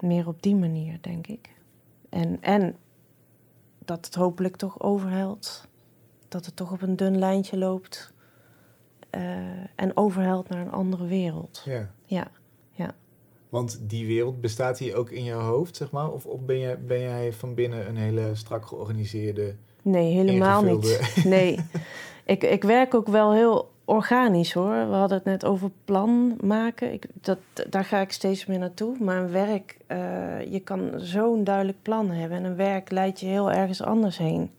Meer 0.00 0.28
op 0.28 0.42
die 0.42 0.56
manier, 0.56 0.98
denk 1.00 1.26
ik. 1.26 1.50
En, 2.08 2.38
en 2.40 2.76
dat 3.94 4.04
het 4.06 4.14
hopelijk 4.14 4.56
toch 4.56 4.80
overhelt. 4.80 5.66
Dat 6.28 6.46
het 6.46 6.56
toch 6.56 6.72
op 6.72 6.82
een 6.82 6.96
dun 6.96 7.18
lijntje 7.18 7.58
loopt. 7.58 8.12
eh, 9.10 9.20
en 9.74 9.96
overhelt 9.96 10.48
naar 10.48 10.60
een 10.60 10.72
andere 10.72 11.06
wereld. 11.06 11.62
Ja. 11.64 11.90
Ja, 12.04 12.30
Want 13.48 13.78
die 13.82 14.06
wereld 14.06 14.40
bestaat 14.40 14.78
die 14.78 14.94
ook 14.94 15.10
in 15.10 15.24
jouw 15.24 15.40
hoofd, 15.40 15.76
zeg 15.76 15.90
maar? 15.90 16.10
Of, 16.10 16.26
of 16.26 16.40
ben, 16.40 16.58
je, 16.58 16.76
ben 16.76 17.00
jij 17.00 17.32
van 17.32 17.54
binnen 17.54 17.88
een 17.88 17.96
hele 17.96 18.30
strak 18.34 18.66
georganiseerde... 18.66 19.54
nee, 19.82 20.12
helemaal 20.12 20.64
Ingevulde. 20.64 20.98
niet. 21.14 21.24
Nee. 21.24 21.58
ik, 22.34 22.42
ik 22.42 22.62
werk 22.62 22.94
ook 22.94 23.08
wel 23.08 23.32
heel 23.32 23.70
organisch 23.92 24.52
hoor. 24.52 24.88
We 24.88 24.94
hadden 24.94 25.16
het 25.16 25.26
net 25.26 25.44
over 25.44 25.70
plan 25.84 26.36
maken. 26.40 26.92
Ik, 26.92 27.06
dat, 27.20 27.38
daar 27.70 27.84
ga 27.84 27.98
ik 28.00 28.12
steeds 28.12 28.46
meer 28.46 28.58
naartoe. 28.58 28.96
Maar 29.00 29.16
een 29.16 29.30
werk, 29.30 29.76
eh, 29.86 30.52
je 30.52 30.60
kan 30.60 30.90
zo'n 30.96 31.44
duidelijk 31.44 31.78
plan 31.82 32.10
hebben. 32.10 32.38
En 32.38 32.44
een 32.44 32.56
werk 32.56 32.90
leidt 32.90 33.20
je 33.20 33.26
heel 33.26 33.50
ergens 33.50 33.82
anders 33.82 34.18
heen. 34.18 34.50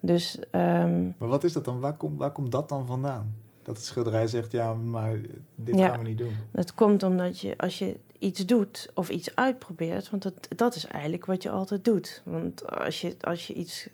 Dus 0.00 0.38
ehm, 0.50 1.04
Maar 1.18 1.28
wat 1.28 1.44
is 1.44 1.52
dat 1.52 1.64
dan? 1.64 1.80
Waar, 1.80 1.96
komt 1.96 2.18
waar 2.18 2.32
komt 2.32 2.52
dat 2.52 2.68
dan 2.68 2.86
vandaan? 2.86 3.34
Dat 3.62 3.76
het 3.76 3.84
schilderij 3.86 4.26
zegt, 4.26 4.52
ja, 4.52 4.74
maar 4.74 5.16
dit 5.54 5.78
Ja. 5.78 5.88
gaan 5.88 5.98
we 5.98 6.08
niet 6.08 6.18
doen. 6.18 6.32
Het 6.52 6.74
komt 6.74 7.02
omdat 7.02 7.40
je, 7.40 7.54
als 7.58 7.78
je 7.78 7.96
iets 8.18 8.46
doet 8.46 8.90
of 8.94 9.08
iets 9.08 9.34
uitprobeert, 9.36 10.10
want 10.10 10.22
dat, 10.22 10.34
dat 10.56 10.74
is 10.74 10.86
eigenlijk 10.86 11.26
wat 11.26 11.42
je 11.42 11.50
altijd 11.50 11.84
doet. 11.84 12.22
Want 12.24 12.70
als 12.70 13.00
je, 13.00 13.16
als 13.20 13.46
je 13.46 13.54
iets 13.54 13.88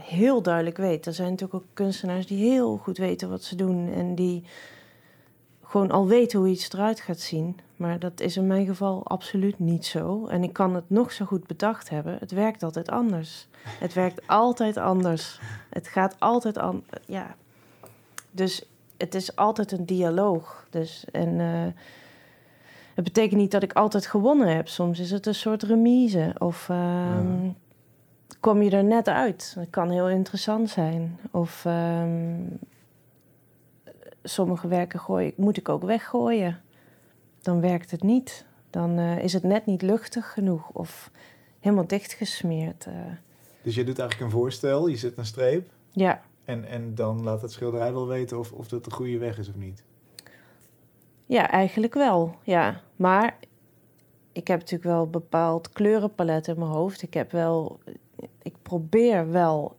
heel 0.00 0.42
duidelijk 0.42 0.76
weet, 0.76 1.06
er 1.06 1.12
zijn 1.12 1.30
natuurlijk 1.30 1.62
ook 1.62 1.68
kunstenaars 1.72 2.26
die 2.26 2.50
heel 2.50 2.76
goed 2.76 2.98
weten 2.98 3.28
wat 3.28 3.42
ze 3.42 3.56
doen 3.56 3.92
en 3.92 4.14
die 4.14 4.44
gewoon 5.68 5.90
al 5.90 6.06
weten 6.06 6.38
hoe 6.38 6.48
iets 6.48 6.72
eruit 6.72 7.00
gaat 7.00 7.20
zien. 7.20 7.58
Maar 7.76 7.98
dat 7.98 8.20
is 8.20 8.36
in 8.36 8.46
mijn 8.46 8.66
geval 8.66 9.06
absoluut 9.06 9.58
niet 9.58 9.86
zo. 9.86 10.26
En 10.26 10.42
ik 10.42 10.52
kan 10.52 10.74
het 10.74 10.90
nog 10.90 11.12
zo 11.12 11.24
goed 11.24 11.46
bedacht 11.46 11.88
hebben. 11.88 12.16
Het 12.20 12.30
werkt 12.30 12.62
altijd 12.62 12.90
anders. 12.90 13.48
Het 13.62 13.92
werkt 13.92 14.26
altijd 14.26 14.76
anders. 14.76 15.40
Het 15.68 15.88
gaat 15.88 16.16
altijd 16.18 16.58
aan. 16.58 16.82
Ja. 17.06 17.34
Dus 18.30 18.64
het 18.96 19.14
is 19.14 19.36
altijd 19.36 19.72
een 19.72 19.86
dialoog. 19.86 20.66
Dus, 20.70 21.04
en 21.12 21.40
eh, 21.40 21.82
het 22.94 23.04
betekent 23.04 23.40
niet 23.40 23.50
dat 23.50 23.62
ik 23.62 23.72
altijd 23.72 24.06
gewonnen 24.06 24.56
heb. 24.56 24.68
Soms 24.68 24.98
is 24.98 25.10
het 25.10 25.26
een 25.26 25.34
soort 25.34 25.62
remise. 25.62 26.34
Of 26.38 26.68
ehm. 26.68 27.48
Kom 28.40 28.62
je 28.62 28.70
er 28.70 28.84
net 28.84 29.08
uit. 29.08 29.52
Dat 29.54 29.70
kan 29.70 29.90
heel 29.90 30.08
interessant 30.08 30.70
zijn. 30.70 31.18
Of 31.30 31.64
ehm, 31.64 32.40
sommige 34.22 34.68
werken 34.68 35.00
gooi, 35.00 35.32
moet 35.36 35.56
ik 35.56 35.68
ook 35.68 35.82
weggooien. 35.82 36.60
Dan 37.40 37.60
werkt 37.60 37.90
het 37.90 38.02
niet. 38.02 38.46
Dan 38.70 38.98
eh, 38.98 39.18
is 39.18 39.32
het 39.32 39.42
net 39.42 39.66
niet 39.66 39.82
luchtig 39.82 40.32
genoeg. 40.32 40.68
Of 40.72 41.10
helemaal 41.60 41.86
dichtgesmeerd. 41.86 42.86
eh. 42.86 42.94
Dus 43.62 43.74
je 43.74 43.84
doet 43.84 43.98
eigenlijk 43.98 44.30
een 44.30 44.38
voorstel, 44.38 44.86
je 44.88 44.96
zet 44.96 45.18
een 45.18 45.26
streep... 45.26 45.70
ja. 45.92 46.22
En, 46.44 46.64
en 46.64 46.94
dan 46.94 47.22
laat 47.22 47.42
het 47.42 47.52
schilderij 47.52 47.92
wel 47.92 48.06
weten 48.06 48.38
of, 48.38 48.52
of 48.52 48.68
dat 48.68 48.84
de 48.84 48.90
goede 48.90 49.18
weg 49.18 49.38
is 49.38 49.48
of 49.48 49.54
niet. 49.56 49.82
Ja, 51.26 51.50
eigenlijk 51.50 51.94
wel. 51.94 52.34
Ja. 52.42 52.80
Maar 52.96 53.36
ik 54.32 54.48
heb 54.48 54.58
natuurlijk 54.58 54.90
wel 54.90 55.02
een 55.02 55.10
bepaald 55.10 55.72
kleurenpalet 55.72 56.46
in 56.48 56.58
mijn 56.58 56.70
hoofd. 56.70 57.02
Ik 57.02 57.14
heb 57.14 57.32
wel. 57.32 57.78
Ik 58.48 58.62
probeer 58.62 59.30
wel. 59.30 59.76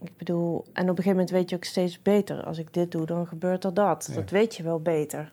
Ik 0.00 0.16
bedoel, 0.16 0.64
en 0.72 0.82
op 0.82 0.88
een 0.88 0.88
gegeven 0.88 1.10
moment 1.10 1.30
weet 1.30 1.50
je 1.50 1.56
ook 1.56 1.64
steeds 1.64 2.02
beter. 2.02 2.44
Als 2.44 2.58
ik 2.58 2.72
dit 2.72 2.92
doe, 2.92 3.06
dan 3.06 3.26
gebeurt 3.26 3.64
er 3.64 3.74
dat. 3.74 4.06
Ja. 4.08 4.14
Dat 4.14 4.30
weet 4.30 4.54
je 4.56 4.62
wel 4.62 4.80
beter. 4.80 5.32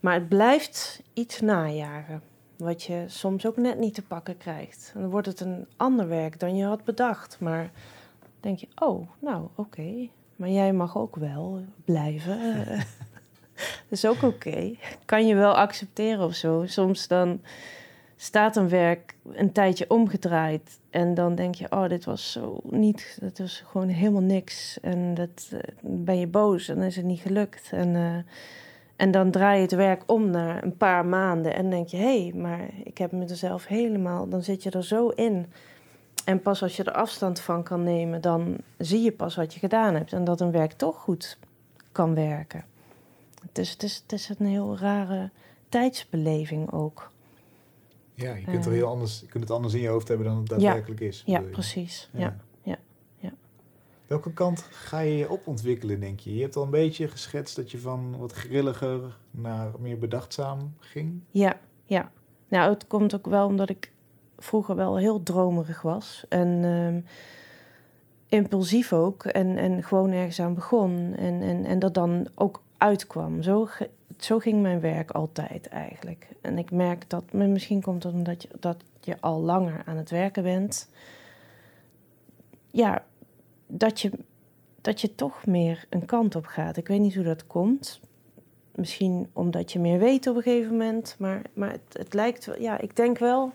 Maar 0.00 0.14
het 0.14 0.28
blijft 0.28 1.02
iets 1.12 1.40
najagen. 1.40 2.22
Wat 2.56 2.82
je 2.82 3.04
soms 3.06 3.46
ook 3.46 3.56
net 3.56 3.78
niet 3.78 3.94
te 3.94 4.02
pakken 4.02 4.36
krijgt. 4.36 4.90
En 4.94 5.00
dan 5.00 5.10
wordt 5.10 5.26
het 5.26 5.40
een 5.40 5.66
ander 5.76 6.08
werk 6.08 6.40
dan 6.40 6.56
je 6.56 6.64
had 6.64 6.84
bedacht. 6.84 7.40
Maar 7.40 7.70
denk 8.40 8.58
je, 8.58 8.68
oh, 8.74 9.08
nou, 9.18 9.48
oké. 9.54 10.08
Maar 10.36 10.50
jij 10.50 10.72
mag 10.72 10.96
ook 10.96 11.16
wel 11.16 11.64
blijven. 11.84 12.38
Dat 13.54 13.88
is 13.88 14.06
ook 14.06 14.22
oké. 14.22 14.74
Kan 15.04 15.26
je 15.26 15.34
wel 15.34 15.56
accepteren 15.56 16.24
of 16.24 16.34
zo. 16.34 16.66
Soms 16.66 17.08
dan 17.08 17.40
staat 18.22 18.56
een 18.56 18.68
werk 18.68 19.14
een 19.32 19.52
tijdje 19.52 19.90
omgedraaid. 19.90 20.78
En 20.90 21.14
dan 21.14 21.34
denk 21.34 21.54
je, 21.54 21.66
oh, 21.70 21.88
dit 21.88 22.04
was 22.04 22.32
zo 22.32 22.60
niet. 22.62 23.18
Dat 23.20 23.38
was 23.38 23.64
gewoon 23.66 23.88
helemaal 23.88 24.22
niks. 24.22 24.80
En 24.80 25.14
dat 25.14 25.48
eh, 25.50 25.58
ben 25.80 26.18
je 26.18 26.26
boos 26.26 26.68
en 26.68 26.74
dan 26.74 26.84
is 26.84 26.96
het 26.96 27.04
niet 27.04 27.20
gelukt. 27.20 27.70
En, 27.72 27.96
eh, 27.96 28.16
en 28.96 29.10
dan 29.10 29.30
draai 29.30 29.56
je 29.56 29.62
het 29.62 29.74
werk 29.74 30.02
om 30.06 30.30
naar 30.30 30.62
een 30.62 30.76
paar 30.76 31.06
maanden. 31.06 31.54
En 31.54 31.70
denk 31.70 31.88
je, 31.88 31.96
hé, 31.96 32.22
hey, 32.22 32.32
maar 32.40 32.68
ik 32.84 32.98
heb 32.98 33.12
mezelf 33.12 33.66
helemaal. 33.66 34.28
Dan 34.28 34.42
zit 34.42 34.62
je 34.62 34.70
er 34.70 34.84
zo 34.84 35.08
in. 35.08 35.46
En 36.24 36.42
pas 36.42 36.62
als 36.62 36.76
je 36.76 36.84
er 36.84 36.92
afstand 36.92 37.40
van 37.40 37.62
kan 37.62 37.82
nemen, 37.82 38.20
dan 38.20 38.56
zie 38.78 39.02
je 39.02 39.12
pas 39.12 39.36
wat 39.36 39.54
je 39.54 39.60
gedaan 39.60 39.94
hebt. 39.94 40.12
En 40.12 40.24
dat 40.24 40.40
een 40.40 40.50
werk 40.50 40.72
toch 40.72 40.96
goed 40.96 41.38
kan 41.92 42.14
werken. 42.14 42.64
Dus 43.52 43.70
het 43.70 43.82
is, 43.82 43.96
het 44.02 44.12
is 44.12 44.28
een 44.38 44.46
heel 44.46 44.78
rare 44.78 45.30
tijdsbeleving 45.68 46.72
ook. 46.72 47.11
Ja, 48.22 48.34
je 48.34 48.44
kunt, 48.44 48.64
er 48.64 48.70
Eh. 48.70 48.76
heel 48.76 48.88
anders, 48.88 49.20
je 49.20 49.26
kunt 49.26 49.44
het 49.44 49.52
anders 49.52 49.74
in 49.74 49.80
je 49.80 49.88
hoofd 49.88 50.08
hebben 50.08 50.26
dan 50.26 50.36
het 50.36 50.48
daadwerkelijk 50.48 51.00
is. 51.00 51.22
Ja, 51.26 51.40
precies. 51.40 52.10
Ja. 52.12 52.36
ja, 52.62 52.78
ja. 53.18 53.32
Welke 54.06 54.32
kant 54.32 54.62
ga 54.70 54.98
je 55.00 55.16
je 55.16 55.30
op 55.30 55.46
ontwikkelen, 55.46 56.00
denk 56.00 56.20
je? 56.20 56.34
Je 56.34 56.42
hebt 56.42 56.56
al 56.56 56.62
een 56.64 56.70
beetje 56.70 57.08
geschetst 57.08 57.56
dat 57.56 57.70
je 57.70 57.78
van 57.78 58.16
wat 58.18 58.32
grilliger 58.32 59.18
naar 59.30 59.70
meer 59.78 59.98
bedachtzaam 59.98 60.74
ging. 60.78 61.20
Ja, 61.30 61.58
ja. 61.84 62.10
Nou, 62.48 62.72
het 62.72 62.86
komt 62.86 63.14
ook 63.14 63.26
wel 63.26 63.46
omdat 63.46 63.68
ik 63.68 63.92
vroeger 64.38 64.76
wel 64.76 64.96
heel 64.96 65.22
dromerig 65.22 65.82
was. 65.82 66.24
En 66.28 66.64
ehm, 66.64 67.00
impulsief 68.38 68.92
ook. 68.92 69.24
En, 69.24 69.56
en 69.56 69.82
gewoon 69.82 70.10
ergens 70.12 70.40
aan 70.40 70.54
begon. 70.54 71.14
En, 71.16 71.42
en, 71.42 71.64
en 71.64 71.78
dat 71.78 71.94
dan 71.94 72.28
ook 72.34 72.62
uitkwam. 72.76 73.42
Zo, 73.42 73.68
zo 74.18 74.38
ging 74.38 74.62
mijn 74.62 74.80
werk 74.80 75.10
altijd 75.10 75.68
eigenlijk. 75.68 76.28
En 76.40 76.58
ik 76.58 76.70
merk 76.70 77.10
dat, 77.10 77.32
misschien 77.32 77.82
komt 77.82 78.02
het 78.02 78.14
omdat 78.14 78.42
je, 78.42 78.48
dat 78.60 78.76
je 79.00 79.20
al 79.20 79.40
langer 79.40 79.82
aan 79.84 79.96
het 79.96 80.10
werken 80.10 80.42
bent. 80.42 80.88
Ja, 82.70 83.04
dat 83.66 84.00
je, 84.00 84.10
dat 84.80 85.00
je 85.00 85.14
toch 85.14 85.46
meer 85.46 85.86
een 85.88 86.04
kant 86.04 86.34
op 86.34 86.46
gaat. 86.46 86.76
Ik 86.76 86.88
weet 86.88 87.00
niet 87.00 87.14
hoe 87.14 87.24
dat 87.24 87.46
komt. 87.46 88.00
Misschien 88.74 89.30
omdat 89.32 89.72
je 89.72 89.78
meer 89.78 89.98
weet 89.98 90.26
op 90.26 90.36
een 90.36 90.42
gegeven 90.42 90.70
moment. 90.70 91.16
Maar, 91.18 91.42
maar 91.52 91.70
het, 91.70 91.92
het 91.92 92.14
lijkt 92.14 92.44
wel, 92.44 92.60
ja, 92.60 92.78
ik 92.78 92.96
denk 92.96 93.18
wel 93.18 93.52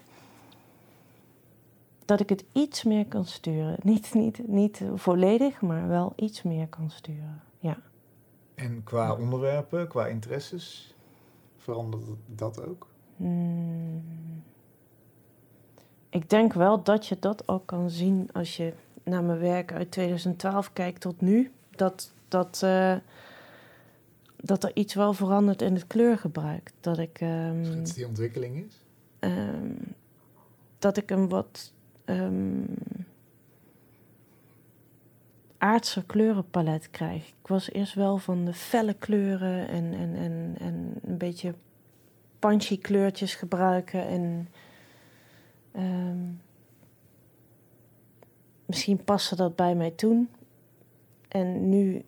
dat 2.06 2.20
ik 2.20 2.30
het 2.30 2.44
iets 2.52 2.84
meer 2.84 3.06
kan 3.06 3.26
sturen. 3.26 3.76
Niet, 3.84 4.14
niet, 4.14 4.48
niet 4.48 4.82
volledig, 4.96 5.62
maar 5.62 5.88
wel 5.88 6.14
iets 6.16 6.44
meer 6.44 6.68
kan 6.68 6.90
sturen. 6.90 7.47
En 8.58 8.84
qua 8.84 9.14
onderwerpen, 9.14 9.88
qua 9.88 10.08
interesses, 10.08 10.96
verandert 11.58 12.04
dat 12.26 12.66
ook? 12.68 12.88
Hmm. 13.16 14.04
Ik 16.10 16.30
denk 16.30 16.54
wel 16.54 16.84
dat 16.84 17.08
je 17.08 17.18
dat 17.20 17.48
ook 17.48 17.66
kan 17.66 17.90
zien 17.90 18.30
als 18.34 18.58
je 18.58 18.74
naar 19.04 19.24
mijn 19.24 19.40
werk 19.40 19.74
uit 19.74 19.92
2012 19.92 20.74
kijkt 20.74 21.02
tot 21.02 21.22
nu. 21.22 21.52
Dat, 21.70 22.14
dat, 22.28 22.62
eh, 22.64 22.96
dat 24.36 24.64
er 24.64 24.72
iets 24.74 24.94
wel 24.94 25.14
verandert 25.14 25.62
in 25.62 25.74
het 25.74 25.88
kleurgebruik. 25.88 26.72
Dat 26.80 26.98
ik, 26.98 27.20
ehm, 27.22 27.66
Schets 27.66 27.94
die 27.94 28.08
ontwikkeling 28.08 28.66
is? 28.66 28.82
ehm, 29.20 29.72
dat 30.80 30.98
ik 30.98 31.12
een 31.12 31.30
wat 31.30 31.74
ehm 32.06 32.62
aardser 35.58 36.04
kleurenpalet 36.04 36.90
krijg. 36.90 37.28
Ik 37.28 37.48
was 37.48 37.72
eerst 37.72 37.94
wel 37.94 38.18
van 38.18 38.46
de 38.46 38.54
felle 38.54 38.94
kleuren 38.94 39.68
en, 39.68 39.94
en, 39.94 40.16
en, 40.16 40.56
en 40.60 40.94
een 41.04 41.18
beetje 41.18 41.54
punchy 42.40 42.80
kleurtjes 42.80 43.36
gebruiken. 43.36 44.08
En 44.08 44.48
ehm, 45.72 46.26
misschien 48.66 49.04
paste 49.04 49.36
dat 49.36 49.56
bij 49.56 49.76
mij 49.76 49.92
toen. 49.92 50.30
En 51.28 51.70
nu, 51.70 52.06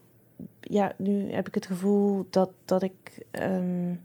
ja, 0.61 0.93
nu 0.97 1.31
heb 1.31 1.47
ik 1.47 1.55
het 1.55 1.65
gevoel 1.65 2.27
dat, 2.29 2.51
dat 2.65 2.83
ik 2.83 3.25
ehm, 3.31 3.95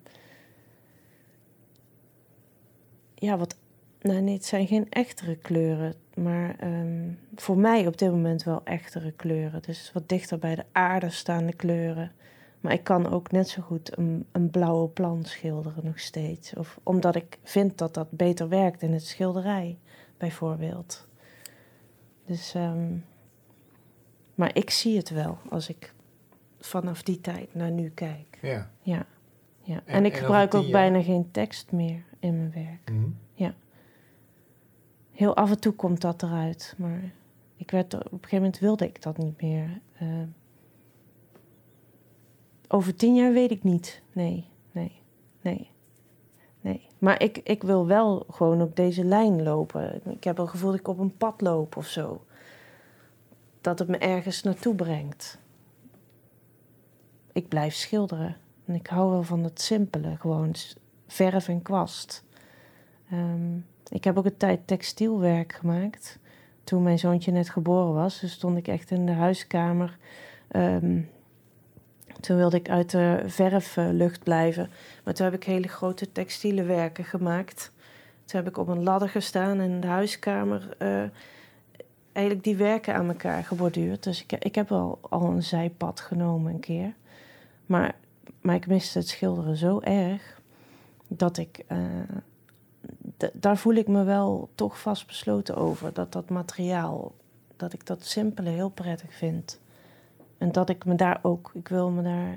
ja, 3.14 3.36
wat 3.36 3.56
nou, 4.00 4.20
nee, 4.20 4.34
het 4.34 4.44
zijn 4.44 4.66
geen 4.66 4.90
echtere 4.90 5.36
kleuren, 5.36 5.94
maar 6.16 6.56
ehm, 6.58 7.12
voor 7.34 7.58
mij 7.58 7.86
op 7.86 7.98
dit 7.98 8.10
moment 8.10 8.42
wel 8.42 8.60
echtere 8.64 9.12
kleuren. 9.12 9.62
Dus 9.62 9.90
wat 9.92 10.08
dichter 10.08 10.38
bij 10.38 10.54
de 10.54 10.64
aarde 10.72 11.10
staande 11.10 11.52
kleuren. 11.54 12.12
Maar 12.60 12.72
ik 12.72 12.84
kan 12.84 13.10
ook 13.10 13.30
net 13.30 13.48
zo 13.48 13.62
goed 13.62 13.98
een, 13.98 14.26
een 14.32 14.50
blauwe 14.50 14.88
plan 14.88 15.24
schilderen 15.24 15.84
nog 15.84 15.98
steeds. 15.98 16.54
Of 16.54 16.78
omdat 16.82 17.14
ik 17.14 17.38
vind 17.42 17.78
dat 17.78 17.94
dat 17.94 18.10
beter 18.10 18.48
werkt 18.48 18.82
in 18.82 18.92
het 18.92 19.06
schilderij, 19.06 19.78
bijvoorbeeld. 20.16 21.06
Dus, 22.26 22.54
ehm, 22.54 22.96
maar 24.34 24.56
ik 24.56 24.70
zie 24.70 24.96
het 24.96 25.10
wel 25.10 25.38
als 25.50 25.68
ik 25.68 25.94
vanaf 26.60 27.02
die 27.02 27.20
tijd 27.20 27.54
naar 27.54 27.70
nu 27.70 27.90
kijk. 27.90 28.38
Ja. 28.42 28.70
Ja. 28.80 29.06
ja. 29.60 29.74
En, 29.74 29.94
En- 29.94 30.04
ik 30.04 30.12
en 30.12 30.18
gebruik 30.18 30.54
ook 30.54 30.62
tien 30.62 30.72
bijna 30.72 31.02
geen 31.02 31.30
tekst 31.30 31.72
meer 31.72 32.04
in 32.18 32.36
mijn 32.36 32.52
werk. 32.52 32.90
Mhm. 32.90 33.08
Heel 35.14 35.36
af 35.36 35.50
en 35.50 35.60
toe 35.60 35.72
komt 35.72 36.00
dat 36.00 36.22
eruit, 36.22 36.74
maar 36.76 37.12
ik 37.56 37.70
werd 37.70 37.92
er, 37.92 37.98
op 37.98 38.12
een 38.12 38.18
gegeven 38.18 38.36
moment 38.36 38.58
wilde 38.58 38.84
ik 38.84 39.02
dat 39.02 39.16
niet 39.16 39.42
meer. 39.42 39.80
Eh, 39.98 40.08
over 42.68 42.94
tien 42.94 43.14
jaar 43.14 43.32
weet 43.32 43.50
ik 43.50 43.62
niet. 43.62 44.02
Nee, 44.12 44.48
nee, 44.72 45.00
nee, 45.40 45.70
nee. 46.60 46.86
Maar 46.98 47.22
ik, 47.22 47.38
ik 47.38 47.62
wil 47.62 47.86
wel 47.86 48.26
gewoon 48.30 48.62
op 48.62 48.76
deze 48.76 49.04
lijn 49.04 49.42
lopen. 49.42 50.00
Ik 50.10 50.24
heb 50.24 50.36
het 50.36 50.48
gevoel 50.48 50.70
dat 50.70 50.80
ik 50.80 50.88
op 50.88 50.98
een 50.98 51.16
pad 51.16 51.40
loop 51.40 51.76
of 51.76 51.86
zo. 51.86 52.24
Dat 53.60 53.78
het 53.78 53.88
me 53.88 53.98
ergens 53.98 54.42
naartoe 54.42 54.74
brengt. 54.74 55.38
Ik 57.32 57.48
blijf 57.48 57.74
schilderen. 57.74 58.36
En 58.64 58.74
ik 58.74 58.86
hou 58.86 59.10
wel 59.10 59.22
van 59.22 59.44
het 59.44 59.60
simpele, 59.60 60.16
gewoon 60.16 60.54
verf 61.06 61.48
en 61.48 61.62
kwast. 61.62 62.24
Ehm, 63.10 63.58
ik 63.88 64.04
heb 64.04 64.18
ook 64.18 64.24
een 64.24 64.36
tijd 64.36 64.66
textielwerk 64.66 65.52
gemaakt. 65.52 66.18
Toen 66.64 66.82
mijn 66.82 66.98
zoontje 66.98 67.32
net 67.32 67.50
geboren 67.50 67.94
was, 67.94 68.20
dus 68.20 68.32
stond 68.32 68.56
ik 68.56 68.68
echt 68.68 68.90
in 68.90 69.06
de 69.06 69.12
huiskamer. 69.12 69.98
Ehm, 70.48 71.00
toen 72.20 72.36
wilde 72.36 72.56
ik 72.56 72.68
uit 72.68 72.90
de 72.90 73.22
verflucht 73.26 74.22
blijven. 74.22 74.70
Maar 75.04 75.14
toen 75.14 75.24
heb 75.24 75.34
ik 75.34 75.44
hele 75.44 75.68
grote 75.68 76.12
textiele 76.12 76.62
werken 76.62 77.04
gemaakt. 77.04 77.72
Toen 78.24 78.40
heb 78.40 78.48
ik 78.48 78.58
op 78.58 78.68
een 78.68 78.82
ladder 78.82 79.08
gestaan 79.08 79.60
in 79.60 79.80
de 79.80 79.86
huiskamer 79.86 80.76
eh, 80.78 81.02
eigenlijk 82.12 82.44
die 82.44 82.56
werken 82.56 82.94
aan 82.94 83.08
elkaar 83.08 83.44
geborduurd. 83.44 84.02
Dus 84.02 84.22
ik, 84.22 84.32
ik 84.32 84.54
heb 84.54 84.68
wel 84.68 84.98
al 85.00 85.24
een 85.24 85.42
zijpad 85.42 86.00
genomen 86.00 86.52
een 86.52 86.60
keer. 86.60 86.94
Maar, 87.66 87.94
maar 88.40 88.54
ik 88.54 88.66
miste 88.66 88.98
het 88.98 89.08
schilderen 89.08 89.56
zo 89.56 89.80
erg 89.80 90.40
dat 91.08 91.36
ik. 91.36 91.64
eh, 91.66 91.78
daar 93.32 93.56
voel 93.56 93.74
ik 93.74 93.88
me 93.88 94.04
wel 94.04 94.48
toch 94.54 94.80
vastbesloten 94.80 95.56
over. 95.56 95.92
Dat 95.92 96.12
dat 96.12 96.28
materiaal, 96.28 97.12
dat 97.56 97.72
ik 97.72 97.86
dat 97.86 98.04
simpele 98.04 98.50
heel 98.50 98.68
prettig 98.70 99.14
vind. 99.14 99.60
En 100.38 100.52
dat 100.52 100.68
ik 100.68 100.84
me 100.84 100.94
daar 100.94 101.18
ook, 101.22 101.50
ik 101.54 101.68
wil 101.68 101.90
me 101.90 102.02
daar, 102.02 102.32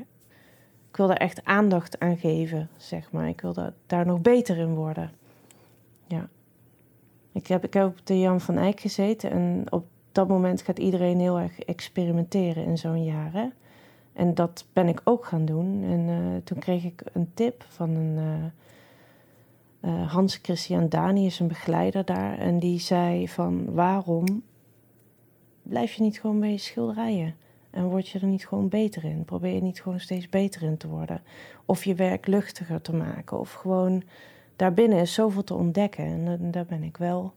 ik 0.90 0.98
wil 0.98 1.08
daar 1.08 1.18
echt 1.18 1.46
aandacht 1.46 2.00
aan 2.00 2.18
geven, 2.18 2.70
zeg 2.78 3.12
maar. 3.12 3.28
Ik 3.28 3.42
wil 3.42 3.54
daar, 3.54 3.74
daar 3.86 4.06
nog 4.06 4.22
beter 4.22 4.58
in 4.58 4.76
worden. 4.76 5.12
Ja. 6.08 6.30
Ik 7.32 7.48
heb, 7.48 7.64
ik 7.64 7.74
heb 7.74 7.86
op 7.86 8.06
de 8.06 8.20
Jan 8.20 8.42
van 8.42 8.58
Eyck 8.58 8.80
gezeten 8.80 9.32
en 9.32 9.66
op 9.70 9.86
dat 10.12 10.28
moment 10.28 10.62
gaat 10.62 10.80
iedereen 10.80 11.20
heel 11.20 11.40
erg 11.40 11.60
experimenteren 11.60 12.66
in 12.66 12.78
zo'n 12.78 13.04
jaar. 13.04 13.34
Hè? 13.34 13.48
En 14.14 14.34
dat 14.34 14.66
ben 14.74 14.88
ik 14.88 15.02
ook 15.04 15.26
gaan 15.26 15.46
doen. 15.46 15.84
En 15.84 16.10
eh, 16.10 16.44
toen 16.44 16.60
kreeg 16.60 16.84
ik 16.84 17.02
een 17.14 17.32
tip 17.34 17.66
van 17.68 17.90
een. 17.90 18.18
eh, 18.18 18.46
eh, 19.80 20.12
Hans 20.12 20.40
Christian 20.42 20.90
Dani 20.90 21.26
is 21.26 21.40
een 21.40 21.48
begeleider 21.48 22.06
daar. 22.06 22.38
En 22.38 22.60
die 22.60 22.80
zei 22.80 23.30
van 23.30 23.74
waarom 23.74 24.44
blijf 25.64 25.94
je 25.94 26.04
niet 26.04 26.20
gewoon 26.20 26.40
bij 26.40 26.52
je 26.52 26.58
schilderijen? 26.58 27.36
En 27.70 27.90
word 27.90 28.08
je 28.08 28.20
er 28.20 28.28
niet 28.28 28.48
gewoon 28.48 28.70
beter 28.70 29.04
in? 29.04 29.26
Probeer 29.26 29.54
je 29.54 29.62
niet 29.62 29.82
gewoon 29.82 30.00
steeds 30.00 30.30
beter 30.30 30.62
in 30.62 30.78
te 30.78 30.88
worden? 30.88 31.22
Of 31.66 31.84
je 31.84 31.96
werk 31.96 32.28
luchtiger 32.28 32.82
te 32.82 32.96
maken? 32.96 33.40
Of 33.40 33.54
gewoon 33.54 34.04
daarbinnen 34.56 35.00
is 35.00 35.14
zoveel 35.14 35.44
te 35.44 35.54
ontdekken. 35.54 36.06
En 36.06 36.28
eh, 36.28 36.52
daar 36.52 36.66
ben 36.66 36.84
ik 36.84 36.98
wel 36.98 37.34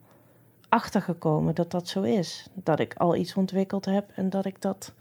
achter 0.68 1.03
gekomen 1.03 1.55
dat 1.55 1.70
dat 1.70 1.88
zo 1.88 2.03
is. 2.03 2.49
Dat 2.55 2.78
ik 2.78 2.95
al 2.95 3.16
iets 3.16 3.34
ontwikkeld 3.34 3.84
heb 3.84 4.11
en 4.14 4.30
dat 4.30 4.45
ik 4.45 4.61
dat 4.61 4.95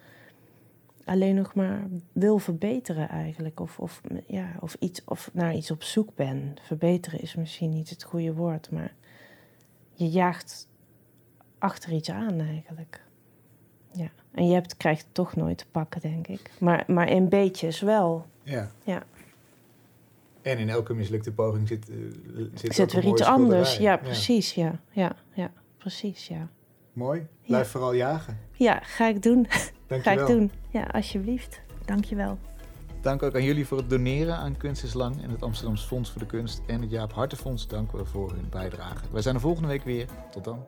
alleen 1.10 1.36
nog 1.36 1.54
maar 1.54 1.88
wil 2.12 2.38
verbeteren 2.38 3.10
eigenlijk. 3.10 3.60
Of, 3.60 3.80
of, 3.80 4.02
ja, 4.28 4.56
of, 4.60 4.76
iets, 4.80 5.02
of 5.06 5.30
naar 5.34 5.56
iets 5.56 5.72
op 5.72 5.84
zoek 5.84 6.16
ben. 6.16 6.56
Verbeteren 6.62 7.22
is 7.22 7.36
misschien 7.36 7.70
niet 7.70 7.90
het 7.90 8.04
goede 8.04 8.34
woord, 8.34 8.72
maar 8.72 8.94
je 9.94 10.10
jaagt 10.10 10.68
achter 11.58 11.92
iets 11.92 12.10
aan 12.10 12.40
eigenlijk. 12.40 13.02
Ja. 13.92 14.10
En 14.32 14.48
je 14.48 14.54
hebt, 14.54 14.78
krijgt 14.78 15.04
het 15.04 15.14
toch 15.14 15.36
nooit 15.36 15.58
te 15.58 15.66
pakken, 15.72 16.02
denk 16.02 16.28
ik. 16.28 16.52
Maar, 16.60 16.84
maar 16.88 17.10
in 17.10 17.30
beetjes 17.30 17.80
wel. 17.80 18.26
Ja. 18.44 18.72
Ja. 18.84 19.04
En 20.42 20.58
in 20.58 20.70
elke 20.70 20.94
mislukte 20.94 21.32
poging 21.32 21.68
zit, 21.68 21.90
eh, 21.90 21.96
zit, 22.54 22.76
Zit 22.76 22.94
weer 22.94 23.06
iets 23.06 23.22
anders. 23.22 23.78
Ja, 23.78 23.98
precies. 23.98 24.54
Ja, 24.54 24.80
ja, 24.92 25.16
ja 25.34 25.52
precies. 25.78 26.28
Ja. 26.28 26.50
Mooi. 26.94 27.28
Blijf 27.46 27.70
vooral 27.70 27.94
jagen. 27.94 28.38
ja, 28.52 28.80
ga 28.84 29.08
ik 29.08 29.22
doen. 29.22 29.48
Dank 29.90 30.04
Ga 30.04 30.12
ik 30.12 30.28
doen. 30.28 30.52
Ja, 30.70 30.84
alsjeblieft. 30.84 31.62
Dank 31.86 32.06
je 32.06 32.16
wel. 32.16 32.38
Dank 33.02 33.24
ook 33.24 33.36
aan 33.36 33.44
jullie 33.44 33.68
voor 33.68 33.78
het 33.78 33.90
doneren 33.90 34.36
aan 34.36 34.58
Kunst 34.58 34.84
is 34.84 34.94
Lang 34.94 35.24
en 35.24 35.30
het 35.30 35.44
Amsterdamse 35.44 35.88
Fonds 35.88 36.12
voor 36.12 36.22
de 36.22 36.28
Kunst 36.28 36.62
en 36.68 36.82
het 36.82 36.92
Jaap 36.92 37.14
Hartenfonds 37.14 37.68
danken 37.68 37.98
we 37.98 38.06
voor 38.06 38.32
hun 38.32 38.50
bijdrage. 38.50 39.06
Wij 39.12 39.22
zijn 39.22 39.36
er 39.36 39.42
volgende 39.42 39.68
week 39.68 39.84
weer. 39.84 40.06
Tot 40.32 40.44
dan. 40.44 40.66